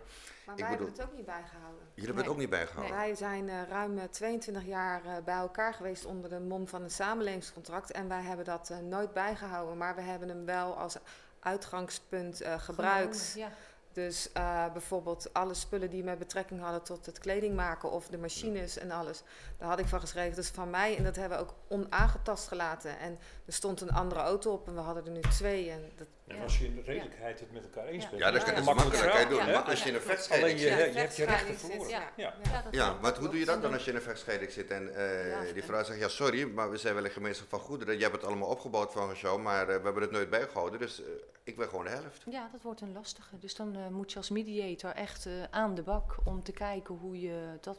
Maar 0.47 0.55
Ik 0.55 0.61
wij 0.61 0.69
hebben 0.71 0.87
bedoel- 0.87 1.03
het 1.05 1.11
ook 1.13 1.17
niet 1.17 1.27
bijgehouden. 1.27 1.83
Jullie 1.95 2.05
hebben 2.05 2.23
het 2.23 2.33
ook 2.33 2.39
niet 2.39 2.51
bijgehouden. 2.51 2.97
Wij 2.97 3.15
zijn 3.15 3.49
eh, 3.49 3.63
ruim 3.69 3.99
eh, 3.99 4.05
22 4.05 4.65
jaar 4.65 5.05
eh, 5.05 5.13
bij 5.25 5.35
elkaar 5.35 5.75
geweest 5.75 6.05
onder 6.05 6.31
de 6.31 6.39
mom 6.41 6.69
van 6.69 6.83
een 6.83 6.91
samenlevingscontract. 6.91 7.91
En 7.91 8.09
wij 8.09 8.23
hebben 8.23 8.45
dat 8.45 8.71
eh, 8.71 8.79
nooit 8.79 9.13
bijgehouden. 9.13 9.77
Maar 9.77 9.95
we 9.95 10.01
hebben 10.03 10.29
hem 10.29 10.45
wel 10.45 10.77
als 10.79 10.97
uitgangspunt 11.41 12.41
eh, 12.41 12.59
gebruikt. 12.61 13.19
Genomen. 13.33 13.53
Dus 13.97 14.33
eh, 14.33 14.73
bijvoorbeeld 14.73 15.33
alle 15.33 15.55
spullen 15.55 15.91
die 15.91 16.05
met 16.05 16.19
betrekking 16.19 16.61
hadden 16.61 16.83
tot 16.83 17.07
het 17.07 17.19
kleding 17.19 17.55
maken 17.55 17.91
of 17.91 18.09
de 18.09 18.19
machines 18.19 18.79
en 18.79 18.91
alles. 18.91 19.23
Daar 19.59 19.69
had 19.69 19.79
ik 19.79 19.87
van 19.87 20.01
geschreven. 20.01 20.37
Dus 20.37 20.49
van 20.49 20.71
mij, 20.71 20.97
en 20.97 21.05
dat 21.05 21.17
hebben 21.17 21.39
we 21.39 21.45
ook 21.45 21.55
onaangetast 21.69 22.49
gelaten. 22.49 22.99
En 22.99 23.19
er 23.47 23.53
stond 23.53 23.81
een 23.81 23.91
andere 23.91 24.21
auto 24.21 24.53
op 24.53 24.67
en 24.67 24.75
we 24.75 24.81
hadden 24.81 25.05
er 25.05 25.11
nu 25.11 25.21
twee. 25.21 25.71
En 25.71 25.93
dat, 25.97 26.07
En 26.27 26.37
Ja. 26.37 26.43
als 26.43 26.59
je 26.59 26.65
in 26.65 26.75
de 26.75 26.83
redelijkheid 26.83 27.41
het 27.41 27.53
met 27.53 27.63
elkaar 27.63 27.87
eens 27.87 28.05
Ja. 28.05 28.11
bent, 28.11 28.23
Ja, 28.23 28.31
dat 28.31 28.41
dan 28.41 28.49
kan 28.55 28.59
is 28.63 28.65
je 28.69 28.75
het 28.75 28.83
makkelijk 28.93 29.29
doen. 29.29 29.39
Maar 29.39 29.63
als 29.63 29.83
je 29.83 29.89
in 29.89 29.95
een 29.95 30.01
vechtscheiding 30.01 30.53
Alleen 30.61 30.71
je, 30.71 30.77
zit... 30.85 30.93
je 30.95 30.99
hebt 31.01 31.17
je 31.17 31.25
rechten 31.25 31.59
verloren. 31.59 31.91
zit, 31.91 31.99
Ja. 32.17 32.35
ja. 32.71 32.99
Want 33.01 33.17
hoe 33.17 33.29
doe 33.29 33.39
je 33.39 33.45
dat 33.45 33.63
dan 33.63 33.73
als 33.73 33.85
je 33.85 33.91
in 33.91 33.97
een 33.97 34.03
vechtscheiding 34.03 34.51
zit 34.53 34.71
en 34.71 34.95
eh, 34.95 35.53
die 35.55 35.63
vrouw 35.65 35.85
zegt, 35.85 35.99
ja 35.99 36.09
sorry, 36.09 36.45
maar 36.49 36.71
we 36.71 36.77
zijn 36.77 36.95
wel 36.95 37.05
een 37.05 37.11
gemeenschap 37.11 37.49
van 37.49 37.59
goederen. 37.61 37.97
Je 37.97 38.03
hebt 38.03 38.15
het 38.15 38.25
allemaal 38.25 38.49
opgebouwd 38.49 38.93
volgens 38.93 39.21
jou, 39.21 39.41
maar 39.41 39.61
eh, 39.61 39.67
we 39.77 39.83
hebben 39.85 40.03
het 40.03 40.11
nooit 40.11 40.31
bijgehouden, 40.31 40.79
dus 40.81 41.03
eh, 41.03 41.07
ik 41.45 41.57
wil 41.57 41.69
gewoon 41.69 41.85
de 41.85 41.91
helft. 41.91 42.23
Ja, 42.31 42.49
dat 42.53 42.63
wordt 42.63 42.81
een 42.81 42.93
lastige. 42.93 43.39
Dus 43.39 43.55
dan 43.55 43.93
moet 43.93 44.11
je 44.13 44.17
als 44.19 44.31
mediator 44.31 44.91
echt 44.91 45.27
eh, 45.27 45.33
aan 45.51 45.75
de 45.75 45.83
bak 45.83 46.17
om 46.25 46.43
te 46.43 46.53
kijken 46.53 46.95
hoe 46.95 47.21
je 47.21 47.59
dat, 47.61 47.79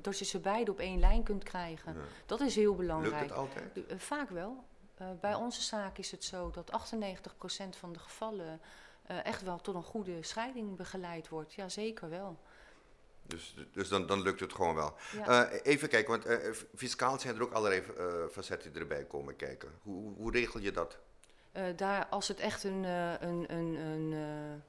dat 0.00 0.18
je 0.18 0.24
ze 0.24 0.38
beide 0.40 0.70
op 0.70 0.78
één 0.78 0.98
lijn 0.98 1.22
kunt 1.22 1.42
krijgen. 1.44 1.96
Dat 2.26 2.40
is 2.40 2.54
heel 2.54 2.64
Lukt 2.66 2.78
belangrijk. 2.80 3.22
het 3.22 3.32
altijd? 3.32 3.80
Vaak 3.96 4.30
wel. 4.30 4.64
Eh, 4.94 5.06
bij 5.20 5.34
onze 5.34 5.62
zaak 5.62 5.98
is 5.98 6.10
het 6.10 6.24
zo 6.24 6.50
dat 6.50 6.70
98% 6.70 7.76
van 7.76 7.92
de 7.92 7.98
gevallen 7.98 8.60
eh, 9.06 9.24
echt 9.24 9.42
wel 9.42 9.60
tot 9.60 9.74
een 9.74 9.82
goede 9.82 10.22
scheiding 10.22 10.76
begeleid 10.76 11.28
wordt. 11.28 11.54
Ja, 11.54 11.68
zeker 11.68 12.08
wel. 12.10 12.38
Dus, 13.22 13.56
dus 13.72 13.88
dan, 13.88 14.06
dan 14.06 14.22
lukt 14.22 14.40
het 14.40 14.52
gewoon 14.52 14.74
wel. 14.74 14.94
Ja. 15.12 15.48
Eh, 15.50 15.60
even 15.62 15.88
kijken, 15.88 16.10
want 16.10 16.40
fiscaal 16.74 17.18
zijn 17.18 17.34
er 17.36 17.42
ook 17.42 17.52
allerlei 17.52 17.82
facetten 18.30 18.72
die 18.72 18.80
erbij 18.80 19.04
komen 19.04 19.36
kijken. 19.36 19.68
Hoe, 19.82 20.14
hoe- 20.16 20.30
regel 20.32 20.60
je 20.60 20.70
dat? 20.72 20.98
Daar, 21.76 22.06
als 22.06 22.28
het 22.28 22.38
echt 22.40 22.64
een, 22.64 22.84
een, 22.84 23.52
een, 23.52 23.74
een 23.74 24.62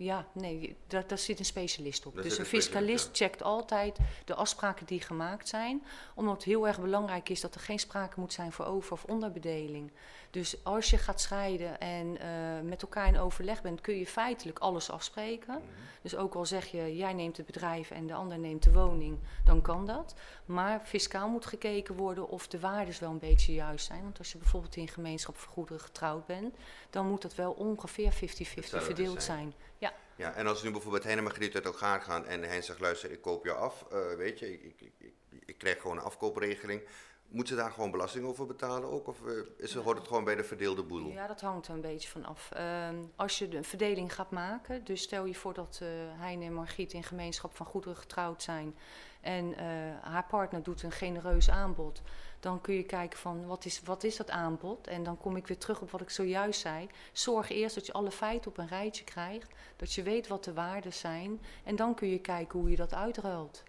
ja, 0.00 0.26
nee, 0.32 0.76
daar, 0.86 1.06
daar 1.06 1.18
zit 1.18 1.38
een 1.38 1.44
specialist 1.44 2.06
op. 2.06 2.14
Daar 2.14 2.22
dus 2.22 2.38
een 2.38 2.44
fiscalist 2.44 3.08
checkt 3.12 3.42
altijd 3.42 3.98
de 4.24 4.34
afspraken 4.34 4.86
die 4.86 5.00
gemaakt 5.00 5.48
zijn, 5.48 5.84
omdat 6.14 6.34
het 6.34 6.44
heel 6.44 6.66
erg 6.66 6.80
belangrijk 6.80 7.28
is 7.28 7.40
dat 7.40 7.54
er 7.54 7.60
geen 7.60 7.78
sprake 7.78 8.20
moet 8.20 8.32
zijn 8.32 8.52
voor 8.52 8.64
over- 8.64 8.92
of 8.92 9.04
onderbedeling. 9.04 9.92
Dus 10.38 10.56
als 10.62 10.90
je 10.90 10.98
gaat 10.98 11.20
scheiden 11.20 11.80
en 11.80 12.18
eh, 12.18 12.28
met 12.62 12.82
elkaar 12.82 13.06
in 13.06 13.18
overleg 13.18 13.62
bent, 13.62 13.80
kun 13.80 13.98
je 13.98 14.06
feitelijk 14.06 14.58
alles 14.58 14.90
afspreken. 14.90 15.62
Dus 16.02 16.16
ook 16.16 16.34
al 16.34 16.46
zeg 16.46 16.66
je, 16.66 16.96
jij 16.96 17.12
neemt 17.12 17.36
het 17.36 17.46
bedrijf 17.46 17.90
en 17.90 18.06
de 18.06 18.14
ander 18.14 18.38
neemt 18.38 18.62
de 18.62 18.72
woning, 18.72 19.18
dan 19.44 19.62
kan 19.62 19.86
dat. 19.86 20.14
Maar 20.44 20.80
fiscaal 20.84 21.28
moet 21.28 21.46
gekeken 21.46 21.94
worden 21.94 22.28
of 22.28 22.48
de 22.48 22.60
waardes 22.60 22.98
wel 22.98 23.10
een 23.10 23.18
beetje 23.18 23.52
juist 23.52 23.86
zijn. 23.86 24.02
Want 24.02 24.18
als 24.18 24.32
je 24.32 24.38
bijvoorbeeld 24.38 24.76
in 24.76 24.88
gemeenschap 24.88 25.36
voor 25.36 25.52
goederen 25.52 25.80
getrouwd 25.80 26.26
bent, 26.26 26.56
dan 26.90 27.06
moet 27.06 27.22
dat 27.22 27.34
wel 27.34 27.52
ongeveer 27.52 28.12
50-50 28.12 28.18
Hetzelfde 28.18 28.80
verdeeld 28.80 29.22
zijn. 29.22 29.38
zijn. 29.38 29.54
Ja, 29.78 29.92
Ja, 30.16 30.34
en 30.34 30.46
als 30.46 30.62
nu 30.62 30.70
bijvoorbeeld 30.70 31.04
hij 31.04 31.16
en 31.16 31.22
Margriet 31.22 31.54
uit 31.54 31.64
elkaar 31.64 32.00
gaan 32.00 32.26
en 32.26 32.42
hij 32.42 32.62
zegt, 32.62 32.80
luister, 32.80 33.10
ik 33.10 33.20
koop 33.20 33.44
jou 33.44 33.58
af, 33.58 33.84
eh, 33.90 34.14
weet 34.16 34.38
je, 34.38 34.52
ik, 34.52 34.62
ik, 34.78 34.92
ik, 34.98 35.12
ik 35.44 35.58
krijg 35.58 35.80
gewoon 35.80 35.96
een 35.96 36.02
afkoopregeling. 36.02 36.82
Moet 37.28 37.48
ze 37.48 37.54
daar 37.54 37.70
gewoon 37.70 37.90
belasting 37.90 38.24
over 38.24 38.46
betalen 38.46 38.90
ook? 38.90 39.06
Of 39.08 39.26
eh, 39.26 39.32
is 39.56 39.74
het, 39.74 39.84
hoort 39.84 39.98
het 39.98 40.06
gewoon 40.06 40.24
bij 40.24 40.34
de 40.34 40.44
verdeelde 40.44 40.82
boedel? 40.82 41.10
ja, 41.10 41.26
dat 41.26 41.40
hangt 41.40 41.68
er 41.68 41.74
een 41.74 41.80
beetje 41.80 42.08
van 42.08 42.24
af. 42.24 42.50
Ehm, 42.50 42.96
als 43.16 43.38
je 43.38 43.48
de 43.48 43.62
verdeling 43.62 44.14
gaat 44.14 44.30
maken, 44.30 44.84
dus 44.84 45.02
stel 45.02 45.24
je 45.24 45.34
voor 45.34 45.54
dat 45.54 45.78
eh 45.82 45.88
Heine 46.20 46.44
en 46.44 46.52
Margriet 46.52 46.92
in 46.92 47.04
gemeenschap 47.04 47.56
van 47.56 47.66
goederen 47.66 47.96
getrouwd 47.96 48.42
zijn 48.42 48.76
en 49.20 49.54
eh, 49.56 49.66
haar 50.00 50.26
partner 50.28 50.62
doet 50.62 50.82
een 50.82 50.92
genereus 50.92 51.50
aanbod, 51.50 52.02
dan 52.40 52.60
kun 52.60 52.74
je 52.74 52.82
kijken 52.82 53.18
van 53.18 53.46
wat 53.46 53.64
is, 53.64 53.82
wat 53.82 54.04
is 54.04 54.16
dat 54.16 54.30
aanbod? 54.30 54.86
En 54.86 55.02
dan 55.02 55.18
kom 55.18 55.36
ik 55.36 55.46
weer 55.46 55.58
terug 55.58 55.80
op 55.80 55.90
wat 55.90 56.00
ik 56.00 56.10
zojuist 56.10 56.60
zei. 56.60 56.88
Zorg 57.12 57.50
eerst 57.50 57.74
dat 57.74 57.86
je 57.86 57.92
alle 57.92 58.10
feiten 58.10 58.50
op 58.50 58.58
een 58.58 58.68
rijtje 58.68 59.04
krijgt, 59.04 59.52
dat 59.76 59.92
je 59.92 60.02
weet 60.02 60.28
wat 60.28 60.44
de 60.44 60.52
waarden 60.52 60.92
zijn 60.92 61.40
en 61.64 61.76
dan 61.76 61.94
kun 61.94 62.08
je 62.08 62.20
kijken 62.20 62.58
hoe 62.58 62.70
je 62.70 62.76
dat 62.76 62.94
uitruilt. 62.94 63.62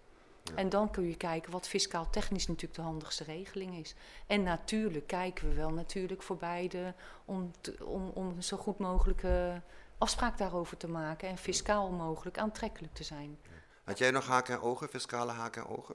En 0.54 0.68
dan 0.68 0.90
kun 0.90 1.08
je 1.08 1.16
kijken 1.16 1.52
wat 1.52 1.68
fiscaal 1.68 2.10
technisch 2.10 2.46
natuurlijk 2.46 2.74
de 2.74 2.82
handigste 2.82 3.24
regeling 3.24 3.76
is. 3.76 3.94
En 4.26 4.42
natuurlijk 4.42 5.06
kijken 5.06 5.48
we 5.48 5.54
wel 5.54 5.70
natuurlijk 5.70 6.22
voor 6.22 6.36
beide 6.36 6.94
om, 7.24 7.52
te- 7.60 7.86
om, 7.86 8.10
om 8.14 8.40
zo 8.40 8.56
goed 8.56 8.78
mogelijke 8.78 9.60
afspraak 9.98 10.38
daarover 10.38 10.76
te 10.76 10.88
maken 10.88 11.28
en 11.28 11.38
fiscaal 11.38 11.90
mogelijk 11.90 12.38
aantrekkelijk 12.38 12.94
te 12.94 13.04
zijn. 13.04 13.38
Had 13.84 13.98
jij 13.98 14.10
nog 14.10 14.26
haken 14.26 14.54
en 14.54 14.60
ogen, 14.60 14.88
fiscale 14.88 15.32
haken 15.32 15.62
en 15.62 15.68
ogen? 15.68 15.94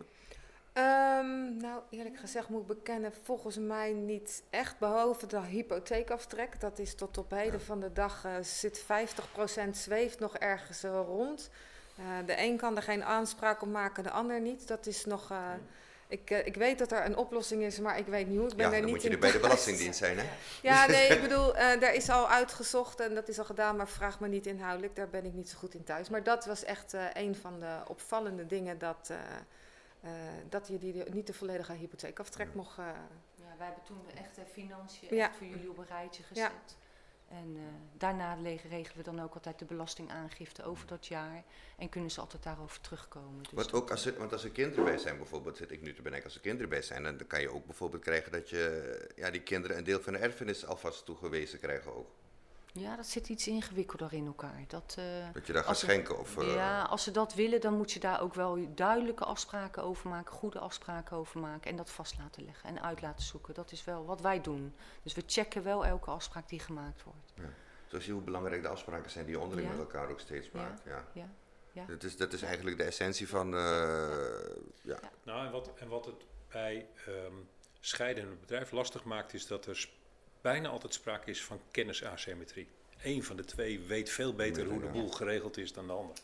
Ehm, 0.73 1.57
nou, 1.57 1.81
eerlijk 1.89 2.17
gezegd 2.17 2.49
moet 2.49 2.61
ik 2.61 2.67
bekennen, 2.67 3.13
volgens 3.23 3.57
mij 3.57 3.93
niet 3.93 4.43
echt. 4.49 4.79
Behalve 4.79 5.27
de 5.27 5.41
hypotheekaftrek. 5.41 6.59
Dat 6.59 6.79
is 6.79 6.95
tot 6.95 7.17
op 7.17 7.31
heden 7.31 7.61
van 7.61 7.79
de 7.79 7.93
dag, 7.93 8.25
eh, 8.25 8.33
zit 8.41 8.79
50% 8.79 9.77
zweeft 9.77 10.19
nog 10.19 10.37
ergens 10.37 10.83
eh, 10.83 11.01
rond. 11.05 11.49
Eh, 11.95 12.05
de 12.25 12.39
een 12.41 12.57
kan 12.57 12.75
er 12.75 12.83
geen 12.83 13.03
aanspraak 13.03 13.61
op 13.61 13.69
maken, 13.69 14.03
de 14.03 14.09
ander 14.11 14.41
niet. 14.41 14.67
Dat 14.67 14.85
is 14.85 15.05
nog... 15.05 15.31
eh, 15.31 15.37
ik, 16.07 16.29
eh, 16.31 16.45
ik 16.45 16.55
weet 16.55 16.77
dat 16.77 16.91
er 16.91 17.05
een 17.05 17.17
oplossing 17.17 17.63
is, 17.63 17.79
maar 17.79 17.97
ik 17.97 18.05
weet 18.05 18.27
niet 18.27 18.37
hoe. 18.39 18.49
Ik 18.49 18.55
ben 18.55 18.65
Ja, 18.65 18.71
er 18.71 18.77
dan 18.77 18.81
niet 18.85 18.91
moet 18.93 19.01
je 19.01 19.07
in 19.07 19.13
er 19.13 19.19
bij 19.19 19.31
de. 19.31 19.39
Belastingdienst 19.39 19.97
zijn, 19.99 20.17
hè? 20.17 20.25
Ja, 20.69 20.85
nee, 20.85 21.07
ik 21.07 21.21
bedoel, 21.27 21.55
eh 21.55 21.79
daar 21.79 21.93
is 21.93 22.09
al 22.09 22.29
uitgezocht 22.29 22.99
en 22.99 23.15
dat 23.15 23.27
is 23.27 23.39
al 23.39 23.45
gedaan, 23.45 23.75
maar 23.75 23.87
vraag 23.87 24.19
me 24.19 24.27
niet 24.27 24.45
inhoudelijk, 24.45 24.95
daar 24.95 25.09
ben 25.09 25.25
ik 25.25 25.33
niet 25.33 25.49
zo 25.49 25.57
goed 25.57 25.73
in 25.73 25.83
thuis. 25.83 26.09
Maar 26.09 26.23
dat 26.23 26.45
was 26.45 26.63
echt 26.63 26.93
eh, 26.93 27.03
een 27.13 27.35
van 27.35 27.59
de 27.59 27.77
opvallende 27.87 28.45
dingen, 28.45 28.77
dat, 28.79 29.09
eh, 29.11 29.17
eh, 30.01 30.11
dat 30.49 30.67
je 30.67 30.77
die 30.77 31.03
niet 31.09 31.27
de 31.27 31.33
volledige 31.33 31.73
hypotheekaftrek 31.73 32.53
mocht... 32.53 32.77
eh, 32.77 32.85
Ja, 33.35 33.45
wij 33.57 33.65
hebben 33.65 33.83
toen 33.83 33.97
de 34.07 34.19
echte 34.21 34.41
financiën 34.53 35.15
Ja. 35.15 35.27
echt 35.27 35.35
voor 35.37 35.47
jullie 35.47 35.69
op 35.69 35.77
een 35.77 35.85
rijtje 35.89 36.23
Ja. 36.33 36.45
gezet. 36.47 36.75
En 37.29 37.55
eh, 37.55 37.61
daarna 37.97 38.35
le- 38.35 38.59
regelen 38.69 38.97
we 38.97 39.03
dan 39.03 39.21
ook 39.21 39.33
altijd 39.33 39.59
de 39.59 39.65
belastingaangifte 39.65 40.63
over 40.63 40.87
dat 40.87 41.05
jaar. 41.07 41.43
En 41.77 41.89
kunnen 41.89 42.11
ze 42.11 42.19
altijd 42.19 42.43
daarover 42.43 42.81
terugkomen. 42.81 43.43
Dus 43.43 43.51
Want, 43.51 43.73
ook 43.73 43.91
als 43.91 44.05
er, 44.05 44.17
want 44.17 44.31
als 44.33 44.43
er 44.43 44.49
kinderen 44.49 44.83
bij 44.83 44.97
zijn, 44.97 45.17
bijvoorbeeld, 45.17 45.57
zit 45.57 45.71
ik 45.71 45.81
nu 45.81 45.93
te 45.93 46.01
bedenken, 46.01 46.25
als 46.25 46.35
er 46.35 46.41
kinderen 46.41 46.69
bij 46.69 46.81
zijn, 46.81 47.03
dan 47.03 47.27
kan 47.27 47.41
je 47.41 47.49
ook 47.53 47.65
bijvoorbeeld 47.65 48.03
krijgen 48.03 48.31
dat 48.31 48.49
je 48.49 49.11
ja, 49.15 49.31
die 49.31 49.41
kinderen 49.41 49.77
een 49.77 49.83
deel 49.83 50.01
van 50.01 50.13
de 50.13 50.19
erfenis 50.19 50.65
alvast 50.65 51.05
toegewezen 51.05 51.59
krijgen 51.59 51.95
ook. 51.95 52.09
Ja, 52.79 52.95
dat 52.95 53.05
zit 53.05 53.29
iets 53.29 53.47
ingewikkelder 53.47 54.13
in 54.13 54.25
elkaar. 54.25 54.63
Dat, 54.67 54.95
eh, 54.97 55.05
Dat 55.33 55.47
je 55.47 55.53
daar 55.53 55.61
gaat 55.61 55.69
Als 55.71 55.79
schenken 55.79 56.19
of... 56.19 56.37
eh, 56.37 56.53
ja, 56.55 56.81
als 56.83 57.03
ze 57.03 57.11
dat 57.11 57.33
willen, 57.33 57.61
dan 57.61 57.73
moet 57.77 57.91
je 57.91 57.99
daar 57.99 58.21
ook 58.21 58.33
wel 58.33 58.73
duidelijke 58.75 59.25
afspraken 59.25 59.83
over 59.83 60.09
maken, 60.09 60.33
goede 60.33 60.59
afspraken 60.59 61.17
over 61.17 61.39
maken 61.39 61.71
en 61.71 61.77
dat 61.77 61.89
vast 61.89 62.17
laten 62.17 62.43
leggen 62.45 62.69
en 62.69 62.81
uit 62.81 63.01
laten 63.01 63.25
zoeken. 63.25 63.53
Dat 63.53 63.71
is 63.71 63.83
wel 63.83 64.05
wat 64.05 64.21
wij 64.21 64.41
doen. 64.41 64.75
Dus 65.03 65.13
we 65.13 65.23
checken 65.25 65.63
wel 65.63 65.85
elke 65.85 66.11
afspraak 66.11 66.49
die 66.49 66.59
gemaakt 66.59 67.03
wordt. 67.03 67.33
Zo 67.87 67.97
zie 67.99 68.07
je 68.07 68.13
hoe 68.13 68.21
belangrijk 68.21 68.61
de 68.61 68.67
afspraken 68.67 69.11
zijn 69.11 69.25
die 69.25 69.33
je 69.35 69.39
onderling 69.41 69.67
Ja. 69.67 69.73
met 69.75 69.83
elkaar 69.85 70.09
ook 70.09 70.19
steeds 70.19 70.51
maakt. 70.51 70.81
Ja. 70.85 71.05
Ja, 71.13 71.29
ja. 71.71 71.85
Dat, 71.85 72.03
is, 72.03 72.17
dat 72.17 72.33
is 72.33 72.41
eigenlijk 72.41 72.77
de 72.77 72.83
essentie 72.83 73.27
van... 73.29 73.53
eh, 73.55 74.09
ja. 74.81 74.99
Nou, 75.23 75.45
en 75.45 75.51
wat, 75.51 75.71
en 75.75 75.87
wat 75.87 76.05
het 76.05 76.25
bij 76.49 76.87
ehm 77.05 77.33
scheiden 77.79 78.23
in 78.23 78.29
het 78.29 78.39
bedrijf 78.39 78.71
lastig 78.71 79.03
maakt, 79.03 79.33
is 79.33 79.47
dat 79.47 79.65
er 79.65 79.89
bijna 80.51 80.69
altijd 80.69 80.93
sprake 80.93 81.29
is 81.29 81.43
van 81.43 81.61
kennisasymmetrie. 81.71 82.67
Eén 83.03 83.23
van 83.23 83.35
de 83.35 83.45
twee 83.45 83.79
weet 83.79 84.09
veel 84.09 84.33
beter 84.33 84.65
hoe 84.65 84.81
de 84.81 84.87
boel 84.87 85.09
geregeld 85.09 85.57
is 85.57 85.73
dan 85.73 85.87
de 85.87 85.93
ander. 85.93 86.15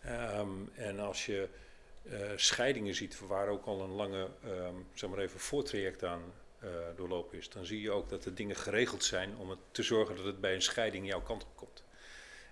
Ehm, 0.00 0.50
en 0.74 0.98
als 0.98 1.26
je 1.26 1.48
eh, 2.10 2.20
scheidingen 2.36 2.94
ziet 2.94 3.18
waar 3.18 3.48
ook 3.48 3.66
al 3.66 3.80
een 3.80 3.90
lange, 3.90 4.28
ehm, 4.44 4.74
zeg 4.94 5.10
maar 5.10 5.18
even, 5.18 5.40
voortraject 5.40 6.04
aan 6.04 6.22
eh, 6.58 6.70
doorlopen 6.96 7.38
is, 7.38 7.48
dan 7.48 7.64
zie 7.64 7.80
je 7.80 7.90
ook 7.90 8.08
dat 8.08 8.22
de 8.22 8.34
dingen 8.34 8.56
geregeld 8.56 9.04
zijn 9.04 9.36
om 9.36 9.50
het 9.50 9.58
te 9.70 9.82
zorgen 9.82 10.16
dat 10.16 10.24
het 10.24 10.40
bij 10.40 10.54
een 10.54 10.62
scheiding 10.62 11.06
jouw 11.06 11.22
kant 11.22 11.42
op 11.42 11.56
komt. 11.56 11.84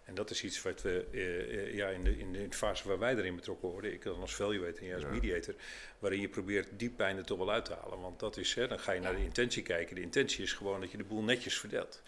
En 0.04 0.14
dat 0.14 0.30
is 0.30 0.44
iets 0.44 0.62
wat 0.62 0.82
we 0.82 1.06
eh, 1.12 1.40
eh, 1.66 1.74
ja, 1.74 1.88
in, 1.88 2.04
de, 2.04 2.18
in 2.18 2.32
de 2.32 2.46
fase 2.50 2.88
waar 2.88 2.98
wij 2.98 3.14
erin 3.16 3.36
betrokken 3.36 3.68
worden, 3.68 3.92
ik 3.92 4.02
dan 4.02 4.20
als 4.20 4.34
valuator 4.34 4.78
en 4.80 4.84
jij 4.86 4.94
als 4.94 5.04
Ja. 5.04 5.10
mediator, 5.10 5.54
waarin 5.98 6.20
je 6.20 6.28
probeert 6.28 6.68
die 6.76 6.90
pijn 6.90 7.16
er 7.16 7.24
toch 7.24 7.38
wel 7.38 7.50
uit 7.52 7.64
te 7.64 7.74
halen. 7.74 8.00
Want 8.00 8.20
dat 8.20 8.36
is, 8.36 8.54
hè, 8.54 8.68
dan 8.68 8.78
ga 8.80 8.92
je 8.92 9.00
naar 9.00 9.16
de 9.16 9.22
intentie 9.24 9.62
kijken. 9.62 9.94
De 9.94 10.00
intentie 10.00 10.42
is 10.42 10.52
gewoon 10.52 10.80
dat 10.80 10.90
je 10.90 10.96
de 10.96 11.04
boel 11.04 11.22
netjes 11.22 11.58
verdeelt. 11.58 12.02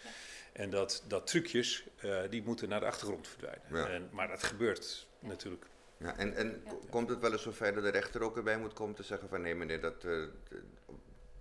En 0.53 0.69
dat, 0.69 1.03
dat 1.07 1.27
trucjes, 1.27 1.83
eh, 1.97 2.19
die 2.29 2.43
moeten 2.43 2.69
naar 2.69 2.79
de 2.79 2.85
achtergrond 2.85 3.27
verdwijnen. 3.27 3.63
Ja. 3.71 3.87
En, 3.89 4.09
maar 4.11 4.27
dat 4.27 4.43
gebeurt 4.43 5.07
natuurlijk. 5.19 5.65
Ja, 5.97 6.17
en 6.17 6.35
en 6.35 6.61
Ja. 6.65 6.71
komt 6.89 7.09
het 7.09 7.19
wel 7.19 7.31
eens 7.31 7.41
zover 7.41 7.73
dat 7.73 7.83
de 7.83 7.89
rechter 7.89 8.21
ook 8.21 8.37
erbij 8.37 8.57
moet 8.57 8.73
komen 8.73 8.95
te 8.95 9.03
zeggen 9.03 9.29
van 9.29 9.41
nee 9.41 9.55
meneer, 9.55 9.81
dat, 9.81 10.03
eh, 10.03 10.11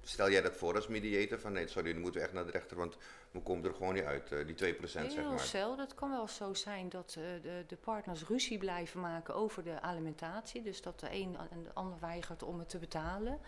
stel 0.08 0.30
jij 0.30 0.42
dat 0.42 0.56
voor 0.56 0.74
als 0.74 0.86
mediator 0.86 1.38
van 1.38 1.52
nee 1.52 1.68
sorry, 1.68 1.92
dan 1.92 2.00
moeten 2.00 2.20
we 2.20 2.26
echt 2.26 2.34
naar 2.36 2.44
de 2.44 2.50
rechter, 2.50 2.76
want 2.76 2.96
we 3.30 3.40
komen 3.40 3.64
er 3.64 3.74
gewoon 3.74 3.94
niet 3.94 4.04
uit, 4.04 4.32
eh, 4.32 4.46
die 4.46 4.54
2% 4.54 5.12
zeg 5.12 5.14
Heel 5.14 5.28
maar. 5.30 5.38
zelden. 5.38 5.84
Het 5.84 5.94
kan 5.94 6.10
wel 6.10 6.28
zo 6.28 6.54
zijn 6.54 6.88
dat 6.88 7.16
eh, 7.18 7.42
de, 7.42 7.64
de 7.66 7.76
partners 7.76 8.24
ruzie 8.24 8.58
blijven 8.58 9.00
maken 9.00 9.34
over 9.34 9.62
de 9.62 9.80
alimentatie. 9.80 10.62
Dus 10.62 10.82
dat 10.82 11.00
de 11.00 11.12
een 11.12 11.36
en 11.50 11.62
de 11.62 11.72
ander 11.74 11.98
weigert 12.00 12.42
om 12.42 12.58
het 12.58 12.68
te 12.68 12.78
betalen. 12.78 13.38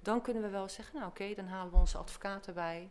Dan 0.00 0.22
kunnen 0.22 0.42
we 0.42 0.48
wel 0.48 0.68
zeggen, 0.68 0.94
nou 0.98 1.08
oké, 1.08 1.34
dan 1.34 1.46
halen 1.46 1.72
we 1.72 1.78
onze 1.78 1.98
advocaat 1.98 2.46
erbij. 2.46 2.90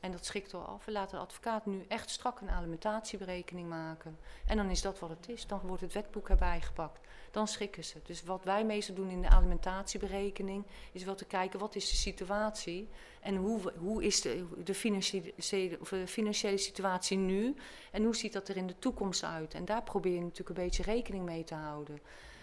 En 0.00 0.12
dat 0.12 0.24
schikt 0.24 0.52
wel 0.52 0.66
af. 0.66 0.84
We 0.84 0.92
laten 0.92 1.16
de 1.16 1.22
advocaat 1.22 1.66
nu 1.66 1.84
echt 1.88 2.10
strak 2.10 2.40
een 2.40 2.50
alimentatieberekening 2.50 3.68
maken. 3.68 4.18
En 4.46 4.56
dan 4.56 4.70
is 4.70 4.82
dat 4.82 4.98
wat 4.98 5.10
het 5.10 5.28
is. 5.28 5.46
Dan 5.46 5.60
wordt 5.62 5.82
het 5.82 5.92
wetboek 5.92 6.28
erbij 6.28 6.60
gepakt. 6.60 7.00
Dan 7.30 7.48
schikken 7.48 7.84
ze. 7.84 8.00
Dus 8.04 8.22
wat 8.22 8.44
wij 8.44 8.64
meestal 8.64 8.94
doen 8.94 9.08
in 9.08 9.22
de 9.22 9.28
alimentatieberekening... 9.28 10.64
is 10.92 11.04
wel 11.04 11.14
te 11.14 11.24
kijken, 11.24 11.58
wat 11.58 11.74
is 11.74 11.90
de 11.90 11.96
situatie... 11.96 12.88
en 13.20 13.36
hoe, 13.36 13.72
hoe 13.78 14.04
is 14.04 14.20
de, 14.20 14.46
de 14.64 14.74
financiële, 14.74 15.76
of 15.80 15.88
de 15.88 16.06
financiële 16.06 16.58
situatie 16.58 17.16
nu... 17.18 17.54
en 17.90 18.04
hoe 18.04 18.16
ziet 18.16 18.32
dat 18.32 18.48
er 18.48 18.56
in 18.56 18.66
de 18.66 18.78
toekomst 18.78 19.24
uit. 19.24 19.54
En 19.54 19.64
daar 19.64 19.82
probeer 19.82 20.14
je 20.14 20.20
natuurlijk 20.20 20.58
een 20.58 20.64
beetje 20.64 20.82
rekening 20.82 21.24
mee 21.24 21.44
te 21.44 21.54
houden. 21.54 22.00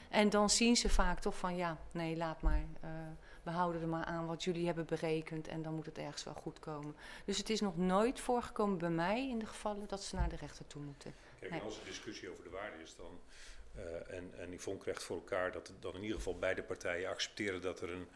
En 0.09 0.29
dan 0.29 0.49
zien 0.49 0.75
ze 0.75 0.89
vaak 0.89 1.19
toch 1.19 1.37
van, 1.37 1.55
ja, 1.55 1.77
nee, 1.91 2.17
laat 2.17 2.41
maar... 2.41 2.65
eh, 2.81 2.89
we 3.49 3.55
houden 3.55 3.81
er 3.81 3.87
maar 3.87 4.05
aan 4.05 4.25
wat 4.27 4.43
jullie 4.43 4.65
hebben 4.65 4.85
berekend 4.85 5.47
en 5.47 5.61
dan 5.61 5.73
moet 5.73 5.85
het 5.85 5.97
ergens 5.97 6.23
wel 6.23 6.33
goed 6.33 6.59
komen. 6.59 6.95
Dus 7.25 7.37
het 7.37 7.49
is 7.49 7.61
nog 7.61 7.77
nooit 7.77 8.19
voorgekomen 8.19 8.77
bij 8.77 8.89
mij 8.89 9.29
in 9.29 9.39
de 9.39 9.45
gevallen 9.45 9.87
dat 9.87 10.03
ze 10.03 10.15
naar 10.15 10.29
de 10.29 10.35
rechter 10.35 10.67
toe 10.67 10.81
moeten. 10.81 11.13
Kijk, 11.39 11.51
Nee. 11.51 11.61
als 11.61 11.79
er 11.79 11.85
discussie 11.85 12.29
over 12.29 12.43
de 12.43 12.49
waarde 12.49 12.81
is, 12.83 12.95
dan, 12.95 13.19
eh, 13.75 14.17
en, 14.17 14.33
en 14.37 14.53
Yvonne 14.53 14.79
krijgt 14.79 15.03
voor 15.03 15.15
elkaar 15.15 15.51
dat, 15.51 15.71
dan 15.79 15.95
in 15.95 16.01
ieder 16.01 16.17
geval 16.17 16.37
beide 16.39 16.63
partijen 16.63 17.09
accepteren 17.09 17.61
dat 17.61 17.81
er 17.81 17.89
een, 17.89 18.07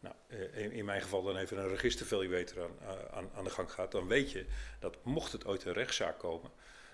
nou, 0.00 0.14
eh, 0.26 0.64
in, 0.64 0.72
in 0.72 0.84
mijn 0.84 1.02
geval 1.02 1.22
dan 1.22 1.36
even 1.36 1.58
een 1.58 1.68
registervaluator 1.68 2.62
aan, 2.62 2.78
eh, 2.80 3.16
aan, 3.16 3.30
aan 3.34 3.44
de 3.44 3.50
gang 3.50 3.72
gaat, 3.72 3.92
dan 3.92 4.06
weet 4.06 4.30
je 4.32 4.46
dat 4.78 5.04
mocht 5.04 5.32
het 5.32 5.46
ooit 5.46 5.64
een 5.64 5.72
rechtszaak 5.72 6.18
komen, 6.18 6.50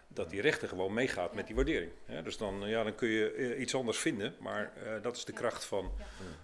dat 0.09 0.31
die 0.31 0.40
rechter 0.40 0.69
gewoon 0.69 0.95
meegaat 0.95 1.35
met 1.35 1.47
die 1.47 1.55
waardering. 1.55 1.92
Hè? 2.05 2.23
Dus 2.23 2.37
dan, 2.37 2.61
ja, 2.69 2.83
dan 2.83 2.95
kun 2.95 3.09
je 3.09 3.31
eh, 3.33 3.61
iets 3.61 3.75
anders 3.75 3.99
vinden, 3.99 4.35
maar 4.40 4.73
eh, 4.77 5.03
dat 5.03 5.16
is 5.16 5.25
de 5.25 5.33
kracht 5.33 5.64
van, 5.64 5.90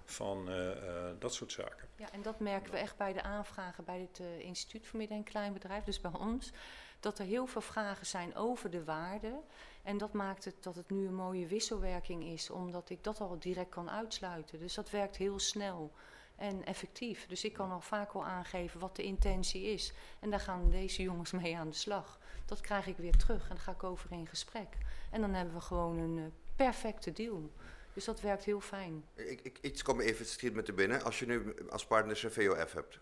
van 0.05 0.48
eh, 0.48 0.70
eh, 0.70 1.14
dat 1.18 1.35
soort 1.35 1.53
zaken. 1.53 1.88
Ja, 1.96 2.12
en 2.12 2.22
dat 2.22 2.40
merken 2.40 2.72
we 2.72 2.79
echt 2.79 2.96
bij 2.96 3.12
de 3.12 3.22
aanvragen 3.22 3.85
bij 3.85 4.01
het 4.01 4.20
eh, 4.20 4.38
Instituut 4.38 4.87
voor 4.87 4.98
Midden- 4.98 5.16
en 5.16 5.25
Kleinbedrijf, 5.25 5.85
dus 5.85 6.01
bij 6.01 6.12
ons. 6.18 6.53
Dat 7.01 7.18
er 7.18 7.25
heel 7.25 7.46
veel 7.46 7.61
vragen 7.61 8.07
zijn 8.07 8.35
over 8.37 8.70
de 8.70 8.85
waarde. 8.85 9.40
En 9.83 9.98
dat 9.98 10.12
maakt 10.12 10.44
het 10.44 10.55
dat 10.62 10.75
het 10.77 10.90
nu 10.90 11.07
een 11.07 11.14
mooie 11.14 11.46
wisselwerking 11.46 12.25
is, 12.25 12.51
omdat 12.51 12.90
ik 12.90 13.05
dat 13.05 13.20
al 13.20 13.38
direct 13.38 13.68
kan 13.70 13.90
uitsluiten. 13.90 14.59
Dus 14.59 14.75
dat 14.75 14.90
werkt 14.90 15.16
heel 15.16 15.38
snel 15.38 15.92
en 16.37 16.64
effectief. 16.64 17.27
Dus 17.27 17.44
ik 17.44 17.53
kan 17.53 17.70
al 17.70 17.81
vaak 17.81 18.12
wel 18.12 18.25
aangeven 18.25 18.81
wat 18.81 18.96
de 18.96 19.03
intentie 19.03 19.62
is. 19.64 19.92
En 20.20 20.31
daar 20.31 20.40
gaan 20.40 20.70
deze 20.70 21.03
jongens 21.03 21.31
mee 21.31 21.57
aan 21.57 21.68
de 21.68 21.77
slag. 21.77 22.18
Dat 22.53 22.61
krijg 22.61 22.87
ik 22.87 22.97
weer 22.97 23.17
terug 23.17 23.43
en 23.43 23.49
dan 23.49 23.59
ga 23.59 23.73
ik 23.73 23.83
over 23.83 24.12
in 24.12 24.27
gesprek. 24.27 24.69
En 25.11 25.21
dan 25.21 25.35
hebben 25.35 25.55
we 25.55 25.61
gewoon 25.61 25.99
een 25.99 26.19
eh, 26.19 26.25
perfecte 26.57 27.12
deal. 27.12 27.53
Dus 27.93 28.05
dat 28.05 28.21
werkt 28.21 28.45
heel 28.45 28.61
fijn. 28.61 29.05
Ik, 29.15 29.41
ik, 29.43 29.59
iets 29.61 29.83
komt 29.83 29.97
me 29.97 30.05
even 30.05 30.27
schiet 30.27 30.55
met 30.55 30.65
te 30.65 30.73
binnen. 30.73 31.03
Als 31.03 31.19
je 31.19 31.27
nu 31.27 31.55
als 31.71 31.87
partners 31.87 32.23
een 32.23 32.33
VOF 32.33 32.73
hebt, 32.73 32.99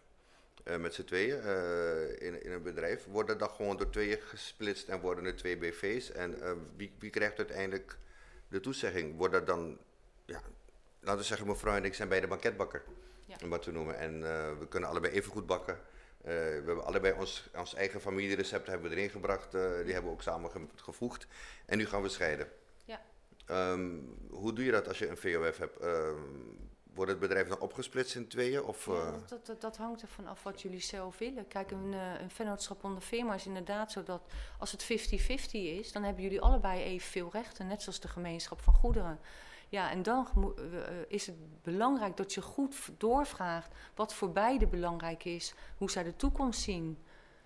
eh, 0.65 0.77
met 0.77 0.95
z'n 0.95 1.05
tweeën 1.05 1.41
eh, 1.41 2.27
in, 2.27 2.43
in 2.45 2.53
een 2.53 2.63
bedrijf, 2.63 3.07
worden 3.07 3.39
dat 3.39 3.53
gewoon 3.53 3.77
door 3.77 3.91
tweeën 3.91 4.21
gesplitst 4.21 4.89
en 4.89 5.01
worden 5.01 5.25
er 5.25 5.37
twee 5.37 5.57
BV's? 5.57 6.13
En 6.13 6.39
wie, 6.77 6.93
wie 6.99 7.11
krijgt 7.11 7.39
uiteindelijk 7.39 7.99
de 8.49 8.61
toezegging? 8.61 9.17
Wordt 9.17 9.33
dat 9.35 9.47
dan, 9.47 9.79
ja, 10.25 10.41
laten 11.01 11.21
we 11.21 11.27
zeggen, 11.27 11.47
mevrouw 11.47 11.77
en 11.77 11.85
ik 11.85 11.95
zijn 11.95 12.09
bij 12.09 12.21
de 12.21 12.27
banketbakker, 12.27 12.83
Ja. 13.27 13.37
om 13.43 13.49
wat 13.49 13.63
te 13.63 13.73
noemen. 13.73 13.99
En 13.99 14.21
we 14.59 14.69
kunnen 14.69 14.89
allebei 14.89 15.13
even 15.13 15.33
goed 15.33 15.47
bakken. 15.47 15.79
Eh, 16.25 16.33
we 16.33 16.63
hebben 16.67 16.85
allebei 16.85 17.15
ons, 17.19 17.49
ons 17.57 17.75
eigen 17.75 18.01
familierecept 18.01 18.67
hebben 18.67 18.91
we 18.91 18.97
erin 18.97 19.11
gebracht, 19.11 19.55
eh, 19.55 19.61
die 19.85 19.93
hebben 19.93 20.05
we 20.11 20.17
ook 20.17 20.23
samen 20.23 20.51
ge- 20.51 20.67
gevoegd. 20.77 21.27
En 21.67 21.79
nu 21.79 21.87
gaan 21.87 22.03
we 22.03 22.09
scheiden. 22.09 22.49
Ja. 22.85 23.01
Ehm, 23.47 23.91
hoe 24.31 24.53
doe 24.53 24.65
je 24.65 24.71
dat 24.71 24.89
als 24.89 24.99
je 24.99 25.09
een 25.09 25.17
VOF 25.17 25.59
hebt? 25.59 25.77
Ehm, 25.79 26.15
wordt 26.95 27.11
het 27.11 27.21
bedrijf 27.21 27.49
dan 27.49 27.59
opgesplitst 27.59 28.15
in 28.15 28.29
tweeën? 28.29 28.63
Of, 28.63 28.87
Ja, 28.87 28.93
eh, 28.93 29.13
dat, 29.29 29.47
dat, 29.47 29.61
dat 29.61 29.77
hangt 29.77 30.03
ervan 30.03 30.27
af 30.27 30.43
wat 30.43 30.63
jullie 30.63 30.81
zelf 30.81 31.19
willen. 31.19 31.49
Kijk, 31.49 31.71
een, 31.71 31.93
een 31.93 32.31
vennootschap 32.31 32.85
onder 32.85 33.03
firma 33.03 33.35
is 33.35 33.47
inderdaad 33.47 33.93
zo 33.93 34.03
dat 34.03 34.23
als 34.59 34.73
het 34.73 34.83
50-50 34.85 35.51
is, 35.79 35.93
dan 35.93 36.03
hebben 36.03 36.23
jullie 36.23 36.41
allebei 36.41 36.83
evenveel 36.83 37.29
rechten, 37.33 37.67
net 37.67 37.83
zoals 37.83 38.01
de 38.01 38.09
gemeenschap 38.09 38.61
van 38.61 38.75
goederen. 38.75 39.19
Ja, 39.71 39.91
en 39.91 40.03
dan 40.03 40.55
eh, 40.57 40.65
is 41.09 41.27
het 41.27 41.63
belangrijk 41.63 42.17
dat 42.17 42.35
je 42.35 42.43
goed 42.43 42.77
doorvraagt 42.99 43.75
wat 43.95 44.15
voor 44.15 44.33
beide 44.33 44.67
belangrijk 44.67 45.25
is, 45.25 45.55
hoe 45.77 45.91
zij 45.91 46.03
de 46.03 46.17
toekomst 46.17 46.61
zien. 46.61 46.99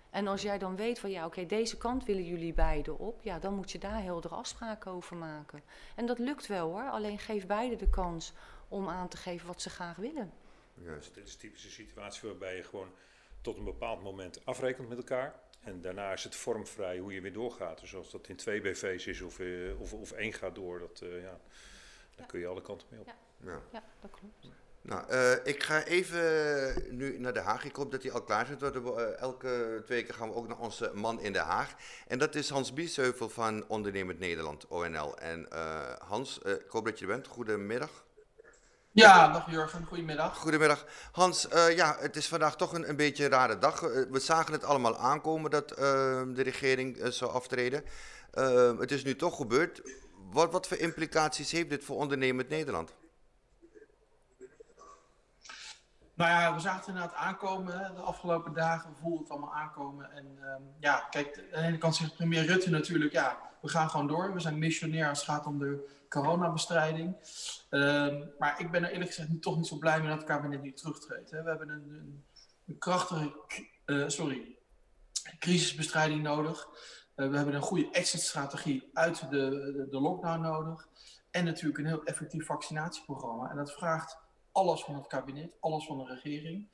En 0.09 0.27
als 0.27 0.41
jij 0.41 0.57
dan 0.57 0.75
weet 0.75 0.99
van 0.99 1.09
ja, 1.09 1.25
oké, 1.25 1.45
deze 1.45 1.77
kant 1.77 2.05
willen 2.05 2.25
jullie 2.25 2.53
beiden 2.53 2.99
op, 2.99 3.21
ja, 3.23 3.39
dan 3.39 3.53
moet 3.53 3.71
je 3.71 3.77
daar 3.77 4.03
heldere 4.03 4.35
afspraken 4.35 4.91
over 4.91 5.15
maken. 5.15 5.63
En 5.95 6.05
dat 6.05 6.19
lukt 6.19 6.47
wel 6.47 6.69
hoor, 6.69 6.89
alleen 6.89 7.19
geef 7.19 7.45
beide 7.45 7.75
de 7.75 7.89
kans 7.89 8.33
om 8.67 8.89
aan 8.89 9.07
te 9.07 9.17
geven 9.17 9.47
wat 9.47 9.61
ze 9.61 9.69
graag 9.69 9.95
willen. 9.95 10.31
juist. 10.73 11.13
Dit 11.13 11.27
is 11.27 11.33
een 11.33 11.39
typische 11.39 11.71
situatie 11.71 12.29
waarbij 12.29 12.55
je 12.55 12.63
gewoon 12.63 12.89
tot 13.41 13.57
een 13.57 13.63
bepaald 13.63 14.03
moment 14.03 14.45
afrekent 14.45 14.89
met 14.89 14.97
elkaar. 14.97 15.39
En 15.61 15.81
daarna 15.81 16.13
is 16.13 16.23
het 16.23 16.35
vormvrij 16.35 16.97
hoe 16.97 17.13
je 17.13 17.21
weer 17.21 17.33
doorgaat. 17.33 17.79
Dus 17.79 17.95
als 17.95 18.11
dat 18.11 18.27
in 18.27 18.35
twee 18.35 18.61
BV's 18.61 19.05
is 19.05 19.21
of, 19.21 19.39
eh, 19.39 19.79
of, 19.79 19.93
of 19.93 20.11
één 20.11 20.33
gaat 20.33 20.55
door, 20.55 20.79
dat, 20.79 21.01
eh, 21.01 21.21
ja, 21.21 21.39
dan 22.15 22.25
Ja. 22.25 22.31
kun 22.31 22.39
je 22.39 22.47
alle 22.47 22.61
kanten 22.61 22.87
mee 22.89 22.99
op. 22.99 23.05
Ja. 23.07 23.15
Ja. 23.51 23.61
Ja, 23.71 23.83
dat 24.01 24.11
klopt. 24.11 24.55
Nou, 24.81 25.07
eh, 25.09 25.31
ik 25.43 25.63
ga 25.63 25.83
even 25.83 26.95
nu 26.97 27.19
naar 27.19 27.33
Den 27.33 27.43
Haag. 27.43 27.63
Ik 27.65 27.75
hoop 27.75 27.91
dat 27.91 28.03
hij 28.03 28.11
al 28.11 28.23
klaar 28.23 28.45
zit. 28.45 28.59
we, 28.59 28.93
eh, 28.95 29.21
elke 29.21 29.81
twee 29.85 30.03
keer 30.03 30.13
gaan 30.13 30.29
we 30.29 30.35
ook 30.35 30.47
naar 30.47 30.57
onze 30.57 30.91
man 30.93 31.19
in 31.21 31.33
Den 31.33 31.43
Haag. 31.43 31.73
En 32.07 32.17
dat 32.19 32.35
is 32.35 32.49
Hans 32.49 32.73
Biesheuvel 32.73 33.29
van 33.29 33.65
Ondernemend 33.67 34.19
Nederland, 34.19 34.67
ONL. 34.67 35.17
En 35.17 35.51
eh, 35.51 35.81
Hans, 36.07 36.41
eh, 36.41 36.51
ik 36.51 36.65
hoop 36.69 36.85
dat 36.85 36.99
je 36.99 37.05
er 37.05 37.11
bent. 37.11 37.27
Goedemiddag. 37.27 38.03
Ja, 38.91 39.31
dag 39.33 39.51
Jurgen, 39.51 39.85
goedemiddag. 39.85 40.37
Goedemiddag. 40.37 40.85
Hans, 41.11 41.47
eh, 41.47 41.75
ja, 41.75 41.95
het 41.99 42.15
is 42.15 42.27
vandaag 42.27 42.55
toch 42.55 42.73
een, 42.73 42.89
een 42.89 42.95
beetje 42.95 43.23
een 43.23 43.29
rare 43.31 43.57
dag. 43.57 43.79
We 44.09 44.19
zagen 44.19 44.53
het 44.53 44.63
allemaal 44.63 44.97
aankomen 44.97 45.51
dat 45.51 45.69
de 45.69 46.41
regering 46.43 46.99
zou 47.03 47.31
aftreden. 47.31 47.83
Het 48.79 48.91
is 48.91 49.03
nu 49.03 49.15
toch 49.15 49.35
gebeurd. 49.35 49.81
Wat, 50.35 50.51
wat 50.51 50.67
voor 50.67 50.77
implicaties 50.77 51.51
heeft 51.51 51.69
dit 51.69 51.83
voor 51.83 51.95
Ondernemend 51.95 52.49
Nederland? 52.49 52.93
Nou 56.13 56.29
ja, 56.29 56.53
we 56.53 56.59
zagen 56.59 56.79
het 56.79 56.87
inderdaad 56.87 57.13
aankomen 57.13 57.95
de 57.95 58.01
afgelopen 58.01 58.53
dagen. 58.53 58.89
We 58.89 58.95
voelden 59.01 59.19
het 59.19 59.29
allemaal 59.29 59.53
aankomen. 59.53 60.11
En 60.11 60.37
ehm, 60.41 60.61
ja, 60.79 61.07
kijk, 61.09 61.37
aan 61.53 61.61
de 61.61 61.67
ene 61.67 61.77
kant 61.77 61.95
zegt 61.95 62.15
premier 62.15 62.45
Rutte 62.45 62.69
natuurlijk, 62.69 63.11
ja, 63.11 63.39
we 63.61 63.67
gaan 63.67 63.89
gewoon 63.89 64.07
door. 64.07 64.33
We 64.33 64.39
zijn 64.39 64.59
missionair 64.59 65.09
als 65.09 65.19
het 65.19 65.27
gaat 65.29 65.45
om 65.45 65.59
de 65.59 65.89
coronabestrijding. 66.09 67.15
Ehm, 67.69 68.23
maar 68.39 68.59
ik 68.59 68.71
ben 68.71 68.83
er 68.83 68.91
eerlijk 68.91 69.13
gezegd 69.13 69.41
toch 69.41 69.55
niet 69.55 69.67
zo 69.67 69.77
blij 69.77 69.99
mee 69.99 70.07
dat 70.07 70.17
het 70.17 70.27
kabinet 70.27 70.61
nu 70.61 70.73
terugtreedt. 70.73 71.29
We 71.29 71.35
hebben 71.35 71.69
een, 71.69 71.89
een, 71.89 72.25
een 72.67 72.77
krachtige, 72.77 73.35
eh, 73.85 74.03
sorry, 74.07 74.57
crisisbestrijding 75.39 76.23
nodig. 76.23 76.67
Eh, 77.15 77.29
we 77.29 77.35
hebben 77.35 77.55
een 77.55 77.61
goede 77.61 77.91
exit-strategie 77.91 78.89
uit 78.93 79.29
de, 79.29 79.87
de, 79.89 79.99
lockdown 80.01 80.41
nodig. 80.41 80.87
En 81.31 81.45
natuurlijk 81.45 81.77
een 81.77 81.85
heel 81.85 82.03
effectief 82.03 82.45
vaccinatieprogramma. 82.45 83.49
En 83.49 83.55
dat 83.55 83.73
vraagt 83.73 84.17
alles 84.51 84.83
van 84.83 84.95
het 84.95 85.07
kabinet, 85.07 85.55
alles 85.59 85.85
van 85.85 85.97
de 85.97 86.05
regering. 86.05 86.67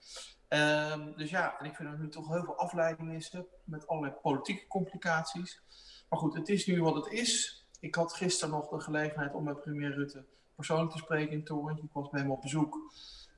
Ehm, 0.47 1.11
dus 1.15 1.29
ja, 1.29 1.59
en 1.59 1.65
ik 1.65 1.75
vind 1.75 1.89
dat 1.89 1.97
er 1.97 2.03
nu 2.03 2.09
toch 2.09 2.27
heel 2.27 2.43
veel 2.43 2.57
afleiding 2.57 3.13
is 3.13 3.35
met 3.63 3.87
allerlei 3.87 4.13
politieke 4.21 4.67
complicaties. 4.67 5.61
Maar 6.09 6.19
goed, 6.19 6.33
het 6.33 6.49
is 6.49 6.65
nu 6.65 6.81
wat 6.81 6.95
het 6.95 7.07
is. 7.07 7.65
Ik 7.79 7.95
had 7.95 8.13
gisteren 8.13 8.53
nog 8.53 8.69
de 8.69 8.79
gelegenheid 8.79 9.33
om 9.33 9.43
met 9.43 9.61
premier 9.61 9.93
Rutte 9.93 10.25
persoonlijk 10.55 10.91
te 10.91 10.97
spreken 10.97 11.33
in 11.33 11.43
torentje. 11.43 11.83
Ik 11.83 11.93
was 11.93 12.09
bij 12.09 12.21
hem 12.21 12.31
op 12.31 12.41
bezoek. 12.41 12.75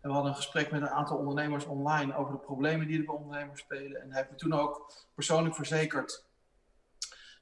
En 0.01 0.09
we 0.09 0.15
hadden 0.15 0.31
een 0.31 0.37
gesprek 0.37 0.71
met 0.71 0.81
een 0.81 0.89
aantal 0.89 1.17
ondernemers 1.17 1.65
online 1.65 2.15
over 2.15 2.33
de 2.33 2.39
problemen 2.39 2.87
die 2.87 2.99
er 2.99 3.05
bij 3.05 3.15
ondernemers 3.15 3.61
spelen. 3.61 4.01
En 4.01 4.07
hij 4.07 4.17
heeft 4.17 4.31
me 4.31 4.37
toen 4.37 4.53
ook 4.53 4.93
persoonlijk 5.13 5.55
verzekerd 5.55 6.25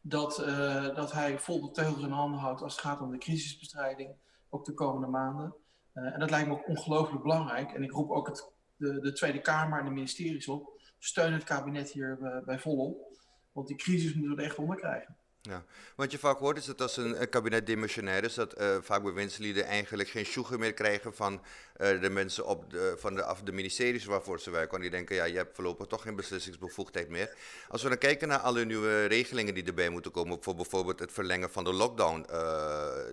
dat, 0.02 0.40
eh, 0.40 0.96
dat 0.96 1.12
hij 1.12 1.40
vol 1.40 1.62
de 1.62 1.72
teugels 1.72 2.04
in 2.04 2.12
handen 2.12 2.40
houdt 2.40 2.62
als 2.62 2.74
het 2.74 2.82
gaat 2.82 3.02
om 3.02 3.12
de 3.12 3.18
crisisbestrijding, 3.18 4.16
ook 4.50 4.66
de 4.66 4.74
komende 4.74 5.08
maanden. 5.08 5.56
Uh, 5.94 6.14
en 6.14 6.20
dat 6.20 6.30
lijkt 6.30 6.48
me 6.48 6.54
ook 6.54 6.68
ongelooflijk 6.68 7.22
belangrijk. 7.22 7.74
En 7.74 7.84
ik 7.84 7.92
roep 7.92 8.10
ook 8.10 8.28
het, 8.28 8.52
de, 8.76 9.00
de, 9.00 9.14
Tweede 9.14 9.42
Kamer 9.42 9.80
en 9.80 9.86
de 9.86 9.92
ministeries 9.92 10.48
op. 10.48 10.80
Steun 11.00 11.34
het 11.34 11.44
kabinet 11.44 11.92
hier 11.92 12.18
uh, 12.22 12.46
bij 12.46 12.60
volop. 12.60 13.20
Want 13.52 13.68
die 13.68 13.78
crisis 13.78 14.14
moeten 14.14 14.36
we 14.36 14.44
echt 14.44 14.58
onder 14.58 14.78
krijgen. 14.78 15.18
Ja, 15.44 15.64
wat 15.96 16.12
je 16.12 16.18
vaak 16.18 16.38
hoort 16.38 16.58
is 16.58 16.66
dat 16.66 16.82
als 16.82 16.98
een, 16.98 17.30
kabinet 17.30 17.66
demissionair 17.66 18.24
is, 18.24 18.34
dat 18.34 18.62
uh, 18.62 18.78
vaak 18.82 19.04
bewindslieden 19.04 19.66
eigenlijk 19.66 20.10
geen 20.10 20.26
sjoegen 20.26 20.60
meer 20.60 20.74
krijgen 20.74 21.14
van 21.14 21.34
uh, 21.34 22.02
de 22.02 22.10
mensen 22.10 22.46
op 22.46 22.70
de, 22.70 22.96
van 22.98 23.16
de, 23.16 23.24
af 23.24 23.42
de 23.42 23.52
ministeries 23.52 24.06
waarvoor 24.06 24.40
ze 24.40 24.52
werken. 24.52 24.72
Want 24.72 24.82
die 24.82 24.92
denken, 24.92 25.16
ja, 25.16 25.24
je 25.24 25.38
hebt 25.38 25.56
voorlopig 25.56 25.88
toch 25.88 26.02
geen 26.02 26.16
beslissingsbevoegdheid 26.16 27.10
meer. 27.10 27.36
Als 27.70 27.84
we 27.84 27.90
dan 27.90 27.98
kijken 27.98 28.28
naar 28.28 28.40
alle 28.40 28.66
nieuwe 28.66 29.06
regelingen 29.06 29.54
die 29.54 29.64
erbij 29.64 29.90
moeten 29.90 30.12
komen, 30.12 30.44
voor 30.44 30.56
bijvoorbeeld 30.56 31.00
het 31.00 31.12
verlengen 31.12 31.52
van 31.52 31.64
de 31.64 31.74
lockdown, 31.74 32.20
uh, 32.20 32.36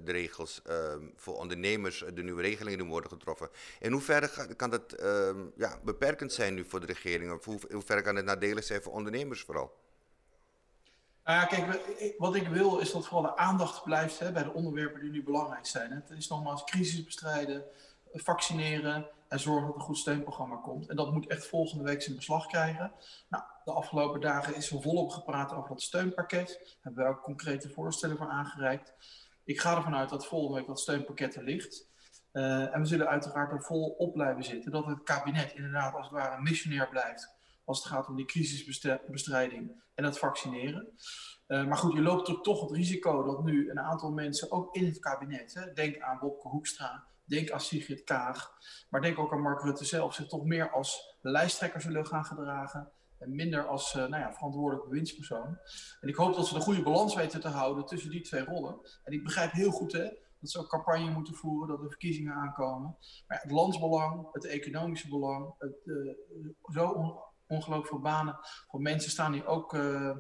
de 0.04 0.12
regels 0.12 0.62
voor 1.16 1.36
ondernemers, 1.36 2.04
de 2.14 2.22
nieuwe 2.22 2.42
regelingen 2.42 2.78
die 2.78 2.88
worden 2.88 3.10
getroffen. 3.10 3.48
In 3.80 3.92
hoeverre 3.92 4.54
kan 4.56 4.70
dat 4.70 4.94
ja, 5.56 5.80
beperkend 5.84 6.32
zijn 6.32 6.54
nu 6.54 6.64
voor 6.64 6.80
de 6.80 6.86
regering? 6.86 7.32
Of 7.32 7.44
hoe, 7.44 7.60
in 7.68 7.74
hoeverre 7.74 8.02
kan 8.02 8.16
het 8.16 8.24
nadelig 8.24 8.64
zijn 8.64 8.82
voor 8.82 8.92
ondernemers 8.92 9.42
vooral? 9.42 9.88
Nou 11.28 11.40
ja, 11.40 11.46
kijk, 11.46 12.14
wat 12.18 12.34
ik 12.34 12.48
wil 12.48 12.78
is 12.78 12.92
dat 12.92 13.06
vooral 13.06 13.22
de 13.22 13.36
aandacht 13.36 13.82
blijft 13.82 14.18
hè, 14.18 14.32
bij 14.32 14.42
de 14.42 14.52
onderwerpen 14.52 15.00
die 15.00 15.10
nu 15.10 15.22
belangrijk 15.22 15.66
zijn. 15.66 15.90
Het 15.90 16.10
is 16.10 16.28
nogmaals 16.28 16.64
crisis 16.64 17.04
bestrijden, 17.04 17.64
vaccineren 18.12 19.08
en 19.28 19.40
zorgen 19.40 19.66
dat 19.66 19.74
er 19.74 19.80
een 19.80 19.86
goed 19.86 19.98
steunprogramma 19.98 20.56
komt. 20.56 20.88
En 20.88 20.96
dat 20.96 21.12
moet 21.12 21.26
echt 21.26 21.46
volgende 21.46 21.84
week 21.84 22.02
zijn 22.02 22.16
beslag 22.16 22.46
krijgen. 22.46 22.92
Nou, 23.28 23.44
de 23.64 23.72
afgelopen 23.72 24.20
dagen 24.20 24.54
is 24.54 24.70
er 24.70 24.82
volop 24.82 25.10
gepraat 25.10 25.52
over 25.52 25.68
dat 25.68 25.82
steunpakket. 25.82 26.76
Hebben 26.80 27.04
we 27.04 27.10
ook 27.10 27.22
concrete 27.22 27.70
voorstellen 27.70 28.16
voor 28.16 28.28
aangereikt. 28.28 28.94
Ik 29.44 29.60
ga 29.60 29.76
ervan 29.76 29.94
uit 29.94 30.08
dat 30.08 30.26
volgende 30.26 30.58
week 30.58 30.66
dat 30.66 30.80
steunpakket 30.80 31.34
er 31.34 31.44
ligt. 31.44 31.88
Uh, 32.32 32.74
en 32.74 32.80
we 32.80 32.86
zullen 32.86 33.08
uiteraard 33.08 33.52
er 33.52 33.62
vol 33.62 33.88
op 33.98 34.12
blijven 34.12 34.44
zitten. 34.44 34.72
Dat 34.72 34.86
het 34.86 35.02
kabinet 35.02 35.52
inderdaad 35.52 35.94
als 35.94 36.08
het 36.08 36.14
ware 36.14 36.42
missionair 36.42 36.88
blijft 36.88 37.36
als 37.68 37.78
het 37.78 37.92
gaat 37.92 38.09
om 38.09 38.16
die 38.16 38.24
crisisbestrijding 38.24 39.83
en 39.94 40.04
het 40.04 40.18
vaccineren. 40.18 40.92
Uh, 41.46 41.66
maar 41.66 41.76
goed, 41.76 41.92
je 41.92 42.02
loopt 42.02 42.28
er 42.28 42.40
toch 42.40 42.61
het 42.61 42.70
risico 42.70 43.22
dat 43.22 43.44
nu 43.44 43.71
een 43.71 43.81
aantal 43.81 44.10
mensen, 44.10 44.52
ook 44.52 44.75
in 44.75 44.85
het 44.85 44.98
kabinet, 44.98 45.54
hè, 45.54 45.73
denk 45.73 45.98
aan 45.98 46.19
Wopke 46.19 46.48
Hoekstra, 46.48 47.06
denk 47.25 47.50
aan 47.50 47.60
Sigrid 47.60 48.04
Kaag, 48.04 48.52
maar 48.90 49.00
denk 49.00 49.19
ook 49.19 49.33
aan 49.33 49.40
Mark 49.40 49.62
Rutte 49.62 49.85
zelf, 49.85 50.14
zich 50.14 50.27
toch 50.27 50.44
meer 50.44 50.71
als 50.71 51.16
lijsttrekker 51.21 51.81
zullen 51.81 52.06
gaan 52.06 52.25
gedragen 52.25 52.92
en 53.19 53.35
minder 53.35 53.66
als 53.66 53.94
uh, 53.94 54.06
nou 54.06 54.23
ja, 54.23 54.33
verantwoordelijk 54.33 54.88
bewindspersoon. 54.88 55.58
En 56.00 56.08
ik 56.08 56.16
hoop 56.16 56.35
dat 56.35 56.46
ze 56.46 56.54
de 56.54 56.60
goede 56.60 56.83
balans 56.83 57.14
weten 57.14 57.40
te 57.40 57.48
houden 57.48 57.85
tussen 57.85 58.10
die 58.10 58.21
twee 58.21 58.44
rollen. 58.44 58.81
En 59.04 59.12
ik 59.12 59.25
begrijp 59.25 59.52
heel 59.52 59.71
goed 59.71 59.92
hè, 59.92 60.08
dat 60.40 60.50
ze 60.50 60.58
ook 60.58 60.69
campagne 60.69 61.10
moeten 61.10 61.35
voeren, 61.35 61.69
dat 61.69 61.83
er 61.83 61.88
verkiezingen 61.88 62.35
aankomen. 62.35 62.96
Maar 63.27 63.37
ja, 63.37 63.42
het 63.42 63.50
landsbelang, 63.50 64.29
het 64.33 64.44
economische 64.44 65.08
belang, 65.08 65.54
het, 65.58 65.77
uh, 65.85 66.14
zo 66.73 67.23
ongelooflijk 67.49 67.88
veel 67.88 68.01
banen 68.01 68.38
voor 68.69 68.81
mensen 68.81 69.11
staan 69.11 69.33
die 69.33 69.46
ook 69.46 69.73
uh, 69.73 70.13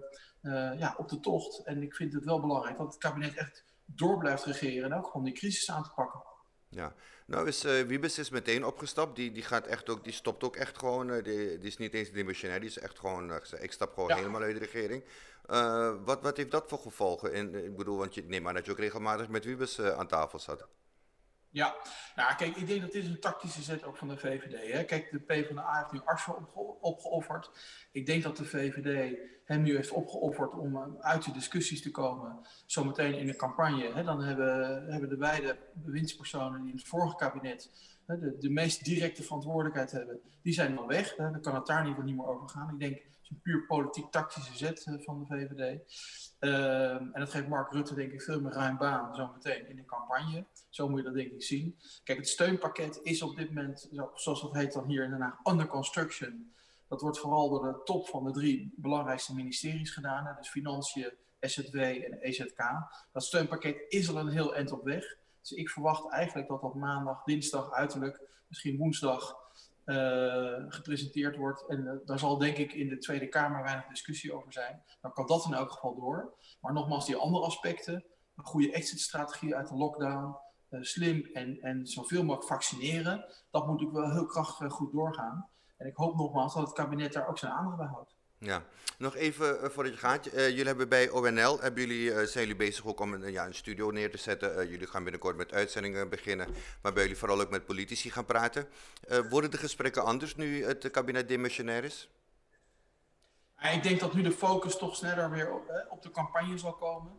ja, 0.78 0.94
op 0.96 1.08
de 1.08 1.20
tocht. 1.20 1.64
En 1.64 1.82
ik 1.82 1.94
vind 1.94 2.12
het 2.12 2.24
wel 2.24 2.40
belangrijk 2.40 2.78
dat 2.78 2.86
het 2.86 2.98
kabinet 2.98 3.34
echt 3.34 3.64
door 3.84 4.18
blijft 4.18 4.44
regeren 4.44 4.92
en 4.92 4.98
ook 4.98 5.06
gewoon 5.06 5.24
die 5.24 5.34
crisis 5.34 5.70
aan 5.70 5.82
te 5.82 5.90
pakken. 5.94 6.22
Ja, 6.68 6.94
nou 7.26 7.46
is 7.46 7.64
uh, 7.64 7.80
Wiebes 7.82 8.18
is 8.18 8.30
meteen 8.30 8.64
opgestapt. 8.64 9.16
Die, 9.16 9.32
die, 9.32 9.42
gaat 9.42 9.66
echt 9.66 9.88
ook, 9.88 10.04
die 10.04 10.12
stopt 10.12 10.44
ook 10.44 10.56
echt 10.56 10.78
gewoon. 10.78 11.10
Uh, 11.10 11.24
die, 11.24 11.58
die, 11.58 11.68
is 11.68 11.76
niet 11.76 11.94
eens 11.94 12.10
dimensionair, 12.10 12.60
die 12.60 12.68
is 12.68 12.78
echt 12.78 12.98
gewoon. 12.98 13.30
Uh, 13.30 13.36
ik 13.60 13.72
stap 13.72 13.94
gewoon 13.94 14.12
helemaal 14.12 14.42
uit 14.42 14.58
de 14.58 14.64
regering. 14.64 15.04
wat, 16.04 16.22
wat 16.22 16.36
heeft 16.36 16.50
dat 16.50 16.64
voor 16.68 16.78
gevolgen? 16.78 17.32
In, 17.32 17.64
ik 17.64 17.76
bedoel, 17.76 17.96
want 17.96 18.14
je 18.14 18.24
neemt 18.24 18.44
maar 18.44 18.54
dat 18.54 18.64
je 18.64 18.70
ook 18.70 18.78
regelmatig 18.78 19.28
met 19.28 19.44
Wiebes 19.44 19.80
aan 19.80 20.06
tafel 20.06 20.38
zat. 20.38 20.66
Ja, 21.50 21.74
nou 22.16 22.34
kijk, 22.34 22.56
ik 22.56 22.66
denk 22.66 22.80
dat 22.80 22.92
dit 22.92 23.04
een 23.04 23.20
tactische 23.20 23.62
zet 23.62 23.84
ook 23.84 23.96
van 23.96 24.08
de 24.08 24.16
VVD. 24.16 24.72
Hè. 24.72 24.84
Kijk, 24.84 25.10
de 25.10 25.18
PvdA 25.18 25.78
heeft 25.78 25.92
nu 25.92 26.00
Arsen 26.04 26.54
opgeofferd. 26.80 27.50
Ik 27.92 28.06
denk 28.06 28.22
dat 28.22 28.36
de 28.36 28.44
VVD 28.44 29.18
hem 29.44 29.62
nu 29.62 29.76
heeft 29.76 29.90
opgeofferd 29.90 30.52
om 30.52 30.76
eh, 30.76 30.82
uit 31.00 31.24
de 31.24 31.32
discussies 31.32 31.82
te 31.82 31.90
komen, 31.90 32.46
zometeen 32.66 33.14
in 33.14 33.26
de 33.26 33.36
campagne. 33.36 33.92
Hè. 33.92 34.04
Dan 34.04 34.22
hebben, 34.22 34.84
hebben 34.92 35.08
de 35.08 35.16
beide 35.16 35.58
bewindspersonen 35.74 36.60
die 36.60 36.70
in 36.70 36.76
het 36.76 36.88
vorige 36.88 37.16
kabinet 37.16 37.70
hè, 38.06 38.18
de, 38.18 38.36
de 38.38 38.50
meest 38.50 38.84
directe 38.84 39.22
verantwoordelijkheid 39.22 39.90
hebben, 39.90 40.20
die 40.42 40.52
zijn 40.52 40.74
dan 40.74 40.86
weg. 40.86 41.14
Dan 41.14 41.40
kan 41.40 41.54
het 41.54 41.66
daar 41.66 41.80
in 41.80 41.86
ieder 41.86 42.00
geval 42.00 42.14
niet 42.14 42.16
meer 42.16 42.34
over 42.34 42.48
gaan. 42.48 42.72
Ik 42.72 42.78
denk, 42.78 43.02
een 43.30 43.40
puur 43.42 43.66
politiek-tactische 43.66 44.56
zet 44.56 44.86
uh, 44.86 45.04
van 45.04 45.18
de 45.18 45.26
VVD. 45.26 45.80
Uh, 46.40 46.90
en 46.90 47.12
dat 47.14 47.30
geeft 47.30 47.48
Mark 47.48 47.72
Rutte 47.72 47.94
denk 47.94 48.12
ik 48.12 48.22
veel 48.22 48.40
meer 48.40 48.52
ruim 48.52 48.76
baan 48.76 49.14
zometeen 49.14 49.68
in 49.68 49.76
de 49.76 49.84
campagne. 49.84 50.46
Zo 50.68 50.88
moet 50.88 50.98
je 50.98 51.04
dat 51.04 51.14
denk 51.14 51.32
ik 51.32 51.42
zien. 51.42 51.78
Kijk, 52.04 52.18
het 52.18 52.28
steunpakket 52.28 53.00
is 53.02 53.22
op 53.22 53.36
dit 53.36 53.48
moment, 53.48 53.88
zoals 54.14 54.40
dat 54.40 54.54
heet 54.54 54.72
dan 54.72 54.86
hier 54.86 55.04
in 55.04 55.10
Den 55.10 55.20
Haag, 55.20 55.38
under 55.44 55.66
construction. 55.66 56.52
Dat 56.88 57.00
wordt 57.00 57.18
vooral 57.18 57.48
door 57.48 57.62
de 57.62 57.82
top 57.84 58.08
van 58.08 58.24
de 58.24 58.32
drie 58.32 58.72
belangrijkste 58.76 59.34
ministeries 59.34 59.90
gedaan. 59.90 60.26
Hè, 60.26 60.34
dus 60.34 60.48
Financiën, 60.48 61.12
SZW 61.40 61.76
en 61.76 62.18
EZK. 62.20 62.62
Dat 63.12 63.24
steunpakket 63.24 63.84
is 63.88 64.08
al 64.08 64.18
een 64.18 64.28
heel 64.28 64.54
eind 64.54 64.72
op 64.72 64.84
weg. 64.84 65.16
Dus 65.40 65.50
ik 65.50 65.68
verwacht 65.68 66.10
eigenlijk 66.10 66.48
dat 66.48 66.60
dat 66.60 66.74
maandag, 66.74 67.22
dinsdag 67.24 67.72
uiterlijk, 67.72 68.20
misschien 68.46 68.76
woensdag 68.76 69.47
gepresenteerd 70.68 71.36
wordt. 71.36 71.66
En 71.66 71.80
uh, 71.80 71.92
daar 72.04 72.18
zal 72.18 72.38
denk 72.38 72.56
ik 72.56 72.72
in 72.72 72.88
de 72.88 72.98
Tweede 72.98 73.28
Kamer 73.28 73.62
weinig 73.62 73.86
discussie 73.86 74.32
over 74.32 74.52
zijn. 74.52 74.82
Dan 75.00 75.12
kan 75.12 75.26
dat 75.26 75.44
in 75.44 75.54
elk 75.54 75.70
geval 75.70 75.94
door. 75.94 76.34
Maar 76.60 76.72
nogmaals, 76.72 77.06
die 77.06 77.16
andere 77.16 77.44
aspecten, 77.44 78.04
een 78.36 78.44
goede 78.44 78.72
exit-strategie 78.72 79.54
uit 79.54 79.68
de 79.68 79.74
lockdown, 79.74 80.36
uh, 80.70 80.82
slim 80.82 81.24
en, 81.32 81.60
en 81.60 81.86
zoveel 81.86 82.22
mogelijk 82.22 82.48
vaccineren, 82.48 83.24
dat 83.50 83.66
moet 83.66 83.82
ook 83.82 83.92
wel 83.92 84.10
heel 84.10 84.26
krachtig 84.26 84.72
goed 84.72 84.92
doorgaan. 84.92 85.48
En 85.76 85.86
ik 85.86 85.96
hoop 85.96 86.16
nogmaals 86.16 86.54
dat 86.54 86.62
het 86.62 86.72
kabinet 86.72 87.12
daar 87.12 87.28
ook 87.28 87.38
zijn 87.38 87.52
aandacht 87.52 87.76
bij 87.76 87.86
houdt. 87.86 88.17
Ja, 88.38 88.62
nog 88.98 89.16
even 89.16 89.56
uh, 89.56 89.68
voordat 89.68 89.92
je 89.92 89.98
gaat. 89.98 90.26
Uh, 90.26 90.48
jullie 90.48 90.66
hebben 90.66 90.88
bij 90.88 91.10
ONL, 91.10 91.60
hebben 91.60 91.86
jullie, 91.86 92.46
uh, 92.46 92.56
bezig 92.56 92.86
ook 92.86 93.00
om 93.00 93.12
een, 93.12 93.32
ja, 93.32 93.46
een 93.46 93.54
studio 93.54 93.90
neer 93.90 94.10
te 94.10 94.16
zetten. 94.16 94.68
jullie 94.68 94.86
gaan 94.86 95.02
binnenkort 95.02 95.36
met 95.36 95.52
uitzendingen 95.52 96.08
beginnen, 96.08 96.48
waarbij 96.82 97.02
jullie 97.02 97.18
vooral 97.18 97.40
ook 97.40 97.50
met 97.50 97.66
politici 97.66 98.10
gaan 98.10 98.24
praten. 98.24 98.68
worden 99.30 99.50
de 99.50 99.56
gesprekken 99.56 100.04
anders 100.04 100.36
nu 100.36 100.64
het 100.64 100.90
kabinet 100.90 101.28
demissionair 101.28 101.84
is? 101.84 102.10
ik 103.72 103.82
denk 103.82 104.00
dat 104.00 104.14
nu 104.14 104.22
de 104.22 104.32
focus 104.32 104.76
toch 104.76 104.96
sneller 104.96 105.30
weer 105.30 105.52
op, 105.52 105.86
op 105.88 106.02
de 106.02 106.10
campagne 106.10 106.58
zal 106.58 106.72
komen. 106.72 107.12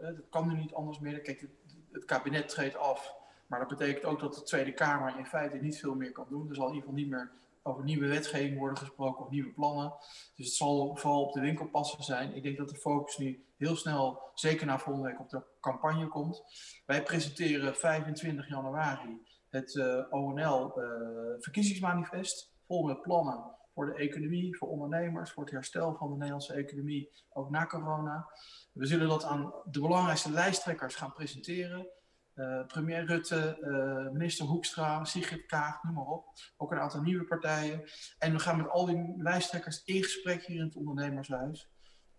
dat 0.00 0.28
kan 0.30 0.48
nu 0.48 0.54
niet 0.54 0.74
anders 0.74 0.98
meer. 0.98 1.20
Kijk, 1.20 1.40
het, 1.40 1.50
het 1.92 2.04
kabinet 2.04 2.48
treedt 2.48 2.76
af, 2.76 3.12
maar 3.46 3.58
dat 3.58 3.68
betekent 3.68 4.04
ook 4.04 4.20
dat 4.20 4.34
de 4.34 4.42
Tweede 4.42 4.72
Kamer 4.72 5.18
in 5.18 5.26
feite 5.26 5.56
niet 5.56 5.78
veel 5.78 5.94
meer 5.94 6.12
kan 6.12 6.26
doen. 6.28 6.48
Er 6.48 6.54
zal 6.54 6.68
in 6.68 6.74
ieder 6.74 6.88
geval 6.88 7.02
niet 7.02 7.10
meer 7.10 7.30
over 7.66 7.84
nieuwe 7.84 8.06
wetgeving 8.06 8.58
worden 8.58 8.78
gesproken 8.78 9.24
of 9.24 9.30
nieuwe 9.30 9.52
plannen. 9.52 9.94
Dus 10.34 10.46
het 10.46 10.54
zal 10.54 10.96
vooral 10.96 11.24
op 11.24 11.32
de 11.32 11.40
winkelpassen 11.40 12.04
zijn. 12.04 12.34
Ik 12.34 12.42
denk 12.42 12.56
dat 12.56 12.68
de 12.68 12.76
focus 12.76 13.16
nu 13.16 13.44
heel 13.56 13.76
snel, 13.76 14.30
zeker 14.34 14.66
na 14.66 14.78
volgende 14.78 15.08
week, 15.08 15.20
op 15.20 15.28
de 15.28 15.42
campagne 15.60 16.08
komt. 16.08 16.42
Wij 16.86 17.02
presenteren 17.02 17.76
25 17.76 18.48
januari 18.48 19.22
het 19.48 19.76
eh, 19.76 20.04
ONL-verkiezingsmanifest. 20.10 22.46
Uh, 22.46 22.52
vol 22.66 22.86
met 22.86 23.02
plannen 23.02 23.54
voor 23.74 23.86
de 23.86 23.94
economie, 23.94 24.56
voor 24.56 24.68
ondernemers, 24.68 25.30
voor 25.30 25.42
het 25.42 25.52
herstel 25.52 25.94
van 25.94 26.08
de 26.08 26.14
Nederlandse 26.14 26.52
economie, 26.52 27.10
ook 27.32 27.50
na 27.50 27.66
corona. 27.66 28.30
We 28.72 28.86
zullen 28.86 29.08
dat 29.08 29.24
aan 29.24 29.52
de 29.64 29.80
belangrijkste 29.80 30.30
lijsttrekkers 30.30 30.94
gaan 30.94 31.12
presenteren. 31.12 31.86
Uh, 32.34 32.66
premier 32.66 33.04
Rutte, 33.04 33.58
uh, 33.60 34.12
minister 34.12 34.46
Hoekstra, 34.46 35.04
Sigrid 35.04 35.46
Kaag, 35.46 35.82
noem 35.82 35.94
maar 35.94 36.06
op. 36.06 36.26
Ook 36.56 36.72
een 36.72 36.78
aantal 36.78 37.02
nieuwe 37.02 37.24
partijen. 37.24 37.82
En 38.18 38.32
we 38.32 38.38
gaan 38.38 38.56
met 38.56 38.68
al 38.68 38.86
die 38.86 39.14
lijsttrekkers 39.16 39.84
in 39.84 40.02
gesprek 40.02 40.44
hier 40.44 40.58
in 40.58 40.64
het 40.64 40.76
ondernemershuis. 40.76 41.70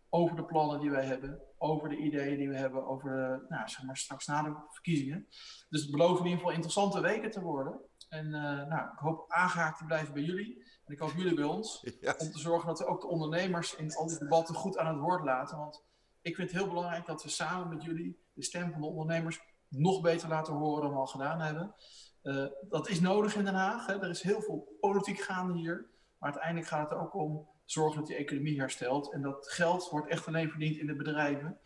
Over 0.09 0.36
de 0.36 0.45
plannen 0.45 0.80
die 0.80 0.89
wij 0.89 1.05
hebben, 1.05 1.41
over 1.57 1.89
de 1.89 1.97
ideeën 1.97 2.38
die 2.38 2.49
we 2.49 2.57
hebben, 2.57 2.88
over 2.88 3.09
de, 3.09 3.45
nou, 3.49 3.70
zeg 3.70 3.84
maar 3.84 3.97
straks 3.97 4.26
na 4.26 4.41
de 4.41 4.55
verkiezingen. 4.70 5.28
Dus 5.70 5.82
het 5.82 5.91
beloven 5.91 6.18
in 6.18 6.24
ieder 6.24 6.38
geval 6.38 6.53
interessante 6.53 7.01
weken 7.01 7.32
te 7.32 7.41
worden. 7.41 7.82
En 8.09 8.26
uh, 8.26 8.68
nou, 8.68 8.91
ik 8.91 8.99
hoop 8.99 9.32
aangehaakt 9.32 9.78
te 9.78 9.86
blijven 9.86 10.13
bij 10.13 10.24
jullie. 10.24 10.63
En 10.86 10.93
ik 10.93 10.99
hoop 10.99 11.13
jullie 11.16 11.36
bij 11.36 11.43
ons. 11.43 11.84
Om 12.18 12.32
te 12.32 12.39
zorgen 12.39 12.68
dat 12.68 12.80
we 12.80 12.86
ook 12.86 13.01
de 13.01 13.07
ondernemers 13.07 13.76
in 13.76 13.95
al 13.95 14.07
die 14.07 14.20
debatten 14.20 14.55
goed 14.55 14.78
aan 14.78 14.93
het 14.93 15.03
woord 15.03 15.24
laten. 15.24 15.57
Want 15.57 15.84
ik 16.22 16.36
vind 16.36 16.51
het 16.51 16.59
heel 16.59 16.70
belangrijk 16.70 17.05
dat 17.05 17.24
we 17.24 17.30
samen 17.30 17.70
met 17.70 17.84
jullie 17.84 18.20
de 18.34 18.43
stem 18.43 18.72
van 18.72 18.82
de 18.82 18.88
ondernemers 18.88 19.39
nog 19.78 20.01
beter 20.01 20.30
laten 20.30 20.53
horen 20.53 20.82
dan 20.82 20.91
we 20.91 20.97
al 20.97 21.05
gedaan 21.05 21.39
hebben. 21.39 21.76
Uh, 22.23 22.45
dat 22.69 22.89
is 22.89 22.99
nodig 22.99 23.36
in 23.36 23.45
Den 23.45 23.53
Haag. 23.53 23.86
Hè. 23.86 24.01
Er 24.01 24.09
is 24.09 24.21
heel 24.21 24.41
veel 24.41 24.78
politiek 24.80 25.19
gaande 25.19 25.57
hier. 25.57 25.86
Maar 26.19 26.32
uiteindelijk 26.32 26.67
gaat 26.67 26.89
het 26.89 26.99
ook 26.99 27.13
om 27.13 27.47
zorgen 27.65 27.97
dat 27.99 28.07
die 28.07 28.15
economie 28.15 28.59
herstelt. 28.59 29.13
En 29.13 29.21
dat 29.21 29.47
geld 29.49 29.89
wordt 29.89 30.07
echt 30.07 30.28
alleen 30.28 30.49
verdiend 30.49 30.78
in 30.78 30.88
de 30.88 30.95
bedrijven. 30.95 31.57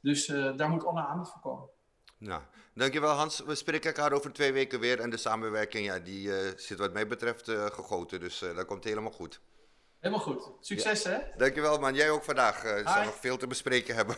Dus 0.00 0.28
uh, 0.28 0.56
daar 0.56 0.70
moet 0.70 0.84
alle 0.84 1.06
aandacht 1.06 1.32
voor 1.32 1.40
komen. 1.40 1.68
Nou, 2.18 2.42
dankjewel 2.74 3.12
Hans. 3.12 3.40
We 3.40 3.54
spreken 3.54 3.94
elkaar 3.94 4.12
over 4.12 4.32
twee 4.32 4.52
weken 4.52 4.80
weer. 4.80 5.00
En 5.00 5.10
de 5.10 5.16
samenwerking 5.16 5.86
ja, 5.86 5.98
die, 5.98 6.28
uh, 6.28 6.36
zit 6.56 6.78
wat 6.78 6.92
mij 6.92 7.06
betreft 7.06 7.50
gegoten. 7.50 8.20
Dus 8.20 8.38
dat 8.38 8.66
komt 8.66 8.84
helemaal 8.84 9.12
goed. 9.12 9.40
Helemaal 9.98 10.24
goed. 10.24 10.50
Succes 10.60 11.02
ja. 11.02 11.10
hè. 11.10 11.36
Dankjewel 11.36 11.78
man. 11.78 11.94
Jij 11.94 12.10
ook 12.10 12.24
vandaag. 12.24 12.62
Je 12.62 12.82
zal 12.84 13.04
nog 13.04 13.16
veel 13.20 13.36
te 13.36 13.46
bespreken 13.46 13.94
hebben. 13.94 14.16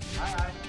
hi, 0.00 0.42
hi. 0.42 0.61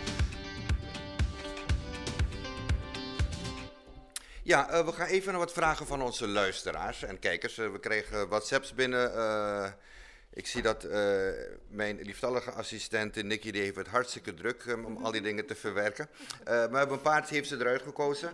Ja, 4.46 4.74
uh, 4.74 4.86
we 4.86 4.92
gaan 4.92 5.08
even 5.08 5.32
naar 5.32 5.40
wat 5.40 5.54
vragen 5.54 5.86
van 5.86 6.02
onze 6.02 6.28
luisteraars 6.28 7.04
en 7.04 7.20
kijkers. 7.20 7.58
Uh, 7.58 7.72
we 7.72 7.80
kregen 7.80 8.28
WhatsApps 8.28 8.74
binnen. 8.74 9.12
Uh, 9.16 9.72
ik 10.34 10.48
zie 10.48 10.62
dat 10.62 10.88
mijn 11.68 12.02
lieftallige 12.02 12.52
assistent 12.52 13.24
Nicky 13.24 13.52
die 13.52 13.62
heeft 13.62 13.76
het 13.76 13.88
hartstikke 13.88 14.34
druk 14.34 14.66
um, 14.66 14.86
om 14.86 15.06
al 15.06 15.12
die 15.12 15.22
dingen 15.30 15.46
te 15.46 15.56
verwerken. 15.56 16.10
maar 16.46 16.72
we 16.72 16.78
hebben 16.78 16.98
een 16.98 17.02
paar 17.02 17.28
heeft 17.28 17.48
ze 17.48 17.56
eruit 17.56 17.82
gekozen. 17.82 18.34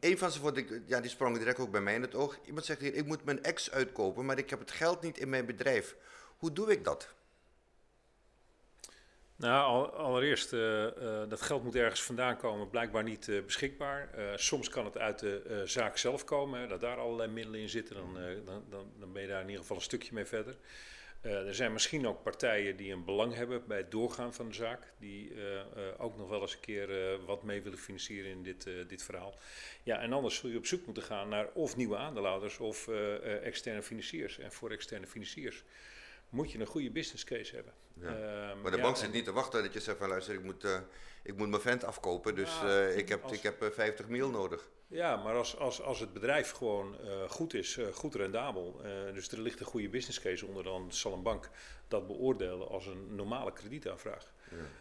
Een 0.00 0.18
van 0.18 0.30
ze 0.30 0.40
vond 0.40 0.56
ik, 0.56 0.80
ja, 0.86 1.00
die 1.00 1.10
sprong 1.10 1.38
direct 1.38 1.58
ook 1.58 1.70
bij 1.70 1.80
mij 1.80 1.94
in 1.94 2.02
het 2.02 2.14
oog. 2.14 2.38
Iemand 2.46 2.66
zegt 2.66 2.80
hier, 2.80 2.94
ik 2.94 3.06
moet 3.06 3.24
mijn 3.24 3.42
ex 3.42 3.70
uitkopen, 3.70 4.24
maar 4.24 4.38
ik 4.38 4.50
heb 4.50 4.58
het 4.58 4.70
geld 4.70 5.02
niet 5.02 5.18
in 5.18 5.28
mijn 5.28 5.46
bedrijf. 5.46 5.94
Hoe 6.36 6.52
doe 6.52 6.70
ik 6.70 6.84
dat? 6.84 7.08
Nou, 9.38 9.92
allereerst, 9.92 10.52
uh, 10.52 10.82
uh, 10.82 10.90
dat 11.28 11.40
geld 11.40 11.64
moet 11.64 11.74
ergens 11.74 12.02
vandaan 12.02 12.36
komen, 12.36 12.70
blijkbaar 12.70 13.02
niet 13.02 13.26
uh, 13.26 13.44
beschikbaar. 13.44 14.08
soms 14.34 14.68
kan 14.68 14.84
het 14.84 14.98
uit 14.98 15.18
de 15.18 15.62
zaak 15.64 15.96
zelf 15.96 16.24
komen, 16.24 16.68
dat 16.68 16.80
daar 16.80 16.98
allerlei 16.98 17.30
middelen 17.30 17.60
in 17.60 17.68
zitten, 17.68 17.96
dan, 17.96 18.14
dan, 18.44 18.64
dan, 18.70 18.92
dan, 18.98 19.12
ben 19.12 19.22
je 19.22 19.28
daar 19.28 19.40
in 19.40 19.46
ieder 19.46 19.60
geval 19.60 19.76
een 19.76 19.82
stukje 19.82 20.14
mee 20.14 20.24
verder. 20.24 20.56
er 21.20 21.54
zijn 21.54 21.72
misschien 21.72 22.06
ook 22.06 22.22
partijen 22.22 22.76
die 22.76 22.92
een 22.92 23.04
belang 23.04 23.34
hebben 23.34 23.66
bij 23.66 23.76
het 23.76 23.90
doorgaan 23.90 24.34
van 24.34 24.48
de 24.48 24.54
zaak, 24.54 24.92
die 24.98 25.32
ook 25.98 26.16
nog 26.16 26.28
wel 26.28 26.40
eens 26.40 26.52
een 26.52 26.60
keer 26.60 27.18
wat 27.26 27.42
mee 27.42 27.62
willen 27.62 27.78
financieren 27.78 28.30
in 28.30 28.42
dit, 28.42 28.68
dit 28.88 29.02
verhaal. 29.02 29.38
Ja, 29.82 30.00
en 30.00 30.12
anders 30.12 30.36
zul 30.36 30.50
je 30.50 30.58
op 30.58 30.66
zoek 30.66 30.84
moeten 30.84 31.02
gaan 31.02 31.28
naar 31.28 31.48
of 31.54 31.76
nieuwe 31.76 31.96
aandeelhouders 31.96 32.58
of 32.58 32.88
externe 33.42 33.82
financiers. 33.82 34.38
En 34.38 34.52
voor 34.52 34.70
externe 34.70 35.06
financiers 35.06 35.64
moet 36.28 36.52
je 36.52 36.58
een 36.58 36.66
goede 36.66 36.90
business 36.90 37.24
case 37.24 37.54
hebben. 37.54 37.72
Ja. 38.00 38.06
Ehm, 38.06 38.60
maar 38.60 38.70
de 38.70 38.80
bank 38.80 38.96
zit 38.96 39.12
niet 39.12 39.24
te 39.24 39.32
wachten 39.32 39.62
dat 39.62 39.72
je 39.72 39.80
zegt 39.80 39.98
van 39.98 40.08
luister, 40.08 40.34
ik 40.34 40.42
moet, 40.42 40.64
uh, 40.64 40.78
ik 41.22 41.36
moet 41.36 41.48
mijn 41.48 41.62
vent 41.62 41.84
afkopen, 41.84 42.34
dus 42.34 42.62
uh, 42.64 42.96
ik 42.96 43.08
heb, 43.08 43.22
als, 43.22 43.32
ik 43.32 43.42
heb 43.42 43.62
uh, 43.62 43.68
50 43.70 44.08
mil 44.08 44.30
nodig. 44.30 44.68
Ja, 44.88 45.16
maar 45.16 45.34
als, 45.34 45.58
als, 45.58 45.82
als 45.82 46.00
het 46.00 46.12
bedrijf 46.12 46.50
gewoon 46.50 46.96
uh, 47.04 47.30
goed 47.30 47.54
is, 47.54 47.78
goed 47.92 48.14
rendabel, 48.14 48.80
dus 49.14 49.28
er 49.28 49.40
ligt 49.40 49.60
een 49.60 49.66
goede 49.66 49.88
business 49.88 50.20
case 50.20 50.46
onder, 50.46 50.64
dan 50.64 50.92
zal 50.92 51.12
een 51.12 51.22
bank 51.22 51.50
dat 51.88 52.06
beoordelen 52.06 52.68
als 52.68 52.86
een 52.86 53.14
normale 53.14 53.52
kredietaanvraag. 53.52 54.34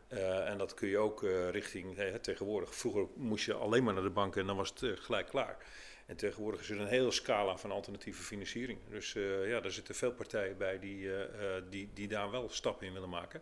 Ja. 0.07 0.45
en 0.45 0.57
dat 0.57 0.73
kun 0.73 0.87
je 0.87 0.97
ook 0.97 1.21
richting, 1.51 1.97
tegenwoordig, 2.21 2.75
vroeger 2.75 3.07
moest 3.15 3.45
je 3.45 3.53
alleen 3.53 3.83
maar 3.83 3.93
naar 3.93 4.03
de 4.03 4.09
bank 4.09 4.35
en 4.35 4.45
dan 4.45 4.55
was 4.55 4.73
het 4.75 4.99
gelijk 4.99 5.27
klaar. 5.27 5.57
En 6.05 6.15
tegenwoordig 6.15 6.61
is 6.61 6.69
er 6.69 6.79
een 6.79 6.87
hele 6.87 7.11
scala 7.11 7.57
van 7.57 7.71
alternatieve 7.71 8.23
financiering. 8.23 8.79
Dus 8.89 9.15
uh, 9.15 9.49
ja, 9.49 9.59
daar 9.59 9.71
zitten 9.71 9.95
veel 9.95 10.11
partijen 10.11 10.57
bij 10.57 10.79
die, 10.79 10.97
uh, 11.05 11.21
die, 11.69 11.89
die 11.93 12.07
daar 12.07 12.31
wel 12.31 12.49
stappen 12.49 12.87
in 12.87 12.93
willen 12.93 13.09
maken. 13.09 13.41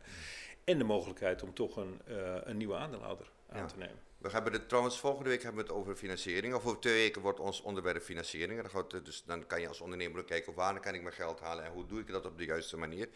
En 0.63 0.77
de 0.77 0.83
mogelijkheid 0.83 1.43
om 1.43 1.53
toch 1.53 1.77
een, 1.77 2.01
een 2.43 2.57
nieuwe 2.57 2.75
aandeelhouder 2.75 3.31
aan 3.49 3.67
te 3.67 3.77
nemen. 3.77 3.99
We 4.17 4.29
hebben 4.29 4.53
het 4.53 4.67
trouwens 4.69 4.99
volgende 4.99 5.29
week 5.29 5.43
hebben 5.43 5.61
we 5.65 5.67
het 5.69 5.79
over 5.79 5.95
financiering. 5.95 6.53
Of 6.53 6.65
over 6.65 6.79
twee 6.79 6.93
weken 6.93 7.21
wordt 7.21 7.39
ons 7.39 7.61
onderwerp 7.61 8.01
financiering. 8.01 8.61
Dan, 8.61 8.69
gaat 8.69 8.91
het, 8.91 9.05
dus 9.05 9.23
dan 9.25 9.47
kan 9.47 9.61
je 9.61 9.67
als 9.67 9.81
ondernemer 9.81 10.19
ook 10.19 10.27
kijken 10.27 10.53
waar 10.53 10.79
kan 10.79 10.93
ik 10.93 11.01
mijn 11.01 11.13
geld 11.15 11.39
halen 11.39 11.65
en 11.65 11.71
hoe 11.71 11.85
doe 11.85 11.99
ik 11.99 12.07
dat 12.07 12.25
op 12.25 12.37
de 12.37 12.45
juiste 12.45 12.77
manier. 12.77 13.07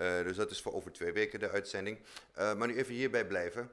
Uh, 0.00 0.22
dus 0.22 0.36
dat 0.36 0.50
is 0.50 0.60
voor 0.62 0.72
over 0.72 0.92
twee 0.92 1.12
weken 1.12 1.38
de 1.40 1.50
uitzending. 1.50 1.98
Uh, 2.38 2.54
maar 2.54 2.68
nu 2.68 2.76
even 2.76 2.94
hierbij 2.94 3.26
blijven. 3.26 3.70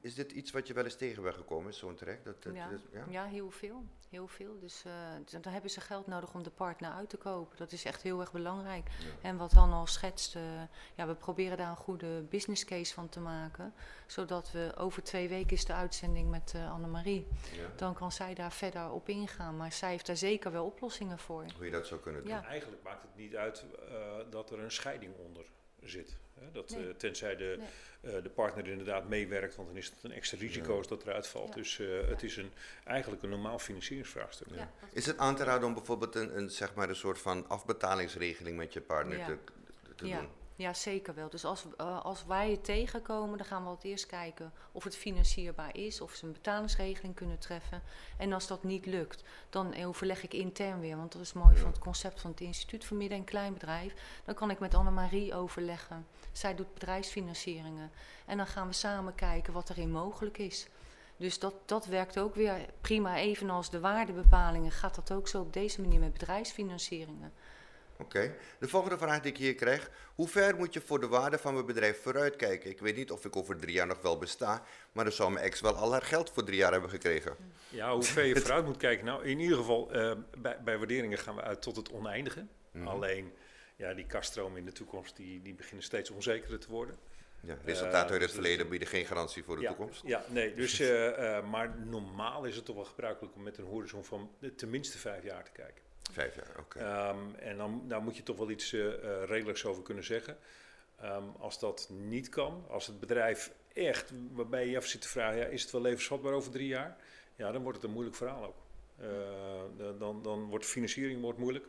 Is 0.00 0.14
dit 0.14 0.32
iets 0.32 0.50
wat 0.50 0.66
je 0.66 0.74
wel 0.74 0.84
eens 0.84 0.96
tegen 0.96 1.22
bent 1.22 1.34
gekomen, 1.34 1.74
zo'n 1.74 1.94
traject? 1.94 2.24
Dat, 2.24 2.42
dat, 2.42 2.54
ja. 2.54 2.68
dat- 2.70 2.80
ja, 2.92 3.06
ja, 3.10 3.24
heel 3.26 3.50
veel. 3.50 3.84
Heel 4.10 4.26
veel. 4.26 4.58
Dus 4.60 4.84
eh, 4.84 4.92
d- 5.24 5.42
dan 5.42 5.52
hebben 5.52 5.70
ze 5.70 5.80
geld 5.80 6.06
nodig 6.06 6.34
om 6.34 6.42
de 6.42 6.50
partner 6.50 6.90
uit 6.90 7.08
te 7.08 7.16
kopen. 7.16 7.56
Dat 7.58 7.72
is 7.72 7.84
echt 7.84 8.02
heel 8.02 8.20
erg 8.20 8.32
belangrijk. 8.32 8.88
En 9.22 9.36
wat 9.36 9.52
Han 9.52 9.72
al 9.72 9.86
schetst, 9.86 10.36
eh, 10.36 10.42
ja, 10.94 11.06
we 11.06 11.14
proberen 11.14 11.56
daar 11.56 11.70
een 11.70 11.76
goede 11.76 12.22
business 12.22 12.64
case 12.64 12.94
van 12.94 13.08
te 13.08 13.20
maken. 13.20 13.74
Zodat 14.06 14.50
we 14.52 14.72
over 14.76 15.02
twee 15.02 15.28
weken 15.28 15.50
is 15.56 15.64
de 15.64 15.72
uitzending 15.72 16.30
met 16.30 16.52
eh, 16.54 16.72
Annemarie. 16.72 17.26
Ja. 17.52 17.66
Dan 17.76 17.94
kan 17.94 18.12
zij 18.12 18.34
daar 18.34 18.52
verder 18.52 18.90
op 18.90 19.08
ingaan. 19.08 19.56
Maar 19.56 19.72
zij 19.72 19.90
heeft 19.90 20.06
daar 20.06 20.16
zeker 20.16 20.52
wel 20.52 20.64
oplossingen 20.66 21.18
voor. 21.18 21.44
Hoe 21.56 21.64
je 21.64 21.70
dat 21.70 21.86
zou 21.86 22.00
kunnen 22.00 22.22
doen. 22.22 22.30
Ja. 22.30 22.44
Eigenlijk 22.44 22.82
maakt 22.82 23.02
het 23.02 23.16
niet 23.16 23.36
uit 23.36 23.64
eh, 23.88 23.94
dat 24.30 24.50
er 24.50 24.58
een 24.58 24.70
scheiding 24.70 25.14
onder 25.16 25.44
zit. 25.84 26.16
Hè? 26.38 26.50
Dat, 26.52 26.70
Nee. 26.70 26.88
eh, 26.88 26.94
tenzij 26.94 27.36
de, 27.36 27.56
Nee. 28.02 28.14
eh, 28.16 28.22
de 28.22 28.28
partner 28.28 28.68
inderdaad 28.68 29.08
meewerkt, 29.08 29.56
want 29.56 29.68
dan 29.68 29.76
is 29.76 29.86
het 29.86 29.94
een 30.02 30.12
extra 30.12 30.38
risico 30.38 30.70
Ja. 30.72 30.76
als 30.78 30.88
dat 30.88 31.02
eruit 31.02 31.26
valt. 31.26 31.48
Ja. 31.48 31.54
Dus 31.54 31.78
eh, 31.78 31.86
het 32.08 32.22
is 32.22 32.36
een, 32.36 32.50
eigenlijk 32.84 33.22
een 33.22 33.28
normaal 33.30 33.58
financieringsvraagstuk. 33.58 34.46
Ja, 34.50 34.70
Is 34.92 35.06
het 35.06 35.18
aan 35.18 35.36
te 35.36 35.44
raden 35.44 35.68
om 35.68 35.74
bijvoorbeeld 35.74 36.14
een, 36.14 36.36
een, 36.36 36.50
zeg 36.50 36.74
maar 36.74 36.88
een 36.88 36.96
soort 36.96 37.18
van 37.18 37.48
afbetalingsregeling 37.48 38.56
met 38.56 38.72
je 38.72 38.80
partner 38.80 39.18
Ja. 39.18 39.26
te, 39.26 39.36
te 39.96 40.06
Ja. 40.06 40.18
doen? 40.20 40.28
Ja, 40.60 40.74
zeker 40.74 41.14
wel. 41.14 41.30
Dus 41.30 41.44
als, 41.44 41.64
eh, 41.76 42.04
als 42.04 42.24
wij 42.24 42.50
het 42.50 42.64
tegenkomen, 42.64 43.38
dan 43.38 43.46
gaan 43.46 43.64
we 43.64 43.70
het 43.70 43.84
eerst 43.84 44.06
kijken 44.06 44.52
of 44.72 44.84
het 44.84 44.96
financierbaar 44.96 45.76
is, 45.76 46.00
of 46.00 46.14
ze 46.14 46.26
een 46.26 46.32
betalingsregeling 46.32 47.14
kunnen 47.14 47.38
treffen. 47.38 47.82
En 48.18 48.32
als 48.32 48.46
dat 48.46 48.62
niet 48.64 48.86
lukt, 48.86 49.22
dan 49.50 49.84
overleg 49.84 50.22
ik 50.22 50.34
intern 50.34 50.80
weer, 50.80 50.96
want 50.96 51.12
dat 51.12 51.22
is 51.22 51.32
mooi 51.32 51.54
Ja. 51.54 51.60
van 51.60 51.70
het 51.70 51.78
concept 51.78 52.20
van 52.20 52.30
het 52.30 52.40
Instituut 52.40 52.84
voor 52.84 52.96
Midden- 52.96 53.18
en 53.18 53.24
Kleinbedrijf. 53.24 53.94
Dan 54.24 54.34
kan 54.34 54.50
ik 54.50 54.58
met 54.58 54.74
Annemarie 54.74 55.34
overleggen. 55.34 56.06
Zij 56.32 56.54
doet 56.54 56.74
bedrijfsfinancieringen. 56.74 57.90
En 58.26 58.36
dan 58.36 58.46
gaan 58.46 58.66
we 58.66 58.72
samen 58.72 59.14
kijken 59.14 59.52
wat 59.52 59.70
erin 59.70 59.90
mogelijk 59.90 60.38
is. 60.38 60.66
Dus 61.16 61.38
dat, 61.38 61.54
dat 61.64 61.86
werkt 61.86 62.18
ook 62.18 62.34
weer 62.34 62.66
prima. 62.80 63.16
Evenals 63.16 63.70
de 63.70 63.80
waardebepalingen 63.80 64.70
gaat 64.70 64.94
dat 64.94 65.12
ook 65.12 65.28
zo 65.28 65.40
op 65.40 65.52
deze 65.52 65.80
manier 65.80 66.00
met 66.00 66.12
bedrijfsfinancieringen. 66.12 67.32
Oké. 68.00 68.34
De 68.58 68.68
volgende 68.68 68.98
vraag 68.98 69.20
die 69.20 69.32
ik 69.32 69.38
hier 69.38 69.54
krijg. 69.54 69.90
Hoe 70.14 70.28
ver 70.28 70.56
moet 70.56 70.74
je 70.74 70.80
voor 70.80 71.00
de 71.00 71.08
waarde 71.08 71.38
van 71.38 71.54
mijn 71.54 71.66
bedrijf 71.66 72.02
vooruitkijken? 72.02 72.70
Ik 72.70 72.80
weet 72.80 72.96
niet 72.96 73.10
of 73.10 73.24
ik 73.24 73.36
over 73.36 73.56
drie 73.56 73.74
jaar 73.74 73.86
nog 73.86 74.00
wel 74.02 74.18
besta, 74.18 74.62
maar 74.92 75.04
dan 75.04 75.12
zou 75.12 75.32
mijn 75.32 75.44
ex 75.44 75.60
wel 75.60 75.74
al 75.74 75.92
haar 75.92 76.02
geld 76.02 76.30
voor 76.30 76.44
drie 76.44 76.56
jaar 76.56 76.72
hebben 76.72 76.90
gekregen. 76.90 77.36
Ja, 77.68 77.92
hoe 77.92 78.02
ver 78.02 78.24
je 78.24 78.36
vooruit 78.36 78.64
moet 78.64 78.76
kijken. 78.76 79.04
Nou, 79.04 79.24
in 79.24 79.40
ieder 79.40 79.56
geval, 79.56 79.92
eh, 79.92 80.12
bij, 80.38 80.58
bij 80.64 80.78
waarderingen 80.78 81.18
gaan 81.18 81.34
we 81.34 81.42
uit 81.42 81.62
tot 81.62 81.76
het 81.76 81.92
oneindige. 81.92 82.46
Mhm. 82.70 82.86
Alleen, 82.86 83.32
ja, 83.76 83.94
die 83.94 84.06
kaststromen 84.06 84.58
in 84.58 84.64
de 84.64 84.72
toekomst, 84.72 85.16
die, 85.16 85.42
die 85.42 85.54
beginnen 85.54 85.84
steeds 85.84 86.10
onzekerder 86.10 86.58
te 86.58 86.70
worden. 86.70 86.96
Ja, 87.40 87.56
resultaten 87.64 88.00
uit 88.00 88.10
het 88.10 88.20
dus- 88.20 88.32
verleden 88.32 88.68
bieden 88.68 88.88
geen 88.88 89.06
garantie 89.06 89.44
voor 89.44 89.56
de 89.56 89.62
ja, 89.62 89.68
toekomst. 89.68 90.02
Ja, 90.04 90.24
nee, 90.28 90.54
dus, 90.62 90.80
eh, 90.80 91.36
eh, 91.36 91.44
maar 91.46 91.78
normaal 91.86 92.44
is 92.44 92.56
het 92.56 92.64
toch 92.64 92.76
wel 92.76 92.84
gebruikelijk 92.84 93.34
om 93.34 93.42
met 93.42 93.58
een 93.58 93.64
horizon 93.64 94.04
van 94.04 94.30
eh, 94.40 94.50
tenminste 94.50 94.98
vijf 94.98 95.24
jaar 95.24 95.44
te 95.44 95.50
kijken. 95.52 95.82
Vijf 96.10 96.34
jaar, 96.34 96.58
oké. 96.58 96.78
Ehm, 96.78 97.34
en 97.38 97.56
dan 97.56 97.82
daar 97.88 98.02
moet 98.02 98.16
je 98.16 98.22
toch 98.22 98.36
wel 98.36 98.50
iets 98.50 98.72
eh, 98.72 98.92
eh, 98.92 99.28
redelijks 99.28 99.64
over 99.64 99.82
kunnen 99.82 100.04
zeggen. 100.04 100.38
Ehm, 101.00 101.24
als 101.38 101.58
dat 101.58 101.88
niet 101.90 102.28
kan, 102.28 102.64
als 102.68 102.86
het 102.86 103.00
bedrijf 103.00 103.52
echt, 103.72 104.12
waarbij 104.32 104.68
je 104.68 104.76
af 104.76 104.86
zit 104.86 105.00
te 105.00 105.08
vragen, 105.08 105.38
ja, 105.38 105.44
is 105.44 105.62
het 105.62 105.70
wel 105.70 105.80
levensvatbaar 105.80 106.32
over 106.32 106.50
drie 106.50 106.66
jaar? 106.66 106.96
Ja, 107.36 107.52
dan 107.52 107.62
wordt 107.62 107.76
het 107.76 107.86
een 107.86 107.92
moeilijk 107.92 108.16
verhaal 108.16 108.44
ook. 108.44 108.56
Eh, 108.96 109.98
dan, 109.98 110.22
dan 110.22 110.48
wordt 110.48 110.66
financiering 110.66 111.20
wordt 111.20 111.38
moeilijk. 111.38 111.66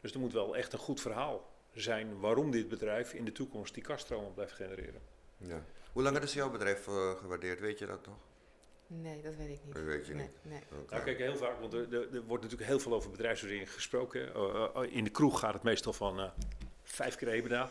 Dus 0.00 0.12
er 0.12 0.20
moet 0.20 0.32
wel 0.32 0.56
echt 0.56 0.72
een 0.72 0.78
goed 0.78 1.00
verhaal 1.00 1.52
zijn 1.72 2.20
waarom 2.20 2.50
dit 2.50 2.68
bedrijf 2.68 3.12
in 3.12 3.24
de 3.24 3.32
toekomst 3.32 3.74
die 3.74 3.82
kaststromen 3.82 4.34
blijft 4.34 4.52
genereren. 4.52 5.00
Ja. 5.36 5.64
Hoe 5.92 6.02
lang 6.02 6.18
is 6.18 6.34
jouw 6.34 6.50
bedrijf 6.50 6.84
gewaardeerd? 7.18 7.60
Weet 7.60 7.78
je 7.78 7.86
dat 7.86 8.06
nog? 8.06 8.27
Nee, 8.90 9.22
dat 9.22 9.34
weet 9.36 9.48
ik 9.48 9.60
niet. 9.64 9.74
Dat 9.74 9.82
weet 9.84 10.06
je 10.06 10.14
nee, 10.14 10.22
niet. 10.22 10.52
Nee. 10.52 10.60
Oké. 10.82 10.90
Nou, 10.94 11.04
kijk, 11.04 11.18
heel 11.18 11.36
vaak, 11.36 11.60
want 11.60 11.72
er, 11.72 11.92
er- 11.92 12.14
er 12.14 12.22
wordt 12.22 12.42
natuurlijk 12.42 12.70
heel 12.70 12.80
veel 12.80 12.94
over 12.94 13.10
bedrijfswaardering 13.10 13.72
gesproken. 13.72 14.34
Eh, 14.34 14.66
eh, 14.74 14.82
in 14.96 15.04
de 15.04 15.10
kroeg 15.10 15.38
gaat 15.40 15.52
het 15.54 15.62
meestal 15.62 15.92
van 15.92 16.20
eh, 16.20 16.30
vijf 16.82 17.14
keer 17.16 17.28
EBITDA. 17.28 17.70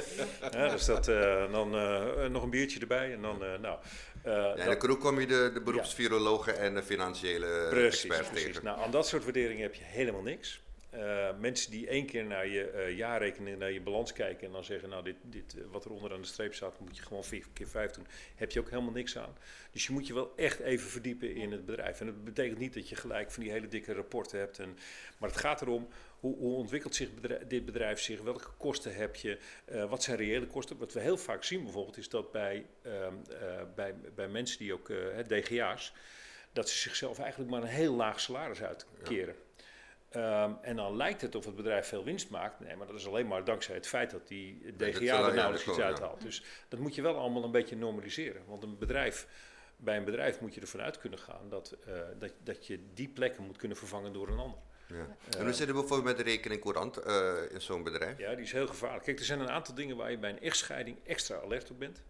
ja, 0.52 0.68
dus 0.68 0.84
dat, 0.84 1.08
eh, 1.08 1.52
dan 1.52 1.74
eh, 1.74 2.26
nog 2.26 2.42
een 2.42 2.50
biertje 2.50 2.80
erbij 2.80 3.12
en 3.12 3.22
dan, 3.22 3.44
eh, 3.44 3.58
nou... 3.58 3.78
eh, 4.22 4.32
Ja, 4.32 4.54
in 4.54 4.70
de 4.70 4.76
kroeg 4.76 4.98
kom 4.98 5.20
je 5.20 5.26
de, 5.26 5.50
de 5.54 5.60
beroepsvirologen 5.62 6.58
en 6.58 6.74
de 6.74 6.82
financiële 6.82 7.66
precies, 7.70 8.04
experts 8.04 8.28
precies. 8.28 8.46
tegen. 8.46 8.64
Nou, 8.64 8.80
aan 8.80 8.90
dat 8.90 9.06
soort 9.06 9.24
waarderingen 9.24 9.62
heb 9.62 9.74
je 9.74 9.84
helemaal 9.84 10.22
niks. 10.22 10.62
Eh, 10.90 11.28
mensen 11.38 11.70
die 11.70 11.88
één 11.88 12.06
keer 12.06 12.24
naar 12.24 12.46
je 12.46 12.70
eh, 12.70 12.96
jaarrekening, 12.96 13.58
naar 13.58 13.72
je 13.72 13.80
balans 13.80 14.12
kijken 14.12 14.46
en 14.46 14.52
dan 14.52 14.64
zeggen, 14.64 14.88
nou, 14.88 15.04
dit, 15.04 15.16
dit, 15.22 15.56
eh, 15.58 15.64
wat 15.70 15.84
er 15.84 15.90
onderaan 15.90 16.20
de 16.20 16.26
streep 16.26 16.54
staat, 16.54 16.80
moet 16.80 16.96
je 16.96 17.02
gewoon 17.02 17.24
vier 17.24 17.46
keer 17.52 17.68
vijf 17.68 17.90
doen, 17.90 18.06
heb 18.34 18.50
je 18.50 18.60
ook 18.60 18.70
helemaal 18.70 18.92
niks 18.92 19.18
aan. 19.18 19.36
Dus 19.70 19.86
je 19.86 19.92
moet 19.92 20.06
je 20.06 20.14
wel 20.14 20.32
echt 20.36 20.58
even 20.60 20.90
verdiepen 20.90 21.34
in 21.34 21.52
het 21.52 21.64
bedrijf. 21.64 22.00
En 22.00 22.06
dat 22.06 22.24
betekent 22.24 22.58
niet 22.58 22.74
dat 22.74 22.88
je 22.88 22.96
gelijk 22.96 23.30
van 23.30 23.42
die 23.42 23.52
hele 23.52 23.68
dikke 23.68 23.92
rapporten 23.92 24.38
hebt. 24.38 24.58
En, 24.58 24.78
maar 25.18 25.28
het 25.28 25.38
gaat 25.38 25.62
erom, 25.62 25.88
hoe, 26.20 26.36
hoe 26.36 26.56
ontwikkelt 26.56 26.94
zich 26.94 27.14
bedrijf- 27.14 27.46
dit 27.46 27.64
bedrijf 27.64 28.00
zich? 28.00 28.20
Welke 28.20 28.50
kosten 28.58 28.94
heb 28.94 29.16
je? 29.16 29.38
Wat 29.88 30.02
zijn 30.02 30.16
reële 30.16 30.46
kosten? 30.46 30.78
Wat 30.78 30.92
we 30.92 31.00
heel 31.00 31.18
vaak 31.18 31.44
zien 31.44 31.62
bijvoorbeeld, 31.62 31.96
is 31.96 32.08
dat 32.08 32.32
bij, 32.32 32.66
ehm, 32.82 33.14
eh, 33.30 33.62
bij, 33.74 33.94
bij 34.14 34.28
mensen 34.28 34.58
die 34.58 34.72
ook, 34.72 34.92
DGA's, 35.26 35.92
dat 36.52 36.68
ze 36.68 36.78
zichzelf 36.78 37.18
eigenlijk 37.18 37.50
maar 37.50 37.62
een 37.62 37.68
heel 37.68 37.94
laag 37.94 38.20
salaris 38.20 38.62
uitkeren. 38.62 39.34
Ehm, 40.08 40.52
en 40.62 40.76
dan 40.76 40.96
lijkt 40.96 41.20
het 41.20 41.34
of 41.34 41.44
het 41.44 41.56
bedrijf 41.56 41.86
veel 41.86 42.04
winst 42.04 42.30
maakt. 42.30 42.60
Nee, 42.60 42.76
maar 42.76 42.86
dat 42.86 42.96
is 42.96 43.06
alleen 43.06 43.26
maar 43.26 43.44
dankzij 43.44 43.74
het 43.74 43.86
feit 43.86 44.10
dat 44.10 44.28
die 44.28 44.74
DGA 44.76 45.26
er 45.26 45.34
nauwelijks 45.34 45.66
iets 45.66 45.76
ja. 45.76 45.84
uithaalt. 45.84 46.20
Dus 46.20 46.44
dat 46.68 46.80
moet 46.80 46.94
je 46.94 47.02
wel 47.02 47.16
allemaal 47.16 47.44
een 47.44 47.50
beetje 47.50 47.76
normaliseren. 47.76 48.42
Want 48.46 48.62
een 48.62 48.78
bedrijf, 48.78 49.26
bij 49.76 49.96
een 49.96 50.04
bedrijf 50.04 50.40
moet 50.40 50.54
je 50.54 50.60
ervan 50.60 50.80
uit 50.80 50.98
kunnen 50.98 51.18
gaan 51.18 51.48
dat, 51.48 51.76
eh, 51.86 51.94
dat, 52.18 52.32
dat 52.42 52.66
je 52.66 52.80
die 52.94 53.08
plekken 53.08 53.44
moet 53.44 53.56
kunnen 53.56 53.76
vervangen 53.76 54.12
door 54.12 54.28
een 54.28 54.38
ander. 54.38 54.58
Ja. 54.86 55.16
En 55.38 55.44
hoe 55.44 55.52
zit 55.52 55.66
het 55.66 55.76
bijvoorbeeld 55.76 56.04
met 56.04 56.16
de 56.16 56.22
rekening 56.22 56.60
courant 56.60 56.96
eh, 56.96 57.34
in 57.50 57.60
zo'n 57.60 57.82
bedrijf? 57.82 58.18
Ja, 58.18 58.34
die 58.34 58.44
is 58.44 58.52
heel 58.52 58.66
gevaarlijk. 58.66 59.04
Kijk, 59.04 59.18
er 59.18 59.24
zijn 59.24 59.40
een 59.40 59.50
aantal 59.50 59.74
dingen 59.74 59.96
waar 59.96 60.10
je 60.10 60.18
bij 60.18 60.30
een 60.30 60.40
echtscheiding 60.40 60.96
extra 61.04 61.40
alert 61.40 61.70
op 61.70 61.78
bent. 61.78 62.02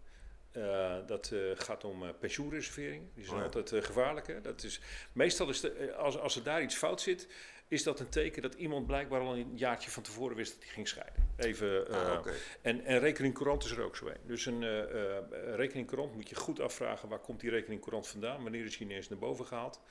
Eh, 0.51 0.95
dat 1.05 1.33
gaat 1.55 1.83
om 1.83 2.03
pensioenreserveringen. 2.19 3.09
Die 3.13 3.23
zijn 3.23 3.35
Oh 3.35 3.51
ja. 3.51 3.59
altijd 3.59 3.85
gevaarlijk. 3.85 4.27
Hè? 4.27 4.41
Dat 4.41 4.63
is, 4.63 4.81
meestal 5.11 5.49
is 5.49 5.59
de, 5.59 5.93
als, 5.95 6.17
als 6.17 6.35
er 6.35 6.43
daar 6.43 6.61
iets 6.61 6.75
fout 6.75 7.01
zit, 7.01 7.27
is 7.69 7.83
dat 7.83 7.99
een 7.99 8.09
teken 8.09 8.41
dat 8.41 8.53
iemand 8.53 8.85
blijkbaar 8.87 9.21
al 9.21 9.35
een 9.35 9.51
jaartje 9.57 9.89
van 9.89 10.03
tevoren 10.03 10.35
wist 10.35 10.53
dat 10.53 10.63
hij 10.63 10.71
ging 10.73 10.87
scheiden. 10.87 11.29
Even, 11.37 11.87
eh, 11.87 12.09
Ah, 12.11 12.17
oké. 12.19 12.33
en, 12.61 12.85
en 12.85 12.99
rekening 12.99 13.33
courant 13.33 13.63
is 13.63 13.71
er 13.71 13.83
ook 13.83 13.95
zo 13.95 14.07
een. 14.07 14.17
Dus 14.25 14.45
een 14.45 14.63
eh, 14.63 15.17
eh, 15.17 15.23
rekening 15.55 15.87
courant 15.87 16.15
moet 16.15 16.29
je 16.29 16.35
goed 16.35 16.59
afvragen 16.59 17.09
waar 17.09 17.19
komt 17.19 17.39
die 17.39 17.49
rekening 17.49 17.81
courant 17.81 18.07
vandaan, 18.07 18.43
wanneer 18.43 18.65
is 18.65 18.77
die 18.77 18.87
ineens 18.87 19.09
naar 19.09 19.19
boven 19.19 19.45
gehaald. 19.45 19.81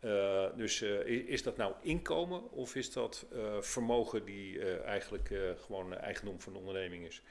Eh, 0.00 0.46
dus 0.56 0.82
eh, 0.82 1.06
is 1.06 1.42
dat 1.42 1.56
nou 1.56 1.74
inkomen 1.82 2.50
of 2.50 2.74
is 2.74 2.92
dat 2.92 3.26
eh, 3.32 3.60
vermogen 3.60 4.24
die 4.24 4.58
eh, 4.60 4.84
eigenlijk 4.84 5.30
eh, 5.30 5.40
gewoon 5.64 5.94
eigendom 5.94 6.40
van 6.40 6.52
de 6.52 6.58
onderneming 6.58 7.06
is? 7.06 7.22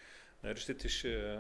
Nee, 0.42 0.54
dus 0.54 0.66
dit 0.66 0.84
is 0.84 1.04
eh, 1.04 1.34
eh, 1.34 1.40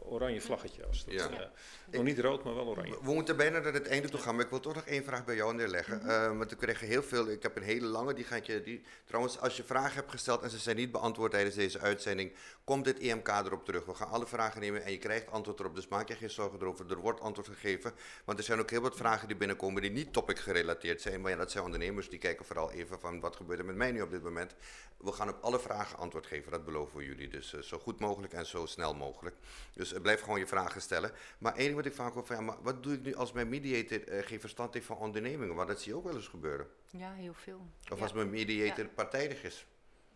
oranje 0.00 0.40
vlaggetje. 0.40 0.86
Als 0.86 1.04
dat, 1.04 1.14
Ja. 1.14 1.30
eh, 1.30 1.46
nog 1.90 2.02
niet 2.04 2.18
rood, 2.18 2.44
maar 2.44 2.54
wel 2.54 2.66
oranje. 2.66 2.98
We 3.02 3.12
moeten 3.14 3.36
bijna 3.36 3.58
naar 3.58 3.72
het 3.72 3.86
einde 3.88 4.08
toe 4.08 4.20
gaan, 4.20 4.34
maar 4.34 4.44
ik 4.44 4.50
wil 4.50 4.60
toch 4.60 4.74
nog 4.74 4.84
één 4.84 5.04
vraag 5.04 5.24
bij 5.24 5.34
jou 5.36 5.54
neerleggen. 5.54 6.00
Eh, 6.08 6.36
want 6.38 6.52
ik 6.52 6.58
krijg 6.58 6.80
heel 6.80 7.02
veel, 7.02 7.30
ik 7.30 7.42
heb 7.42 7.56
een 7.56 7.62
hele 7.62 7.86
lange, 7.86 8.14
die 8.14 8.24
ga 8.24 8.36
ik 8.36 8.44
je, 8.46 8.62
die, 8.62 8.82
trouwens 9.04 9.38
als 9.40 9.56
je 9.56 9.64
vragen 9.64 9.94
hebt 9.94 10.10
gesteld 10.10 10.42
en 10.42 10.50
ze 10.50 10.58
zijn 10.58 10.76
niet 10.76 10.92
beantwoord 10.92 11.30
tijdens 11.32 11.54
deze 11.54 11.78
uitzending, 11.80 12.32
komt 12.66 12.84
dit 12.84 12.98
EMK 12.98 13.28
erop 13.28 13.64
terug. 13.64 13.84
We 13.84 13.94
gaan 13.94 14.08
alle 14.08 14.26
vragen 14.26 14.60
nemen 14.60 14.84
en 14.84 14.92
je 14.92 14.98
krijgt 14.98 15.30
antwoord 15.30 15.60
erop, 15.60 15.74
dus 15.74 15.88
maak 15.88 16.08
je 16.08 16.14
geen 16.14 16.30
zorgen 16.30 16.60
erover, 16.60 16.90
er 16.90 16.96
wordt 16.96 17.20
antwoord 17.20 17.48
gegeven. 17.48 17.92
Want 18.24 18.38
er 18.38 18.44
zijn 18.44 18.60
ook 18.60 18.70
heel 18.70 18.80
wat 18.80 18.96
vragen 18.96 19.28
die 19.28 19.36
binnenkomen 19.36 19.82
die 19.82 19.90
niet 19.90 20.12
topic 20.12 20.38
gerelateerd 20.38 21.00
zijn, 21.00 21.20
maar 21.20 21.30
ja, 21.30 21.36
dat 21.36 21.50
zijn 21.50 21.64
ondernemers 21.64 22.08
die 22.08 22.18
kijken 22.18 22.44
vooral 22.44 22.70
even 22.70 23.00
van 23.00 23.20
wat 23.20 23.36
gebeurt 23.36 23.58
er 23.58 23.64
met 23.64 23.76
mij 23.76 23.92
nu 23.92 24.00
op 24.02 24.10
dit 24.10 24.22
moment. 24.22 24.54
We 24.96 25.12
gaan 25.12 25.28
op 25.28 25.38
alle 25.40 25.60
vragen 25.60 25.98
antwoord 25.98 26.26
geven, 26.26 26.50
dat 26.52 26.64
beloven 26.64 26.98
we 26.98 27.04
jullie. 27.04 27.28
Dus 27.28 27.54
eh, 27.54 27.60
zo 27.60 27.78
goed 27.78 28.00
mogelijk 28.00 28.32
en 28.32 28.46
zo 28.46 28.66
snel 28.66 28.94
mogelijk. 28.94 29.36
Dus 29.72 29.92
eh, 29.92 30.00
blijf 30.00 30.20
gewoon 30.20 30.38
je 30.38 30.46
vragen 30.46 30.80
stellen. 30.80 31.12
Maar 31.38 31.54
één 31.54 31.64
ding 31.64 31.76
wat 31.76 31.86
ik 31.86 31.94
vaak 31.94 32.14
hoor 32.14 32.26
van, 32.26 32.36
ja, 32.36 32.42
maar 32.42 32.56
wat 32.62 32.82
doe 32.82 32.92
ik 32.94 33.02
nu 33.02 33.14
als 33.14 33.32
mijn 33.32 33.48
mediator 33.48 34.08
eh, 34.08 34.26
geen 34.26 34.40
verstand 34.40 34.74
heeft 34.74 34.86
van 34.86 34.96
ondernemingen? 34.96 35.54
Want 35.54 35.68
dat 35.68 35.80
zie 35.80 35.92
je 35.92 35.98
ook 35.98 36.04
wel 36.04 36.14
eens 36.14 36.28
gebeuren. 36.28 36.66
Ja, 36.90 37.12
heel 37.12 37.34
veel. 37.34 37.66
Of 37.90 37.96
Ja. 37.96 38.02
als 38.02 38.12
mijn 38.12 38.30
mediator 38.30 38.86
partijdig 38.88 39.42
is. 39.44 39.66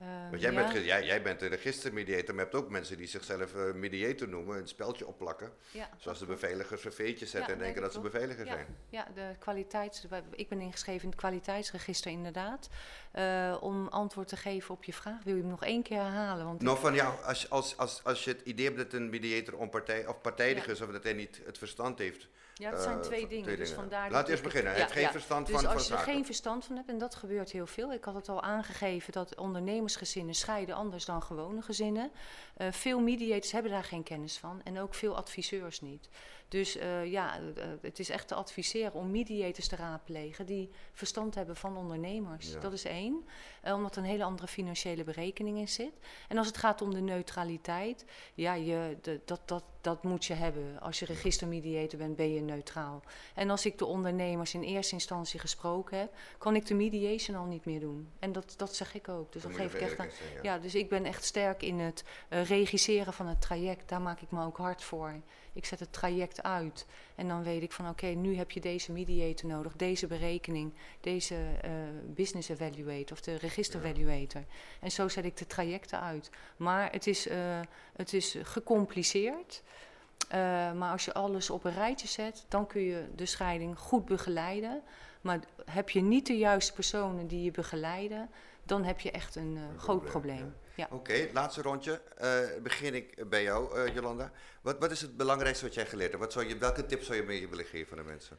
Ehm, 0.00 0.30
Want 0.30 0.42
jij, 0.42 0.52
ja, 0.52 0.62
bent, 0.72 0.84
jij, 0.84 1.04
jij 1.04 1.22
bent 1.22 1.42
een 1.42 1.48
registermediator, 1.48 2.34
maar 2.34 2.44
je 2.44 2.50
hebt 2.50 2.54
ook 2.64 2.70
mensen 2.70 2.96
die 2.96 3.06
zichzelf 3.06 3.54
eh, 3.54 3.72
mediator 3.72 4.28
noemen, 4.28 4.56
een 4.58 4.68
speltje 4.68 5.06
opplakken. 5.06 5.52
ja, 5.70 5.88
Zoals 5.98 6.18
de 6.18 6.26
beveiligers 6.26 6.84
een 6.84 6.92
veetje 6.92 7.26
zetten 7.26 7.40
Ja, 7.50 7.52
en 7.52 7.58
denken 7.58 7.82
dat, 7.82 7.92
dat 7.92 7.92
ze 7.92 7.98
klopt. 7.98 8.12
beveiliger 8.12 8.46
Ja. 8.46 8.52
zijn. 8.52 8.76
Ja, 8.88 9.06
de 9.14 9.34
kwaliteits, 9.38 10.06
ik 10.30 10.48
ben 10.48 10.60
ingeschreven 10.60 11.02
in 11.02 11.08
het 11.08 11.18
kwaliteitsregister 11.18 12.10
inderdaad. 12.10 12.68
Eh, 13.12 13.56
om 13.60 13.88
antwoord 13.88 14.28
te 14.28 14.36
geven 14.36 14.74
op 14.74 14.84
je 14.84 14.92
vraag. 14.92 15.22
Wil 15.24 15.34
je 15.34 15.40
hem 15.40 15.50
nog 15.50 15.64
één 15.64 15.82
keer 15.82 15.98
herhalen? 16.00 16.44
Want 16.44 16.62
Nou, 16.62 16.78
van 16.78 16.94
ja, 16.94 17.14
als, 17.24 17.50
als, 17.50 17.76
als, 17.76 18.04
als 18.04 18.24
je 18.24 18.30
het 18.30 18.40
idee 18.44 18.64
hebt 18.66 18.76
dat 18.78 18.92
een 18.92 19.10
mediator 19.10 19.54
onpartij, 19.58 20.06
of 20.06 20.20
partijdig 20.20 20.66
is, 20.68 20.80
of 20.80 20.90
dat 20.90 21.02
hij 21.02 21.12
niet 21.12 21.40
het 21.44 21.58
verstand 21.58 21.98
heeft, 21.98 22.28
Ja, 22.54 22.70
dat 22.70 22.82
zijn 22.82 22.96
Eh, 22.96 23.00
twee 23.02 23.26
dingen. 23.26 23.42
twee 23.44 23.56
dus 23.56 23.68
dingen. 23.68 23.82
vandaar 23.82 24.10
Laat 24.10 24.28
eerst 24.28 24.42
beginnen. 24.42 24.72
Hij 24.72 24.80
heeft 24.80 24.92
geen 24.92 25.10
verstand 25.10 25.46
dus 25.46 25.54
van- 25.54 25.64
van 25.64 25.72
als 25.74 25.86
je 25.88 25.92
er 25.94 25.98
geen 26.00 26.24
verstand 26.24 26.64
van 26.64 26.76
hebt, 26.76 26.88
en 26.88 26.98
dat 26.98 27.14
gebeurt 27.14 27.50
heel 27.50 27.66
veel. 27.66 27.92
Ik 27.92 28.04
had 28.04 28.14
het 28.14 28.28
al 28.28 28.42
aangegeven 28.42 29.12
dat 29.12 29.34
ondernemersgezinnen 29.90 30.34
scheiden 30.34 30.74
anders 30.74 31.04
dan 31.04 31.22
gewone 31.22 31.62
gezinnen. 31.62 32.10
Eh, 32.56 32.72
veel 32.72 33.00
mediators 33.00 33.52
hebben 33.52 33.70
daar 33.70 33.84
geen 33.84 34.02
kennis 34.02 34.38
van 34.38 34.60
en 34.64 34.78
ook 34.78 34.94
veel 34.94 35.16
adviseurs 35.16 35.80
niet. 35.80 36.08
Dus 36.50 36.76
eh, 36.76 37.10
ja, 37.10 37.36
eh, 37.36 37.64
het 37.80 37.98
is 37.98 38.08
echt 38.08 38.28
te 38.28 38.34
adviseren 38.34 38.92
om 38.92 39.10
mediators 39.10 39.68
te 39.68 39.76
raadplegen 39.76 40.46
die 40.46 40.70
verstand 40.92 41.34
hebben 41.34 41.56
van 41.56 41.76
ondernemers. 41.76 42.52
Ja. 42.52 42.60
Dat 42.60 42.72
is 42.72 42.84
één, 42.84 43.24
eh, 43.62 43.74
omdat 43.74 43.96
er 43.96 44.02
een 44.02 44.08
hele 44.08 44.24
andere 44.24 44.48
financiële 44.48 45.04
berekening 45.04 45.58
in 45.58 45.68
zit. 45.68 45.92
En 46.28 46.38
als 46.38 46.46
het 46.46 46.56
gaat 46.56 46.82
om 46.82 46.94
de 46.94 47.00
neutraliteit, 47.00 48.04
ja, 48.34 48.54
je, 48.54 48.96
de, 49.02 49.20
dat, 49.24 49.40
dat, 49.44 49.64
dat 49.80 50.02
moet 50.02 50.24
je 50.24 50.34
hebben. 50.34 50.80
Als 50.80 50.98
je 50.98 51.04
registermediator 51.04 51.98
bent, 51.98 52.16
ben 52.16 52.32
je 52.32 52.40
neutraal. 52.40 53.02
En 53.34 53.50
als 53.50 53.66
ik 53.66 53.78
de 53.78 53.86
ondernemers 53.86 54.54
in 54.54 54.62
eerste 54.62 54.94
instantie 54.94 55.40
gesproken 55.40 55.98
heb, 55.98 56.14
kan 56.38 56.54
ik 56.54 56.66
de 56.66 56.74
mediation 56.74 57.36
al 57.36 57.46
niet 57.46 57.64
meer 57.64 57.80
doen. 57.80 58.10
En 58.18 58.32
dat, 58.32 58.54
dat 58.56 58.74
zeg 58.74 58.94
ik 58.94 59.08
ook. 59.08 59.32
Dus 59.32 59.42
Dan 59.42 59.50
je 59.50 59.56
geef 59.56 59.74
ik 59.74 59.80
echt 59.80 59.98
aan. 59.98 60.08
ja. 60.34 60.42
Ja, 60.42 60.58
dus 60.58 60.74
ik 60.74 60.88
ben 60.88 61.04
echt 61.04 61.24
sterk 61.24 61.62
in 61.62 61.78
het 61.78 62.04
regisseren 62.28 63.12
van 63.12 63.26
het 63.26 63.40
traject. 63.40 63.88
Daar 63.88 64.00
maak 64.00 64.20
ik 64.20 64.30
me 64.30 64.44
ook 64.44 64.56
hard 64.56 64.82
voor. 64.82 65.20
Ik 65.52 65.64
zet 65.64 65.80
het 65.80 65.92
traject 65.92 66.42
uit. 66.42 66.86
En 67.14 67.28
dan 67.28 67.42
weet 67.42 67.62
ik 67.62 67.72
van 67.72 67.88
oké, 67.88 68.06
nu 68.06 68.36
heb 68.36 68.50
je 68.50 68.60
deze 68.60 68.92
mediator 68.92 69.48
nodig, 69.48 69.76
deze 69.76 70.06
berekening, 70.06 70.72
deze 71.00 71.36
eh, 71.62 71.70
business 72.06 72.48
evaluator 72.48 73.12
of 73.12 73.20
de 73.20 73.34
register 73.34 73.84
evaluator. 73.84 74.44
En 74.80 74.90
zo 74.90 75.08
zet 75.08 75.24
ik 75.24 75.36
de 75.36 75.46
trajecten 75.46 76.00
uit. 76.00 76.30
Maar 76.56 76.92
het 76.92 77.06
is, 77.06 77.28
eh, 77.28 77.60
het 77.96 78.12
is 78.12 78.36
gecompliceerd. 78.42 79.62
Eh, 80.28 80.38
maar 80.72 80.92
als 80.92 81.04
je 81.04 81.12
alles 81.12 81.50
op 81.50 81.64
een 81.64 81.74
rijtje 81.74 82.08
zet, 82.08 82.44
dan 82.48 82.66
kun 82.66 82.82
je 82.82 83.08
de 83.16 83.26
scheiding 83.26 83.78
goed 83.78 84.04
begeleiden. 84.04 84.82
Maar 85.20 85.40
heb 85.64 85.90
je 85.90 86.00
niet 86.00 86.26
de 86.26 86.38
juiste 86.38 86.72
personen 86.72 87.26
die 87.26 87.42
je 87.42 87.50
begeleiden, 87.50 88.30
dan 88.62 88.84
heb 88.84 89.00
je 89.00 89.10
echt 89.10 89.36
een, 89.36 89.58
groot 89.76 90.04
probleem, 90.04 90.36
probleem. 90.36 90.54
Ja. 90.74 90.86
Oké, 90.90 91.28
laatste 91.32 91.62
rondje. 91.62 92.00
Eh, 92.16 92.38
begin 92.62 92.94
ik 92.94 93.28
bij 93.28 93.42
jou, 93.42 93.78
eh, 93.78 93.94
Jolanda. 93.94 94.30
Wat, 94.60 94.78
wat 94.78 94.90
is 94.90 95.00
het 95.00 95.16
belangrijkste 95.16 95.64
wat 95.64 95.74
jij 95.74 95.86
geleerd 95.86 96.10
hebt? 96.10 96.22
Wat 96.22 96.32
zou 96.32 96.48
je, 96.48 96.58
welke 96.58 96.86
tips 96.86 97.06
zou 97.06 97.18
je 97.18 97.24
mee 97.24 97.48
willen 97.48 97.64
geven 97.64 97.98
aan 97.98 98.04
de 98.04 98.10
mensen? 98.10 98.38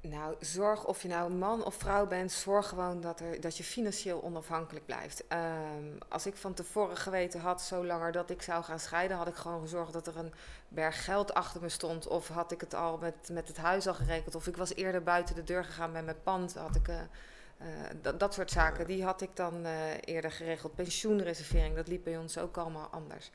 Nou, 0.00 0.34
zorg 0.40 0.84
of 0.84 1.02
je 1.02 1.08
nou 1.08 1.32
man 1.32 1.64
of 1.64 1.74
vrouw 1.74 2.06
bent, 2.06 2.32
zorg 2.32 2.68
gewoon 2.68 3.00
dat, 3.00 3.20
er, 3.20 3.40
dat 3.40 3.56
je 3.56 3.64
financieel 3.64 4.22
onafhankelijk 4.22 4.86
blijft. 4.86 5.26
Ehm, 5.28 5.98
als 6.08 6.26
ik 6.26 6.36
van 6.36 6.54
tevoren 6.54 6.96
geweten 6.96 7.40
had, 7.40 7.62
zo 7.62 7.86
langer 7.86 8.12
dat 8.12 8.30
ik 8.30 8.42
zou 8.42 8.64
gaan 8.64 8.80
scheiden, 8.80 9.16
had 9.16 9.28
ik 9.28 9.34
gewoon 9.34 9.60
gezorgd 9.60 9.92
dat 9.92 10.06
er 10.06 10.16
een 10.16 10.32
berg 10.68 11.04
geld 11.04 11.34
achter 11.34 11.60
me 11.60 11.68
stond. 11.68 12.06
Of 12.06 12.28
had 12.28 12.52
ik 12.52 12.60
het 12.60 12.74
al 12.74 12.98
met, 12.98 13.28
met 13.32 13.48
het 13.48 13.56
huis 13.56 13.86
al 13.86 13.94
gerekend. 13.94 14.34
Of 14.34 14.46
ik 14.46 14.56
was 14.56 14.74
eerder 14.74 15.02
buiten 15.02 15.34
de 15.34 15.44
deur 15.44 15.64
gegaan 15.64 15.92
met 15.92 16.04
mijn 16.04 16.22
pand. 16.22 16.54
Had 16.54 16.76
ik, 16.76 16.88
eh, 16.88 17.00
eh, 17.58 17.66
dat, 18.02 18.20
dat 18.20 18.34
soort 18.34 18.50
zaken, 18.50 18.86
die 18.86 19.04
had 19.04 19.20
ik 19.20 19.30
dan 19.34 19.64
eh, 19.64 19.72
eerder 20.04 20.30
geregeld. 20.30 20.74
Pensioenreservering, 20.74 21.76
dat 21.76 21.88
liep 21.88 22.04
bij 22.04 22.18
ons 22.18 22.38
ook 22.38 22.56
allemaal 22.56 22.88
anders. 22.90 23.30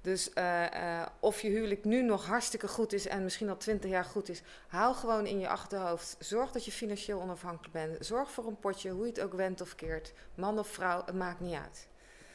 Dus 0.00 0.32
eh, 0.32 1.02
of 1.20 1.40
je 1.40 1.48
huwelijk 1.48 1.84
nu 1.84 2.02
nog 2.02 2.26
hartstikke 2.26 2.68
goed 2.68 2.92
is 2.92 3.06
en 3.06 3.22
misschien 3.22 3.48
al 3.48 3.56
twintig 3.56 3.90
jaar 3.90 4.04
goed 4.04 4.28
is, 4.28 4.42
hou 4.68 4.94
gewoon 4.94 5.26
in 5.26 5.38
je 5.38 5.48
achterhoofd. 5.48 6.16
Zorg 6.18 6.52
dat 6.52 6.64
je 6.64 6.72
financieel 6.72 7.20
onafhankelijk 7.20 7.72
bent. 7.72 8.06
Zorg 8.06 8.30
voor 8.30 8.46
een 8.46 8.58
potje, 8.58 8.90
hoe 8.90 9.04
je 9.04 9.12
het 9.12 9.20
ook 9.20 9.32
wendt 9.32 9.60
of 9.60 9.74
keert. 9.74 10.12
Man 10.34 10.58
of 10.58 10.68
vrouw, 10.68 11.02
het 11.04 11.14
maakt 11.14 11.40
niet 11.40 11.54
uit. 11.54 11.88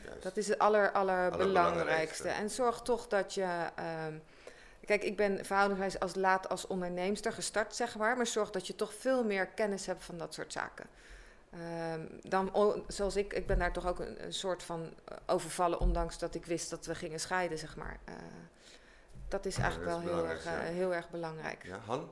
Juist. 0.06 0.24
Dat 0.24 0.38
is 0.38 0.48
het 0.48 0.60
aller, 0.60 0.92
allerbelangrijkste. 0.92 1.60
Allerbelangrijkste. 1.60 2.30
En 2.30 2.50
zorg 2.50 2.82
toch 2.82 3.08
dat 3.08 3.34
je. 3.34 3.70
ehm, 3.76 4.18
kijk, 4.86 5.04
ik 5.04 5.18
ben 5.18 5.46
verhoudingswijs 5.46 6.00
als 6.00 6.16
laat 6.16 6.50
als 6.50 6.68
onderneemster 6.68 7.34
gestart, 7.34 7.76
zeg 7.76 7.98
maar. 7.98 8.18
Maar 8.18 8.28
zorg 8.28 8.50
dat 8.50 8.68
je 8.68 8.76
toch 8.76 8.94
veel 8.94 9.24
meer 9.24 9.48
kennis 9.48 9.86
hebt 9.86 10.04
van 10.04 10.18
dat 10.18 10.34
soort 10.34 10.54
zaken. 10.54 10.86
Ehm, 11.52 12.06
dan, 12.22 12.52
zoals 12.88 13.16
ik, 13.16 13.34
ik 13.34 13.48
ben 13.48 13.60
daar 13.60 13.74
toch 13.74 13.88
ook 13.88 14.00
een, 14.00 14.26
een 14.26 14.34
soort 14.34 14.64
van 14.64 14.94
eh, 15.06 15.18
overvallen, 15.26 15.80
ondanks 15.80 16.20
dat 16.20 16.36
ik 16.36 16.46
wist 16.46 16.70
dat 16.70 16.86
we 16.86 16.96
gingen 16.96 17.20
scheiden, 17.20 17.58
zeg 17.58 17.76
maar. 17.76 18.00
Eh, 18.06 18.14
dat 19.28 19.46
is 19.46 19.56
Ja, 19.56 19.62
eigenlijk 19.62 19.92
dat 19.92 20.02
is 20.02 20.06
wel 20.10 20.16
heel 20.16 20.28
erg, 20.28 20.42
belangrijk, 20.44 20.66
eh, 20.66 20.70
ja. 20.70 20.76
heel 20.78 20.94
erg 20.94 21.10
belangrijk. 21.10 21.66
Ja, 21.66 21.80
Han, 21.86 22.12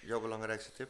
jouw 0.00 0.20
belangrijkste 0.20 0.72
tip? 0.72 0.88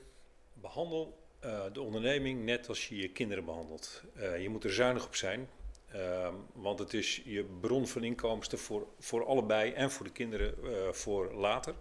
Behandel 0.52 1.18
eh, 1.40 1.62
de 1.72 1.80
onderneming 1.80 2.44
net 2.44 2.68
als 2.68 2.88
je 2.88 2.96
je 2.96 3.08
kinderen 3.08 3.44
behandelt. 3.44 4.02
Eh, 4.14 4.42
je 4.42 4.48
moet 4.48 4.64
er 4.64 4.72
zuinig 4.72 5.06
op 5.06 5.14
zijn, 5.14 5.48
ehm, 5.92 6.34
want 6.52 6.78
het 6.78 6.94
is 6.94 7.22
je 7.24 7.44
bron 7.60 7.86
van 7.88 8.04
inkomsten 8.04 8.58
voor, 8.58 8.86
voor 8.98 9.26
allebei 9.26 9.72
en 9.72 9.90
voor 9.90 10.06
de 10.06 10.12
kinderen 10.12 10.54
eh, 10.64 10.92
voor 10.92 11.32
later. 11.34 11.74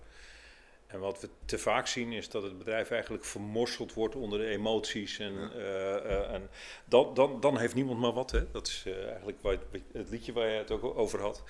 En 0.89 0.99
wat 0.99 1.21
we 1.21 1.29
te 1.45 1.57
vaak 1.57 1.87
zien 1.87 2.11
is 2.11 2.29
dat 2.29 2.43
het 2.43 2.57
bedrijf 2.57 2.91
eigenlijk 2.91 3.25
vermorseld 3.25 3.93
wordt 3.93 4.15
onder 4.15 4.39
de 4.39 4.45
emoties. 4.45 5.19
En, 5.19 5.33
Ja. 5.33 5.49
eh, 5.49 5.95
eh, 5.95 6.33
en 6.33 6.49
dan, 6.85 7.13
dan, 7.13 7.39
dan 7.39 7.57
heeft 7.57 7.75
niemand 7.75 7.99
maar 7.99 8.13
wat. 8.13 8.31
Hè? 8.31 8.51
Dat 8.51 8.67
is 8.67 8.83
eh, 8.85 9.07
eigenlijk 9.07 9.37
het, 9.41 9.81
het 9.93 10.09
liedje 10.09 10.33
waar 10.33 10.47
je 10.47 10.57
het 10.57 10.71
ook 10.71 10.83
over 10.83 11.21
had. 11.21 11.43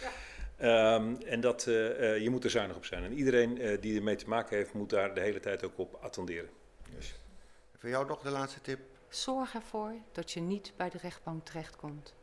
Ehm, 0.57 1.15
en 1.25 1.41
dat, 1.41 1.67
eh, 1.67 2.13
eh, 2.15 2.21
je 2.21 2.29
moet 2.29 2.43
er 2.43 2.49
zuinig 2.49 2.75
op 2.75 2.85
zijn. 2.85 3.03
En 3.03 3.13
iedereen 3.13 3.61
eh, 3.61 3.81
die 3.81 3.97
ermee 3.97 4.15
te 4.15 4.27
maken 4.29 4.57
heeft, 4.57 4.73
moet 4.73 4.89
daar 4.89 5.13
de 5.13 5.21
hele 5.21 5.39
tijd 5.39 5.63
ook 5.63 5.77
op 5.77 5.97
attenderen. 6.01 6.49
Voor 7.77 7.89
jou 7.89 8.07
nog 8.07 8.21
de 8.21 8.29
laatste 8.29 8.61
tip? 8.61 8.79
Zorg 9.09 9.53
ervoor 9.53 9.93
dat 10.11 10.31
je 10.31 10.39
niet 10.41 10.73
bij 10.75 10.89
de 10.89 10.97
rechtbank 10.97 11.45
terechtkomt. 11.45 12.13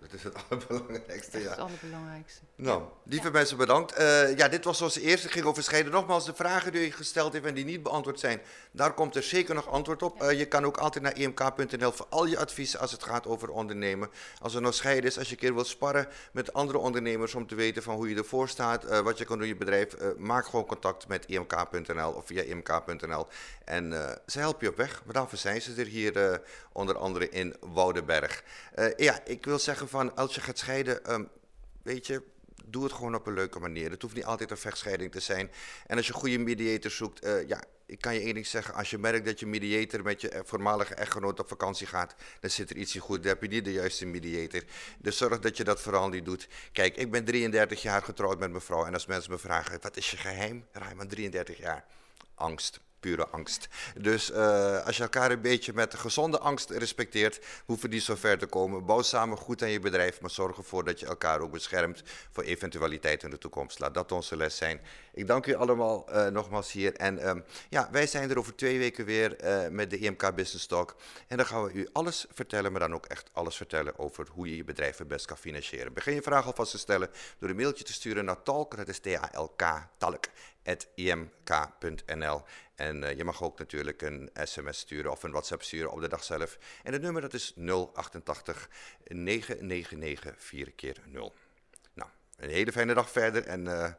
Dat 0.00 0.12
is 0.12 0.22
het 0.22 0.34
allerbelangrijkste, 0.48 1.30
Dat 1.30 1.40
is 1.40 1.46
ja. 1.46 1.50
het 1.50 1.58
allerbelangrijkste. 1.58 2.40
Nou, 2.54 2.82
lieve 3.04 3.30
mensen, 3.30 3.56
bedankt. 3.56 3.92
Eh, 3.92 4.36
ja, 4.36 4.48
dit 4.48 4.64
was 4.64 4.80
onze 4.82 5.00
eerste, 5.00 5.28
ging 5.28 5.44
over 5.44 5.62
scheiden. 5.62 5.92
Nogmaals, 5.92 6.24
de 6.24 6.34
vragen 6.34 6.72
die 6.72 6.80
je 6.80 6.92
gesteld 6.92 7.32
heeft 7.32 7.44
en 7.44 7.54
die 7.54 7.64
niet 7.64 7.82
beantwoord 7.82 8.20
zijn, 8.20 8.40
daar 8.70 8.94
komt 8.94 9.16
er 9.16 9.22
zeker 9.22 9.54
nog 9.54 9.68
antwoord 9.68 10.02
op. 10.02 10.22
Eh, 10.22 10.38
je 10.38 10.44
kan 10.44 10.64
ook 10.64 10.76
altijd 10.76 11.04
naar 11.04 11.12
emk.nl 11.12 11.92
voor 11.92 12.06
al 12.08 12.26
je 12.26 12.38
adviezen 12.38 12.80
als 12.80 12.92
het 12.92 13.02
gaat 13.02 13.26
over 13.26 13.50
ondernemen. 13.50 14.10
Als 14.40 14.54
er 14.54 14.60
nog 14.60 14.74
scheiden 14.74 15.10
is, 15.10 15.18
als 15.18 15.26
je 15.26 15.32
een 15.32 15.40
keer 15.40 15.54
wilt 15.54 15.66
sparren 15.66 16.08
met 16.32 16.52
andere 16.52 16.78
ondernemers 16.78 17.34
om 17.34 17.46
te 17.46 17.54
weten 17.54 17.82
van 17.82 17.94
hoe 17.94 18.08
je 18.08 18.16
ervoor 18.16 18.48
staat, 18.48 18.84
eh, 18.84 19.00
wat 19.00 19.18
je 19.18 19.24
kan 19.24 19.36
doen 19.36 19.46
in 19.46 19.52
je 19.52 19.58
bedrijf, 19.58 19.96
maak 20.18 20.44
gewoon 20.44 20.66
contact 20.66 21.08
met 21.08 21.26
emk.nl 21.26 22.12
of 22.12 22.26
via 22.26 22.42
emk.nl. 22.42 23.26
En 23.64 23.92
ze 24.26 24.38
helpen 24.38 24.64
je 24.64 24.70
op 24.70 24.76
weg, 24.76 25.02
maar 25.04 25.14
daarvoor 25.14 25.38
zijn 25.38 25.62
ze 25.62 25.74
er 25.74 25.86
hier 25.86 26.42
onder 26.72 26.96
andere 26.98 27.28
in 27.28 27.56
Woudenberg. 27.60 28.42
Ja, 28.96 29.20
ik 29.24 29.44
wil 29.44 29.58
zeggen 29.58 29.88
van, 29.90 30.16
als 30.16 30.34
je 30.34 30.40
gaat 30.40 30.58
scheiden, 30.58 31.04
ehm, 31.04 31.24
weet 31.82 32.06
je, 32.06 32.22
doe 32.66 32.84
het 32.84 32.92
gewoon 32.92 33.14
op 33.14 33.26
een 33.26 33.34
leuke 33.34 33.58
manier. 33.58 33.90
Het 33.90 34.02
hoeft 34.02 34.14
niet 34.14 34.24
altijd 34.24 34.50
een 34.50 34.56
vechtscheiding 34.56 35.12
te 35.12 35.20
zijn. 35.20 35.50
En 35.86 35.96
als 35.96 36.06
je 36.06 36.12
goede 36.12 36.38
mediator 36.38 36.90
zoekt, 36.90 37.20
eh, 37.20 37.48
ja, 37.48 37.62
ik 37.86 38.00
kan 38.00 38.14
je 38.14 38.20
één 38.20 38.34
ding 38.34 38.46
zeggen. 38.46 38.74
Als 38.74 38.90
je 38.90 38.98
merkt 38.98 39.24
dat 39.24 39.40
je 39.40 39.46
mediator 39.46 40.02
met 40.02 40.20
je 40.20 40.28
eh, 40.28 40.40
voormalige 40.44 40.94
echtgenoot 40.94 41.40
op 41.40 41.48
vakantie 41.48 41.86
gaat, 41.86 42.14
dan 42.40 42.50
zit 42.50 42.70
er 42.70 42.76
iets 42.76 42.94
niet 42.94 43.02
goed. 43.02 43.22
Dan 43.22 43.32
heb 43.32 43.42
je 43.42 43.48
niet 43.48 43.64
de 43.64 43.72
juiste 43.72 44.06
mediator. 44.06 44.62
Dus 44.98 45.16
zorg 45.16 45.38
dat 45.38 45.56
je 45.56 45.64
dat 45.64 45.80
vooral 45.80 46.08
niet 46.08 46.24
doet. 46.24 46.48
Kijk, 46.72 46.96
ik 46.96 47.10
ben 47.10 47.24
33 47.24 47.82
jaar 47.82 48.02
getrouwd 48.02 48.38
met 48.38 48.50
mijn 48.50 48.62
vrouw. 48.62 48.84
En 48.84 48.94
als 48.94 49.06
mensen 49.06 49.30
me 49.30 49.38
vragen, 49.38 49.78
wat 49.80 49.96
is 49.96 50.10
je 50.10 50.16
geheim? 50.16 50.66
Raaiman, 50.72 51.08
33 51.08 51.58
jaar. 51.58 51.84
Angst. 52.34 52.80
Pure 53.00 53.26
angst. 53.28 53.68
Dus 53.98 54.30
eh, 54.30 54.86
als 54.86 54.96
je 54.96 55.02
elkaar 55.02 55.30
een 55.30 55.40
beetje 55.40 55.72
met 55.72 55.94
gezonde 55.94 56.38
angst 56.38 56.70
respecteert, 56.70 57.40
hoeven 57.64 57.90
die 57.90 58.00
zo 58.00 58.14
ver 58.14 58.38
te 58.38 58.46
komen. 58.46 58.84
Bouw 58.84 59.02
samen 59.02 59.36
goed 59.36 59.62
aan 59.62 59.70
je 59.70 59.80
bedrijf, 59.80 60.20
maar 60.20 60.30
zorg 60.30 60.56
ervoor 60.56 60.84
dat 60.84 61.00
je 61.00 61.06
elkaar 61.06 61.40
ook 61.40 61.52
beschermt 61.52 62.02
voor 62.30 62.42
eventualiteiten 62.42 63.28
in 63.28 63.34
de 63.34 63.40
toekomst. 63.40 63.78
Laat 63.78 63.94
dat 63.94 64.12
onze 64.12 64.36
les 64.36 64.56
zijn. 64.56 64.80
Ik 65.12 65.26
dank 65.26 65.46
u 65.46 65.54
allemaal 65.54 66.08
eh, 66.08 66.26
nogmaals 66.26 66.72
hier. 66.72 66.94
En 66.94 67.18
ehm, 67.18 67.40
ja, 67.68 67.88
wij 67.92 68.06
zijn 68.06 68.30
er 68.30 68.38
over 68.38 68.54
twee 68.54 68.78
weken 68.78 69.04
weer 69.04 69.36
eh, 69.36 69.70
met 69.70 69.90
de 69.90 69.98
IMK 69.98 70.34
Business 70.34 70.66
Talk. 70.66 70.96
En 71.26 71.36
dan 71.36 71.46
gaan 71.46 71.64
we 71.64 71.72
u 71.72 71.88
alles 71.92 72.26
vertellen, 72.32 72.70
maar 72.70 72.80
dan 72.80 72.94
ook 72.94 73.06
echt 73.06 73.30
alles 73.32 73.56
vertellen 73.56 73.98
over 73.98 74.26
hoe 74.32 74.48
je 74.50 74.56
je 74.56 74.64
bedrijf 74.64 74.98
het 74.98 75.08
best 75.08 75.26
kan 75.26 75.36
financieren. 75.36 75.92
Begin 75.92 76.14
je 76.14 76.22
vraag 76.22 76.46
alvast 76.46 76.70
te 76.70 76.78
stellen 76.78 77.10
door 77.38 77.48
een 77.48 77.56
mailtje 77.56 77.84
te 77.84 77.92
sturen 77.92 78.24
naar 78.24 78.42
talk, 78.42 78.76
dat 78.76 78.88
is 78.88 78.98
T-A-L-K, 78.98 79.86
talk, 79.98 80.24
imk.nl. 80.94 82.42
En 82.74 83.04
eh, 83.04 83.16
je 83.16 83.24
mag 83.24 83.42
ook 83.42 83.58
natuurlijk 83.58 84.02
een 84.02 84.30
sms 84.34 84.78
sturen 84.78 85.10
of 85.10 85.22
een 85.22 85.30
WhatsApp 85.30 85.62
sturen 85.62 85.90
op 85.90 86.00
de 86.00 86.08
dag 86.08 86.24
zelf. 86.24 86.58
En 86.82 86.92
het 86.92 87.02
nummer 87.02 87.22
dat 87.22 87.34
is 87.34 87.54
088 87.94 88.68
999 89.04 90.34
4 90.38 90.72
keer 90.72 90.96
0. 91.06 91.34
Nou, 91.92 92.10
een 92.36 92.50
hele 92.50 92.72
fijne 92.72 92.94
dag 92.94 93.10
verder 93.10 93.46
en 93.46 93.66
eh 93.66 93.92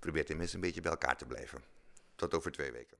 probeer 0.00 0.24
tenminste 0.24 0.56
een 0.56 0.62
beetje 0.62 0.80
bij 0.80 0.90
elkaar 0.90 1.16
te 1.16 1.26
blijven. 1.26 1.64
Tot 2.14 2.34
over 2.34 2.52
twee 2.52 2.72
weken. 2.72 2.99